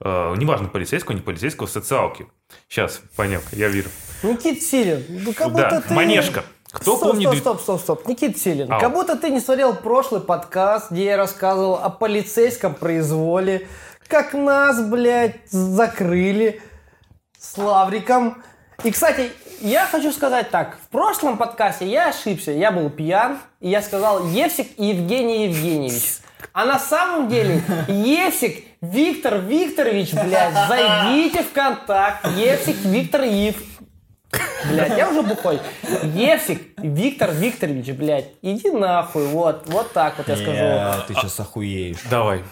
э, 0.00 0.34
неважно, 0.36 0.66
полицейского, 0.66 1.14
не 1.14 1.20
полицейского, 1.20 1.68
в 1.68 1.70
социалке? 1.70 2.26
Сейчас, 2.68 3.00
понял, 3.14 3.40
я 3.52 3.68
вижу. 3.68 3.90
Никит 4.24 4.60
Силин, 4.60 5.04
ну 5.24 5.32
как 5.32 5.54
Да, 5.54 5.70
будто 5.70 5.88
ты... 5.88 5.94
Манежка. 5.94 6.42
Кто 6.72 6.96
стоп, 6.96 7.12
помнит... 7.12 7.28
Стоп, 7.28 7.60
стоп, 7.60 7.60
стоп, 7.60 7.80
стоп. 7.80 8.08
Никит 8.08 8.36
Силин, 8.36 8.72
Ау. 8.72 8.80
как 8.80 8.92
будто 8.92 9.16
ты 9.16 9.30
не 9.30 9.38
смотрел 9.38 9.76
прошлый 9.76 10.20
подкаст, 10.20 10.90
где 10.90 11.04
я 11.04 11.16
рассказывал 11.16 11.76
о 11.76 11.90
полицейском 11.90 12.74
произволе, 12.74 13.68
как 14.08 14.34
нас, 14.34 14.84
блядь, 14.84 15.48
закрыли 15.48 16.60
с 17.38 17.56
Лавриком. 17.56 18.42
И, 18.84 18.90
кстати, 18.90 19.30
я 19.60 19.86
хочу 19.86 20.10
сказать 20.12 20.50
так. 20.50 20.78
В 20.84 20.88
прошлом 20.88 21.36
подкасте 21.36 21.86
я 21.86 22.08
ошибся. 22.08 22.50
Я 22.50 22.70
был 22.72 22.88
пьян, 22.90 23.38
и 23.60 23.68
я 23.68 23.82
сказал 23.82 24.26
Евсик 24.28 24.68
Евгений 24.78 25.44
Евгеньевич. 25.46 26.02
А 26.52 26.64
на 26.64 26.78
самом 26.78 27.28
деле 27.28 27.62
Евсик 27.88 28.64
Виктор 28.80 29.38
Викторович, 29.38 30.14
блядь, 30.14 30.54
зайдите 30.68 31.42
в 31.42 31.52
контакт. 31.52 32.26
Евсик 32.36 32.76
Виктор 32.84 33.22
Ив. 33.22 33.56
Блядь, 34.70 34.96
я 34.96 35.10
уже 35.10 35.22
бухой. 35.22 35.60
Евсик 36.14 36.62
Виктор 36.78 37.32
Викторович, 37.32 37.90
блядь, 37.90 38.28
иди 38.42 38.70
нахуй. 38.70 39.26
Вот, 39.26 39.64
вот 39.66 39.92
так 39.92 40.16
вот 40.18 40.28
я 40.28 40.36
скажу. 40.36 40.52
Э, 40.52 40.94
Ты 41.06 41.14
сейчас 41.14 41.38
охуеешь. 41.40 41.98
Давай. 42.08 42.42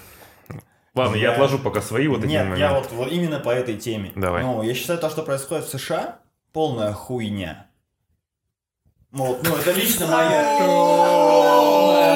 Ладно, 0.98 1.16
я 1.16 1.22
Я- 1.28 1.32
отложу 1.32 1.58
пока 1.58 1.80
свои 1.80 2.08
вот 2.08 2.20
эти 2.20 2.28
Нет, 2.30 2.42
моменты. 2.44 2.60
я 2.60 2.74
вот, 2.74 2.90
вот 2.92 3.08
именно 3.12 3.40
по 3.40 3.50
этой 3.50 3.76
теме. 3.76 4.12
Давай. 4.14 4.42
Ну, 4.42 4.62
я 4.62 4.74
считаю, 4.74 4.98
то, 4.98 5.08
что 5.10 5.22
происходит 5.22 5.64
в 5.66 5.70
США, 5.78 6.18
полная 6.52 6.92
хуйня. 6.92 7.66
Ну, 9.10 9.24
вот, 9.26 9.42
ну, 9.42 9.56
это 9.56 9.72
лично 9.72 10.06
моя... 10.06 10.58
Полная 10.58 12.14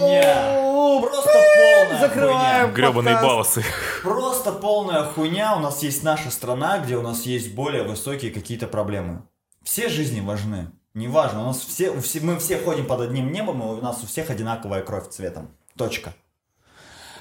хуйня. 0.00 1.00
Просто 1.00 1.32
полная 1.56 2.00
Закрываем. 2.00 2.60
хуйня. 2.60 2.74
Гребаные 2.74 3.14
балласы. 3.16 3.64
Просто 4.02 4.52
полная 4.52 5.04
хуйня. 5.04 5.56
У 5.56 5.60
нас 5.60 5.82
есть 5.82 6.02
наша 6.02 6.30
страна, 6.30 6.78
где 6.78 6.96
у 6.96 7.02
нас 7.02 7.22
есть 7.22 7.54
более 7.54 7.82
высокие 7.82 8.30
какие-то 8.30 8.66
проблемы. 8.66 9.22
Все 9.64 9.88
жизни 9.88 10.20
важны. 10.20 10.70
Неважно, 10.94 11.42
у 11.42 11.46
нас 11.46 11.58
все, 11.60 11.90
у 11.90 12.00
все- 12.00 12.20
мы 12.20 12.38
все 12.38 12.58
ходим 12.58 12.86
под 12.86 13.00
одним 13.02 13.30
небом, 13.32 13.62
и 13.62 13.64
у 13.64 13.80
нас 13.80 14.02
у 14.02 14.06
всех 14.06 14.30
одинаковая 14.30 14.82
кровь 14.82 15.08
цветом. 15.10 15.50
Точка. 15.76 16.12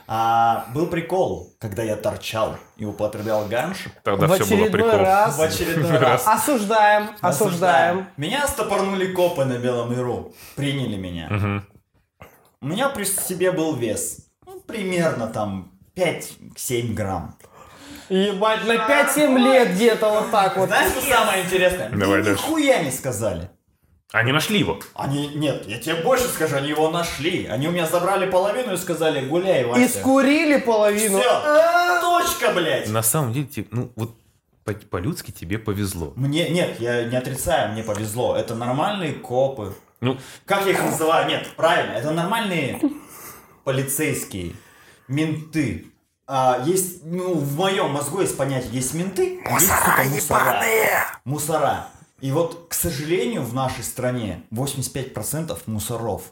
А, 0.10 0.68
был 0.74 0.88
прикол, 0.88 1.54
когда 1.60 1.84
я 1.84 1.98
торчал 1.98 2.56
и 2.78 2.86
употреблял 2.86 3.46
ганшу. 3.48 3.90
Тогда 4.04 4.28
В 4.28 4.40
все 4.40 4.56
было 4.56 4.70
прикол. 4.70 4.92
раз. 5.00 5.38
В 5.38 5.42
очередной 5.42 5.98
раз. 5.98 6.24
Осуждаем, 6.26 7.10
осуждаем. 7.20 8.08
Меня 8.16 8.48
стопорнули 8.48 9.12
копы 9.12 9.44
на 9.44 9.58
Белом 9.58 9.92
Иру. 9.92 10.34
Приняли 10.56 10.96
меня. 10.96 11.28
Мгм. 11.30 11.68
У 12.62 12.66
меня 12.68 12.88
при 12.90 13.04
себе 13.04 13.52
был 13.52 13.76
вес. 13.76 14.30
Ну, 14.46 14.62
примерно 14.62 15.28
там 15.28 15.74
5-7 15.96 16.94
грамм. 16.94 17.36
Ебать, 18.08 18.66
на 18.66 18.76
5-7 18.88 19.38
лет 19.38 19.72
где-то 19.74 20.10
вот 20.10 20.32
так 20.32 20.56
вот. 20.56 20.70
Знаешь, 20.70 20.92
что 20.94 21.02
самое 21.02 21.44
интересное? 21.44 21.90
Давай 21.90 22.20
Мне 22.20 22.24
дальше. 22.24 22.44
нихуя 22.44 22.82
не 22.82 22.92
сказали. 22.92 23.50
Они 24.14 24.32
нашли 24.32 24.60
его. 24.60 24.80
Они, 24.94 25.28
нет, 25.36 25.66
я 25.68 25.80
тебе 25.80 25.96
больше 25.96 26.28
скажу, 26.30 26.56
они 26.56 26.70
его 26.70 26.90
нашли. 26.90 27.46
Они 27.46 27.68
у 27.68 27.72
меня 27.72 27.86
забрали 27.86 28.30
половину 28.30 28.74
и 28.74 28.78
сказали, 28.78 29.26
гуляй, 29.28 29.62
И 29.62 29.66
Вася. 29.66 30.00
скурили 30.00 30.58
половину. 30.62 31.20
Все, 31.20 32.00
точка, 32.02 32.54
блядь. 32.54 32.90
На 32.90 33.04
самом 33.04 33.34
деле, 33.34 33.48
те- 33.48 33.66
ну 33.72 33.92
вот 33.98 34.16
по- 34.64 34.74
по-людски 34.74 35.32
тебе 35.32 35.60
повезло. 35.60 36.14
Мне, 36.16 36.48
нет, 36.50 36.80
я 36.80 37.04
не 37.04 37.18
отрицаю, 37.18 37.74
мне 37.74 37.84
повезло. 37.84 38.36
Это 38.38 38.56
нормальные 38.56 39.12
копы. 39.14 39.74
Ну, 40.00 40.18
Как 40.46 40.66
я 40.66 40.72
их 40.72 40.82
называю? 40.84 41.28
Нет, 41.28 41.50
правильно, 41.58 41.94
это 41.94 42.12
нормальные 42.12 42.80
полицейские, 43.66 44.54
менты. 45.08 45.88
А, 46.30 46.62
есть, 46.66 47.06
ну, 47.06 47.34
в 47.34 47.56
моем 47.58 47.92
мозгу 47.92 48.20
есть 48.22 48.38
понятие, 48.38 48.72
есть 48.74 48.94
менты, 48.94 49.42
есть, 49.50 49.68
сука, 49.68 50.04
мусора. 50.10 50.62
Мусора. 51.24 51.88
И 52.20 52.32
вот, 52.32 52.68
к 52.70 52.74
сожалению, 52.74 53.44
в 53.44 53.54
нашей 53.54 53.84
стране 53.84 54.44
85% 54.52 55.58
мусоров. 55.68 56.32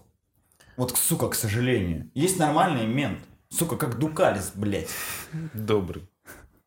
Вот, 0.78 0.98
сука, 0.98 1.30
к 1.30 1.36
сожалению. 1.36 2.10
Есть 2.16 2.40
нормальный 2.40 2.86
мент. 2.88 3.20
Сука, 3.50 3.78
как 3.78 4.00
Дукалис, 4.00 4.52
блядь. 4.56 4.90
добрый. 5.54 6.10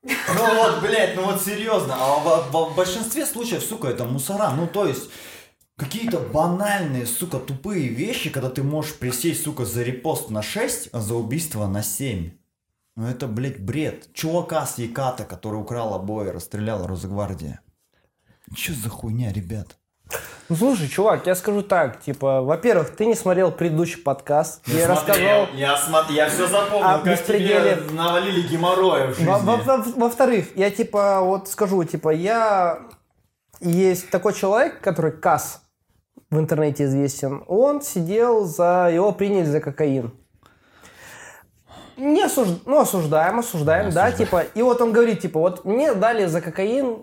Ну 0.02 0.54
вот, 0.54 0.80
блядь, 0.80 1.16
ну 1.16 1.24
вот 1.24 1.42
серьезно. 1.42 1.94
А 1.98 2.18
в, 2.18 2.50
в- 2.52 2.72
в 2.72 2.76
большинстве 2.76 3.26
случаев, 3.26 3.62
сука, 3.62 3.88
это 3.88 4.04
мусора. 4.04 4.50
Ну 4.52 4.66
то 4.68 4.86
есть, 4.86 5.10
какие-то 5.76 6.20
банальные, 6.20 7.04
сука, 7.06 7.38
тупые 7.38 7.88
вещи, 7.88 8.30
когда 8.30 8.48
ты 8.48 8.62
можешь 8.62 8.94
присесть, 8.96 9.42
сука, 9.42 9.64
за 9.64 9.82
репост 9.82 10.30
на 10.30 10.42
6, 10.42 10.90
а 10.92 11.00
за 11.00 11.14
убийство 11.16 11.66
на 11.66 11.82
7. 11.82 12.30
Ну 12.96 13.06
это, 13.06 13.26
блядь, 13.26 13.60
бред. 13.60 14.12
Чувака 14.14 14.64
с 14.64 14.78
Яката, 14.78 15.24
который 15.24 15.60
украл 15.60 15.92
обои, 15.94 16.28
расстреляла 16.28 16.86
Росгвардия. 16.86 17.60
Че 18.56 18.72
за 18.72 18.88
хуйня, 18.88 19.32
ребят? 19.32 19.76
Ну, 20.48 20.56
слушай, 20.56 20.88
чувак, 20.88 21.26
я 21.26 21.34
скажу 21.34 21.62
так, 21.62 22.00
типа, 22.00 22.40
во-первых, 22.40 22.96
ты 22.96 23.04
не 23.04 23.14
смотрел 23.14 23.52
предыдущий 23.52 24.00
подкаст, 24.02 24.62
где 24.66 24.78
я 24.78 24.88
рассказал... 24.88 25.46
Я, 25.54 25.76
смотр, 25.76 26.12
я 26.12 26.30
все 26.30 26.46
запомнил, 26.46 26.88
О 26.88 26.98
беспределе. 27.02 27.76
навалили 27.90 28.40
геморроя 28.48 29.12
в 29.12 29.20
Во- 29.20 29.38
во- 29.38 29.56
во- 29.56 29.84
Во-вторых, 29.96 30.46
я 30.56 30.70
типа 30.70 31.20
вот 31.20 31.48
скажу, 31.48 31.84
типа 31.84 32.08
я 32.10 32.78
есть 33.60 34.08
такой 34.08 34.32
человек, 34.32 34.80
который 34.80 35.12
Кас 35.12 35.60
в 36.30 36.38
интернете 36.38 36.84
известен. 36.84 37.44
Он 37.46 37.82
сидел 37.82 38.46
за 38.46 38.88
его 38.90 39.12
приняли 39.12 39.44
за 39.44 39.60
кокаин. 39.60 40.12
Не 41.98 42.22
осуж... 42.24 42.48
ну, 42.64 42.80
осуждаем, 42.80 43.40
осуждаем, 43.40 43.90
да, 43.90 44.12
типа. 44.12 44.44
И 44.54 44.62
вот 44.62 44.80
он 44.80 44.92
говорит, 44.92 45.20
типа, 45.20 45.40
вот 45.40 45.64
мне 45.66 45.92
дали 45.94 46.24
за 46.26 46.40
кокаин 46.40 47.00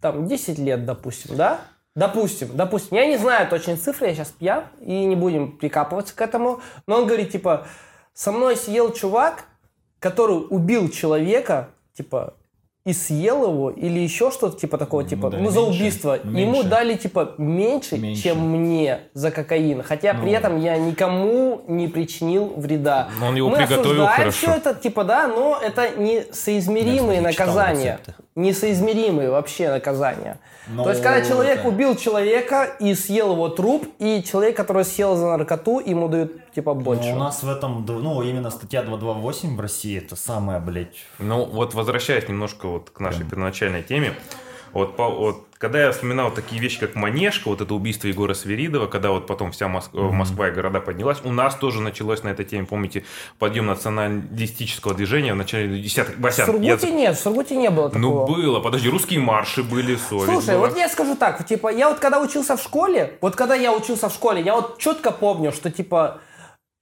там 0.00 0.26
10 0.26 0.58
лет, 0.58 0.84
допустим, 0.84 1.36
да? 1.36 1.60
Допустим, 1.94 2.50
допустим. 2.54 2.96
Я 2.96 3.06
не 3.06 3.16
знаю 3.18 3.48
точные 3.48 3.76
цифры, 3.76 4.06
я 4.08 4.14
сейчас 4.14 4.28
пьян, 4.28 4.64
и 4.80 5.04
не 5.04 5.16
будем 5.16 5.52
прикапываться 5.58 6.14
к 6.14 6.20
этому. 6.22 6.60
Но 6.86 6.96
он 6.98 7.06
говорит, 7.06 7.32
типа, 7.32 7.66
со 8.14 8.30
мной 8.32 8.56
сидел 8.56 8.92
чувак, 8.92 9.44
который 9.98 10.46
убил 10.50 10.88
человека, 10.88 11.70
типа, 11.94 12.34
и 12.86 12.94
съел 12.94 13.44
его, 13.44 13.70
или 13.70 13.98
еще 13.98 14.30
что-то 14.30 14.56
типа 14.58 14.78
такого, 14.78 15.04
типа, 15.04 15.28
дали 15.30 15.42
ну, 15.42 15.50
за 15.50 15.60
меньше. 15.60 15.76
убийство. 15.78 16.14
Ему 16.14 16.30
Меньше. 16.32 16.68
дали, 16.68 16.94
типа, 16.94 17.34
меньше, 17.36 17.98
Меньше. 17.98 18.22
чем 18.22 18.38
мне 18.48 19.00
за 19.12 19.30
кокаин. 19.30 19.82
Хотя 19.82 20.14
при 20.14 20.30
Ну. 20.30 20.36
этом 20.38 20.58
я 20.60 20.78
никому 20.78 21.62
не 21.68 21.88
причинил 21.88 22.54
вреда. 22.56 23.10
Но 23.20 23.26
он 23.28 23.34
его 23.36 23.50
Мы 23.50 23.56
приготовил 23.58 24.06
хорошо. 24.06 24.30
все 24.30 24.50
это, 24.52 24.74
типа, 24.74 25.04
да, 25.04 25.28
но 25.28 25.58
это 25.62 25.90
несоизмеримые 25.98 27.20
наказания. 27.20 27.98
рецепты. 28.00 28.14
Несоизмеримые 28.40 29.30
вообще 29.30 29.68
наказания. 29.70 30.38
Ну, 30.66 30.84
То 30.84 30.90
есть, 30.90 31.02
когда 31.02 31.20
человек 31.24 31.60
это- 31.60 31.68
убил 31.68 31.96
человека 31.96 32.64
и 32.80 32.94
съел 32.94 33.32
его 33.32 33.48
труп, 33.48 33.86
и 33.98 34.22
человек, 34.22 34.56
который 34.56 34.84
съел 34.84 35.16
за 35.16 35.26
наркоту, 35.36 35.80
ему 35.80 36.08
дают, 36.08 36.32
типа, 36.54 36.74
больше. 36.74 37.10
Ну, 37.10 37.16
у 37.16 37.18
нас 37.18 37.42
в 37.42 37.48
этом, 37.50 37.84
ну, 37.86 38.22
именно 38.22 38.50
статья 38.50 38.82
228 38.82 39.56
в 39.56 39.60
России, 39.60 39.98
это 39.98 40.16
самая, 40.16 40.60
блядь, 40.60 40.96
Ну, 41.18 41.44
вот 41.44 41.74
возвращаясь 41.74 42.28
немножко 42.28 42.66
вот 42.68 42.90
к 42.90 43.00
нашей 43.00 43.24
первоначальной 43.24 43.82
теме, 43.82 44.14
вот, 44.72 44.96
по- 44.96 45.10
вот 45.10 45.44
когда 45.60 45.78
я 45.84 45.92
вспоминал 45.92 46.30
такие 46.30 46.58
вещи, 46.58 46.80
как 46.80 46.94
Манежка, 46.94 47.48
вот 47.48 47.60
это 47.60 47.74
убийство 47.74 48.08
Егора 48.08 48.32
Сверидова, 48.32 48.86
когда 48.86 49.10
вот 49.10 49.26
потом 49.26 49.52
вся 49.52 49.66
Моск- 49.66 49.90
э, 49.92 50.00
Москва 50.00 50.48
и 50.48 50.52
города 50.52 50.80
поднялась, 50.80 51.18
у 51.22 51.30
нас 51.30 51.54
тоже 51.54 51.82
началось 51.82 52.22
на 52.22 52.30
этой 52.30 52.46
теме, 52.46 52.64
помните, 52.64 53.04
подъем 53.38 53.66
националистического 53.66 54.94
движения 54.94 55.34
в 55.34 55.36
начале 55.36 55.78
десятых. 55.78 56.16
в 56.16 56.20
Васян, 56.22 56.46
Сургуте 56.46 56.88
я- 56.88 56.94
нет, 56.94 57.16
в 57.16 57.20
Сургуте 57.20 57.56
не 57.56 57.68
было 57.68 57.90
Ну, 57.94 58.10
такого. 58.24 58.26
было, 58.26 58.60
подожди, 58.60 58.88
русские 58.88 59.20
марши 59.20 59.62
были, 59.62 59.96
совесть 59.96 60.32
Слушай, 60.32 60.56
была. 60.56 60.68
вот 60.68 60.78
я 60.78 60.88
скажу 60.88 61.14
так, 61.14 61.46
типа, 61.46 61.68
я 61.70 61.90
вот 61.90 61.98
когда 61.98 62.22
учился 62.22 62.56
в 62.56 62.62
школе, 62.62 63.18
вот 63.20 63.36
когда 63.36 63.54
я 63.54 63.74
учился 63.74 64.08
в 64.08 64.14
школе, 64.14 64.40
я 64.40 64.54
вот 64.54 64.78
четко 64.78 65.10
помню, 65.10 65.52
что, 65.52 65.70
типа, 65.70 66.20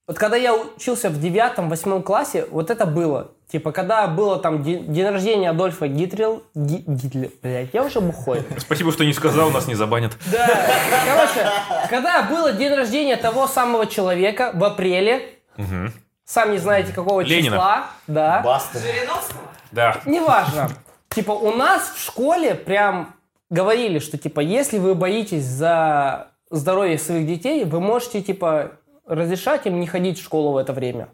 вот 0.07 0.17
когда 0.17 0.37
я 0.37 0.55
учился 0.55 1.09
в 1.09 1.19
девятом, 1.19 1.67
восьмом 1.69 2.01
классе, 2.01 2.47
вот 2.49 2.71
это 2.71 2.85
было. 2.85 3.31
Типа, 3.51 3.71
когда 3.71 4.05
было 4.07 4.37
там 4.37 4.61
де- 4.61 4.77
день 4.77 5.07
рождения 5.07 5.49
Адольфа 5.49 5.87
Гитлера, 5.87 6.39
Ги- 6.53 6.83
Гитлер, 6.85 7.31
блядь, 7.41 7.69
я 7.73 7.83
уже 7.83 7.99
бухой. 7.99 8.43
Спасибо, 8.59 8.91
что 8.91 9.03
не 9.05 9.13
сказал, 9.13 9.49
нас 9.49 9.67
не 9.67 9.73
забанят. 9.73 10.11
Да, 10.31 10.47
короче, 11.05 11.49
когда 11.89 12.21
было 12.23 12.51
день 12.53 12.73
рождения 12.75 13.15
того 13.15 13.47
самого 13.47 13.87
человека 13.87 14.51
в 14.53 14.63
апреле, 14.63 15.29
Мгм. 15.57 15.91
сам 16.25 16.51
не 16.51 16.59
знаете 16.59 16.93
какого 16.93 17.21
Ленина. 17.21 17.55
числа, 17.57 17.85
да, 18.05 18.41
баста. 18.41 18.79
Да. 19.71 19.97
неважно. 20.05 20.69
Типа 21.09 21.31
у 21.31 21.51
нас 21.51 21.91
в 21.95 21.99
школе 22.03 22.53
прям 22.53 23.15
говорили, 23.49 23.97
что 23.97 24.19
типа 24.19 24.41
если 24.41 24.77
вы 24.77 24.93
боитесь 24.93 25.43
за 25.45 26.27
здоровье 26.51 26.99
своих 26.99 27.25
детей, 27.25 27.65
вы 27.65 27.79
можете 27.79 28.21
типа 28.21 28.73
разрешать 29.07 29.65
им 29.65 29.79
не 29.79 29.87
ходить 29.87 30.19
в 30.19 30.23
школу 30.23 30.51
в 30.51 30.57
это 30.57 30.71
время. 30.71 31.07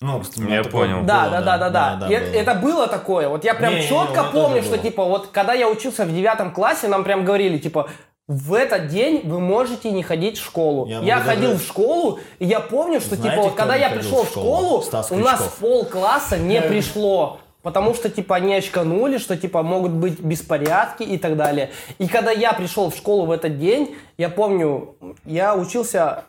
Ну, 0.00 0.22
Я 0.48 0.62
такое 0.62 0.86
понял. 0.88 1.04
Да, 1.04 1.24
было, 1.28 1.40
да, 1.40 1.58
да, 1.58 1.70
да, 1.70 1.94
да. 2.00 2.06
И 2.08 2.16
было. 2.18 2.26
это 2.40 2.54
было 2.54 2.86
такое. 2.86 3.28
Вот 3.28 3.44
я 3.44 3.54
прям 3.54 3.74
Не, 3.74 3.80
не, 3.80 3.88
четко 3.88 4.20
меня 4.22 4.30
помню, 4.32 4.62
что 4.62 4.72
было. 4.72 4.82
типа 4.82 5.04
вот 5.04 5.28
когда 5.32 5.54
я 5.54 5.68
учился 5.70 6.04
в 6.04 6.14
девятом 6.14 6.52
классе, 6.52 6.88
нам 6.88 7.02
прям 7.02 7.24
говорили 7.24 7.56
типа 7.58 7.88
в 8.28 8.52
этот 8.54 8.88
день 8.88 9.22
вы 9.24 9.40
можете 9.40 9.90
не 9.92 10.02
ходить 10.02 10.36
в 10.38 10.44
школу. 10.44 10.86
Я 10.86 11.00
Я, 11.00 11.20
ходил 11.20 11.52
даже- 11.52 11.62
в 11.62 11.66
школу, 11.66 12.18
и 12.38 12.44
я 12.44 12.60
помню, 12.60 13.00
что 13.00 13.14
Знаете, 13.14 13.30
типа 13.36 13.42
вот 13.48 13.54
когда 13.54 13.76
не 13.76 13.82
я 13.84 13.90
пришел 13.90 14.24
в 14.24 14.26
в 14.26 14.30
школу? 14.30 14.56
школу, 14.56 14.82
Стас 14.82 15.12
у 15.12 15.16
нас 15.16 15.40
пол 15.60 15.84
класса 15.86 16.36
не 16.36 16.60
пришло. 16.60 17.38
Потому 17.62 17.94
что, 17.94 18.08
типа, 18.08 18.36
они 18.36 18.54
очканули, 18.54 19.18
что, 19.18 19.36
типа, 19.36 19.64
могут 19.64 19.90
быть 19.90 20.20
беспорядки 20.20 21.02
и 21.02 21.18
так 21.18 21.36
далее. 21.36 21.70
И 21.98 22.06
когда 22.06 22.30
я 22.30 22.52
пришел 22.52 22.90
в 22.90 22.96
школу 22.96 23.26
в 23.26 23.32
этот 23.32 23.58
день, 23.58 23.96
я 24.18 24.28
помню, 24.28 24.94
я 25.24 25.56
учился, 25.56 26.22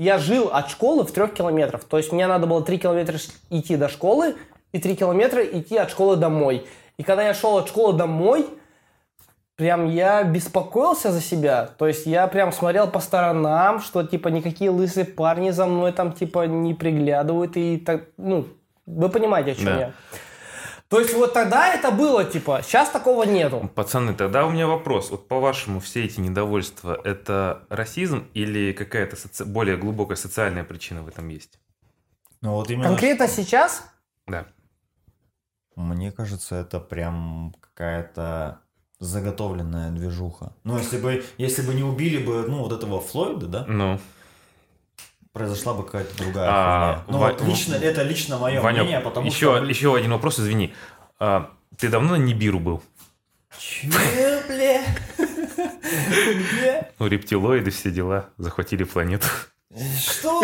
я 0.00 0.16
жил 0.16 0.48
от 0.50 0.70
школы 0.70 1.04
в 1.04 1.12
трех 1.12 1.34
километрах. 1.34 1.84
То 1.84 1.98
есть 1.98 2.10
мне 2.10 2.26
надо 2.26 2.46
было 2.46 2.62
три 2.62 2.78
километра 2.78 3.18
идти 3.50 3.76
до 3.76 3.90
школы 3.90 4.34
и 4.72 4.78
три 4.78 4.96
километра 4.96 5.44
идти 5.44 5.76
от 5.76 5.90
школы 5.90 6.16
домой. 6.16 6.66
И 6.96 7.02
когда 7.02 7.26
я 7.26 7.34
шел 7.34 7.58
от 7.58 7.68
школы 7.68 7.92
домой, 7.92 8.46
прям 9.56 9.90
я 9.90 10.22
беспокоился 10.24 11.12
за 11.12 11.20
себя. 11.20 11.68
То 11.76 11.86
есть 11.86 12.06
я 12.06 12.26
прям 12.28 12.50
смотрел 12.50 12.86
по 12.90 12.98
сторонам, 12.98 13.80
что 13.80 14.02
типа 14.02 14.28
никакие 14.28 14.70
лысые 14.70 15.04
парни 15.04 15.50
за 15.50 15.66
мной 15.66 15.92
там 15.92 16.12
типа 16.12 16.46
не 16.46 16.72
приглядывают 16.72 17.58
и 17.58 17.76
так, 17.76 18.04
ну, 18.16 18.46
вы 18.86 19.10
понимаете, 19.10 19.52
о 19.52 19.54
чем 19.54 19.64
Да. 19.66 19.78
я. 19.78 19.92
То 20.90 20.98
есть 20.98 21.14
вот 21.14 21.32
тогда 21.32 21.72
это 21.72 21.92
было, 21.92 22.24
типа, 22.24 22.62
сейчас 22.64 22.90
такого 22.90 23.22
нету. 23.22 23.70
Пацаны, 23.76 24.12
тогда 24.12 24.44
у 24.44 24.50
меня 24.50 24.66
вопрос. 24.66 25.12
Вот 25.12 25.28
по-вашему, 25.28 25.78
все 25.78 26.04
эти 26.04 26.18
недовольства– 26.18 27.00
это 27.04 27.62
расизм 27.68 28.26
или 28.34 28.72
какая-то 28.72 29.14
соци- 29.14 29.44
более 29.44 29.76
глубокая 29.76 30.16
социальная 30.16 30.64
причина 30.64 31.02
в 31.02 31.08
этом 31.08 31.28
есть? 31.28 31.60
Ну 32.42 32.54
вот 32.54 32.70
именно 32.70 32.88
Конкретно 32.88 33.28
сейчас 33.28 33.84
Да. 34.26 34.46
Мне 35.76 36.10
кажется, 36.10 36.56
это 36.56 36.80
прям 36.80 37.54
какая-то 37.60 38.60
заготовленная 38.98 39.92
движуха. 39.92 40.54
Ну, 40.64 40.76
если 40.76 40.98
бы, 40.98 41.24
если 41.38 41.62
бы 41.62 41.72
не 41.72 41.84
убили 41.84 42.18
бы, 42.18 42.46
ну, 42.48 42.64
вот 42.64 42.72
этого 42.72 43.00
Флойда, 43.00 43.46
да, 43.46 43.64
Ну, 43.66 44.00
произошла 45.40 45.72
бы 45.72 45.84
какая-то 45.84 46.16
другая 46.18 46.48
А, 46.50 47.02
хуйня. 47.04 47.04
Ну, 47.08 47.18
Ва- 47.18 47.28
вот 47.32 47.42
лично, 47.48 47.74
это 47.76 48.02
лично 48.02 48.36
мое 48.38 48.60
Ванек, 48.60 48.82
мнение, 48.82 49.00
потому 49.00 49.26
еще, 49.26 49.56
что... 49.56 49.64
еще 49.64 49.96
один 49.96 50.12
вопрос, 50.12 50.38
извини. 50.38 50.74
А, 51.18 51.50
ты 51.78 51.88
давно 51.88 52.16
на 52.16 52.16
Нибиру 52.16 52.58
был? 52.60 52.82
Чё, 53.58 53.88
бля? 54.48 54.82
Где? 55.18 56.88
Ну, 56.98 57.06
рептилоиды, 57.06 57.70
все 57.70 57.90
дела, 57.90 58.26
захватили 58.36 58.84
планету. 58.84 59.26
Что? 59.98 60.42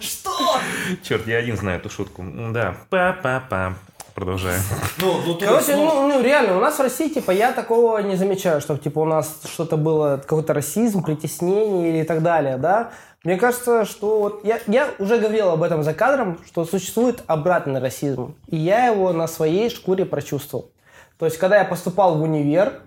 Что? 0.00 0.60
Черт, 1.02 1.26
я 1.26 1.36
один 1.38 1.56
знаю 1.56 1.78
эту 1.78 1.88
шутку. 1.90 2.22
М, 2.22 2.52
Да, 2.52 2.74
па-па-па. 2.88 3.74
Продолжаем. 4.14 4.60
Ну, 4.98 5.20
ну, 5.24 5.38
Короче, 5.38 5.76
ну, 5.76 5.84
ну, 5.86 6.08
ну, 6.08 6.22
реально, 6.22 6.56
у 6.58 6.60
нас 6.60 6.76
в 6.78 6.82
России, 6.82 7.08
типа, 7.08 7.30
я 7.30 7.52
такого 7.52 7.98
не 7.98 8.16
замечаю, 8.16 8.60
чтобы, 8.60 8.80
типа, 8.80 8.98
у 8.98 9.04
нас 9.04 9.40
что-то 9.50 9.76
было, 9.76 10.16
какой-то 10.16 10.52
расизм, 10.52 11.02
притеснение 11.04 11.90
или 11.90 12.02
так 12.04 12.20
далее, 12.22 12.56
да. 12.58 12.90
Мне 13.22 13.36
кажется, 13.36 13.84
что 13.84 14.20
вот 14.20 14.44
я, 14.44 14.60
я 14.66 14.88
уже 14.98 15.18
говорил 15.18 15.50
об 15.50 15.62
этом 15.62 15.82
за 15.82 15.92
кадром, 15.92 16.38
что 16.46 16.64
существует 16.64 17.22
обратный 17.26 17.78
расизм. 17.78 18.34
И 18.46 18.56
я 18.56 18.86
его 18.86 19.12
на 19.12 19.28
своей 19.28 19.68
шкуре 19.68 20.06
прочувствовал. 20.06 20.70
То 21.18 21.26
есть, 21.26 21.36
когда 21.36 21.58
я 21.58 21.66
поступал 21.66 22.16
в 22.16 22.22
универ, 22.22 22.80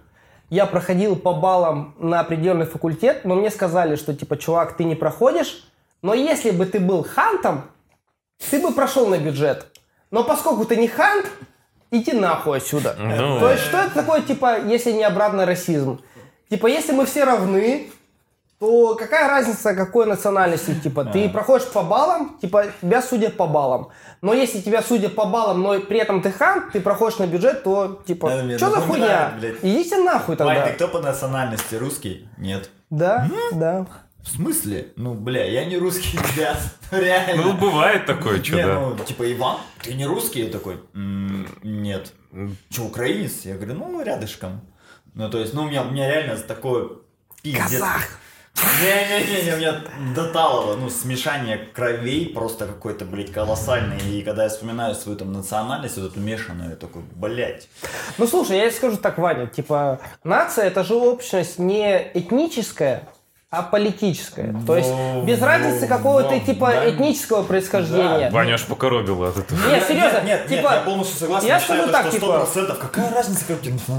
я 0.49 0.65
проходил 0.65 1.15
по 1.15 1.33
баллам 1.33 1.95
на 1.99 2.19
определенный 2.19 2.65
факультет, 2.65 3.25
но 3.25 3.35
мне 3.35 3.51
сказали, 3.51 3.95
что, 3.95 4.15
типа, 4.15 4.37
чувак, 4.37 4.75
ты 4.75 4.85
не 4.85 4.95
проходишь, 4.95 5.67
но 6.01 6.15
если 6.15 6.49
бы 6.49 6.65
ты 6.65 6.79
был 6.79 7.03
хантом, 7.03 7.65
ты 8.49 8.59
бы 8.59 8.73
прошел 8.73 9.07
на 9.07 9.19
бюджет. 9.19 9.67
Но 10.09 10.23
поскольку 10.23 10.65
ты 10.65 10.77
не 10.77 10.87
хант, 10.87 11.27
иди 11.91 12.13
нахуй 12.13 12.57
отсюда. 12.57 12.95
Ну, 12.97 13.39
То 13.39 13.51
есть, 13.51 13.63
что 13.63 13.77
это 13.77 13.93
такое, 13.93 14.21
типа, 14.21 14.61
если 14.61 14.91
не 14.91 15.03
обратный 15.03 15.45
расизм? 15.45 16.01
Типа, 16.49 16.67
если 16.67 16.91
мы 16.91 17.05
все 17.05 17.23
равны, 17.23 17.91
то 18.63 18.95
какая 18.95 19.27
разница, 19.27 19.75
какой 19.75 20.05
национальности? 20.05 20.73
Типа, 20.73 21.03
ты 21.03 21.27
проходишь 21.27 21.67
по 21.67 21.83
баллам, 21.83 22.37
типа, 22.41 22.67
тебя 22.81 23.01
судят 23.01 23.35
по 23.35 23.45
баллам. 23.45 23.89
Но 24.21 24.33
если 24.33 24.61
тебя 24.61 24.81
судят 24.81 25.15
по 25.15 25.25
баллам, 25.25 25.61
но 25.61 25.81
при 25.81 25.99
этом 25.99 26.21
ты 26.21 26.31
хан, 26.31 26.71
ты 26.71 26.79
проходишь 26.79 27.19
на 27.19 27.27
бюджет, 27.27 27.63
то, 27.63 28.01
типа, 28.07 28.29
мне 28.41 28.57
что 28.57 28.71
за 28.71 28.77
хуйня? 28.77 29.33
блядь. 29.37 29.57
Идите 29.61 29.97
нахуй 29.97 30.37
Вань, 30.37 30.47
тогда. 30.55 30.67
ты 30.67 30.73
кто 30.75 30.87
по 30.87 31.01
национальности? 31.01 31.75
Русский? 31.75 32.29
Нет. 32.37 32.69
Да, 32.89 33.29
да. 33.51 33.85
В 34.21 34.29
смысле? 34.29 34.93
Ну, 34.95 35.13
бля, 35.13 35.43
я 35.43 35.65
не 35.65 35.75
русский, 35.77 36.17
ребят. 36.33 36.57
Реально. 36.89 37.43
ну, 37.43 37.53
бывает 37.57 38.05
такое, 38.05 38.41
что, 38.41 38.55
да. 38.55 38.79
ну, 38.79 38.95
типа, 39.03 39.29
Иван, 39.29 39.57
ты 39.81 39.93
не 39.93 40.05
русский? 40.05 40.45
Я 40.45 40.49
такой, 40.49 40.79
«М, 40.93 41.45
нет. 41.63 42.13
Че, 42.69 42.83
украинец? 42.83 43.41
Я 43.43 43.55
говорю, 43.55 43.73
ну, 43.73 44.01
рядышком. 44.01 44.61
Ну, 45.15 45.29
то 45.29 45.39
есть, 45.39 45.53
ну, 45.53 45.63
у 45.63 45.67
меня, 45.67 45.81
у 45.81 45.91
меня 45.91 46.09
реально 46.09 46.37
такое 46.37 46.91
пиздец. 47.41 47.61
Казах. 47.81 48.22
Не-не-не, 48.55 49.53
у 49.53 49.57
меня 49.57 49.81
до 50.15 50.31
талого, 50.31 50.75
ну, 50.75 50.89
смешание 50.89 51.57
кровей 51.57 52.29
просто 52.33 52.65
какое-то, 52.65 53.05
блядь, 53.05 53.31
колоссальное. 53.31 53.99
И 53.99 54.21
когда 54.21 54.43
я 54.43 54.49
вспоминаю 54.49 54.95
свою 54.95 55.17
там 55.17 55.31
национальность, 55.31 55.97
вот 55.97 56.11
эту 56.11 56.19
мешаную, 56.19 56.71
я 56.71 56.75
такой, 56.75 57.01
блядь. 57.15 57.67
Ну 58.17 58.27
слушай, 58.27 58.57
я 58.57 58.69
скажу 58.71 58.97
так, 58.97 59.17
Ваня, 59.17 59.47
типа, 59.47 59.99
нация 60.23 60.65
это 60.65 60.83
же 60.83 60.95
общность 60.95 61.59
не 61.59 62.11
этническая, 62.13 63.07
а 63.53 63.61
политическая. 63.61 64.55
То 64.65 64.75
есть 64.75 64.91
без 65.25 65.39
разницы 65.39 65.85
какого 65.85 66.23
ты 66.23 66.39
типа 66.39 66.71
да. 66.71 66.89
этнического 66.89 67.43
происхождения. 67.43 68.31
Ваня 68.31 68.55
аж 68.55 68.65
покоробила 68.65 69.29
от 69.29 69.37
этого. 69.37 69.59
Нет, 69.69 69.83
серьезно, 69.87 70.21
Нет, 70.21 70.25
нет, 70.25 70.47
типа, 70.47 70.73
я 70.73 70.79
полностью 70.79 71.19
согласен. 71.19 71.47
я 71.47 71.59
считаю, 71.59 71.87
скажу 71.87 71.91
так, 71.91 72.07
что 72.07 72.19
типа, 72.19 72.47
100%. 72.51 72.77
Какая 72.79 73.13
разница, 73.13 73.45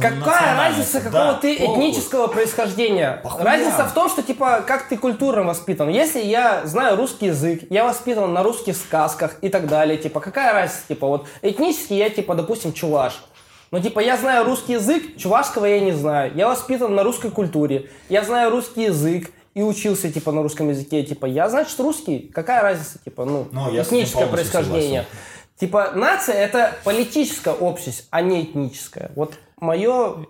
как 0.00 0.18
Какая 0.18 0.56
разница, 0.56 1.00
какого 1.00 1.12
Да, 1.12 1.34
ты 1.34 1.56
похуй. 1.56 1.74
этнического 1.74 2.26
происхождения? 2.26 3.20
Похуя. 3.22 3.44
Разница 3.44 3.84
в 3.84 3.94
том, 3.94 4.08
что, 4.08 4.24
типа, 4.24 4.64
как 4.66 4.88
ты 4.88 4.96
культурно 4.96 5.44
воспитан. 5.44 5.88
Если 5.88 6.20
я 6.20 6.62
знаю 6.64 6.96
русский 6.96 7.26
язык, 7.26 7.62
я 7.70 7.84
воспитан 7.84 8.32
на 8.32 8.42
русских 8.42 8.76
сказках 8.76 9.36
и 9.40 9.48
так 9.50 9.68
далее, 9.68 9.98
типа, 9.98 10.18
какая 10.18 10.52
разница? 10.52 10.80
Типа, 10.88 11.06
вот 11.06 11.28
этнически 11.42 11.92
я, 11.92 12.10
типа, 12.10 12.34
допустим, 12.34 12.72
чуваш. 12.72 13.22
Но, 13.70 13.80
типа, 13.80 14.00
я 14.00 14.16
знаю 14.16 14.44
русский 14.44 14.74
язык, 14.74 15.16
чувашского 15.16 15.66
я 15.66 15.80
не 15.80 15.92
знаю. 15.92 16.32
Я 16.34 16.48
воспитан 16.48 16.94
на 16.94 17.02
русской 17.02 17.30
культуре. 17.30 17.90
Я 18.08 18.22
знаю 18.22 18.50
русский 18.50 18.82
язык 18.82 19.30
и 19.54 19.62
учился, 19.62 20.10
типа, 20.12 20.32
на 20.32 20.42
русском 20.42 20.68
языке. 20.68 21.02
Типа, 21.04 21.26
я, 21.26 21.48
значит, 21.48 21.78
русский. 21.80 22.30
Какая 22.34 22.62
разница, 22.62 22.98
типа, 22.98 23.24
ну, 23.24 23.46
Ну, 23.52 23.72
я 23.72 23.82
этническое 23.82 24.26
происхождение. 24.26 25.02
согласен. 25.02 25.06
Типа, 25.56 25.92
нация– 25.94 26.34
это 26.36 26.76
политическая 26.84 27.54
общность, 27.54 28.08
а 28.10 28.20
не 28.20 28.42
этническая. 28.42 29.12
Вот 29.14 29.34
мое 29.56 30.26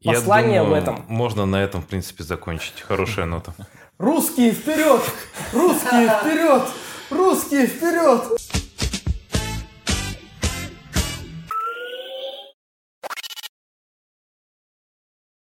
Я 0.00 0.14
Послание 0.14 0.62
думаю, 0.62 0.80
в 0.80 0.82
этом. 0.82 1.04
Можно 1.08 1.46
на 1.46 1.62
этом, 1.62 1.82
в 1.82 1.86
принципе, 1.86 2.24
закончить. 2.24 2.80
Хорошая 2.80 3.26
нота. 3.26 3.54
Русские 3.98 4.52
вперед! 4.52 5.00
Русские 5.52 6.08
вперед! 6.08 6.62
Русские 7.10 7.66
вперед! 7.66 8.22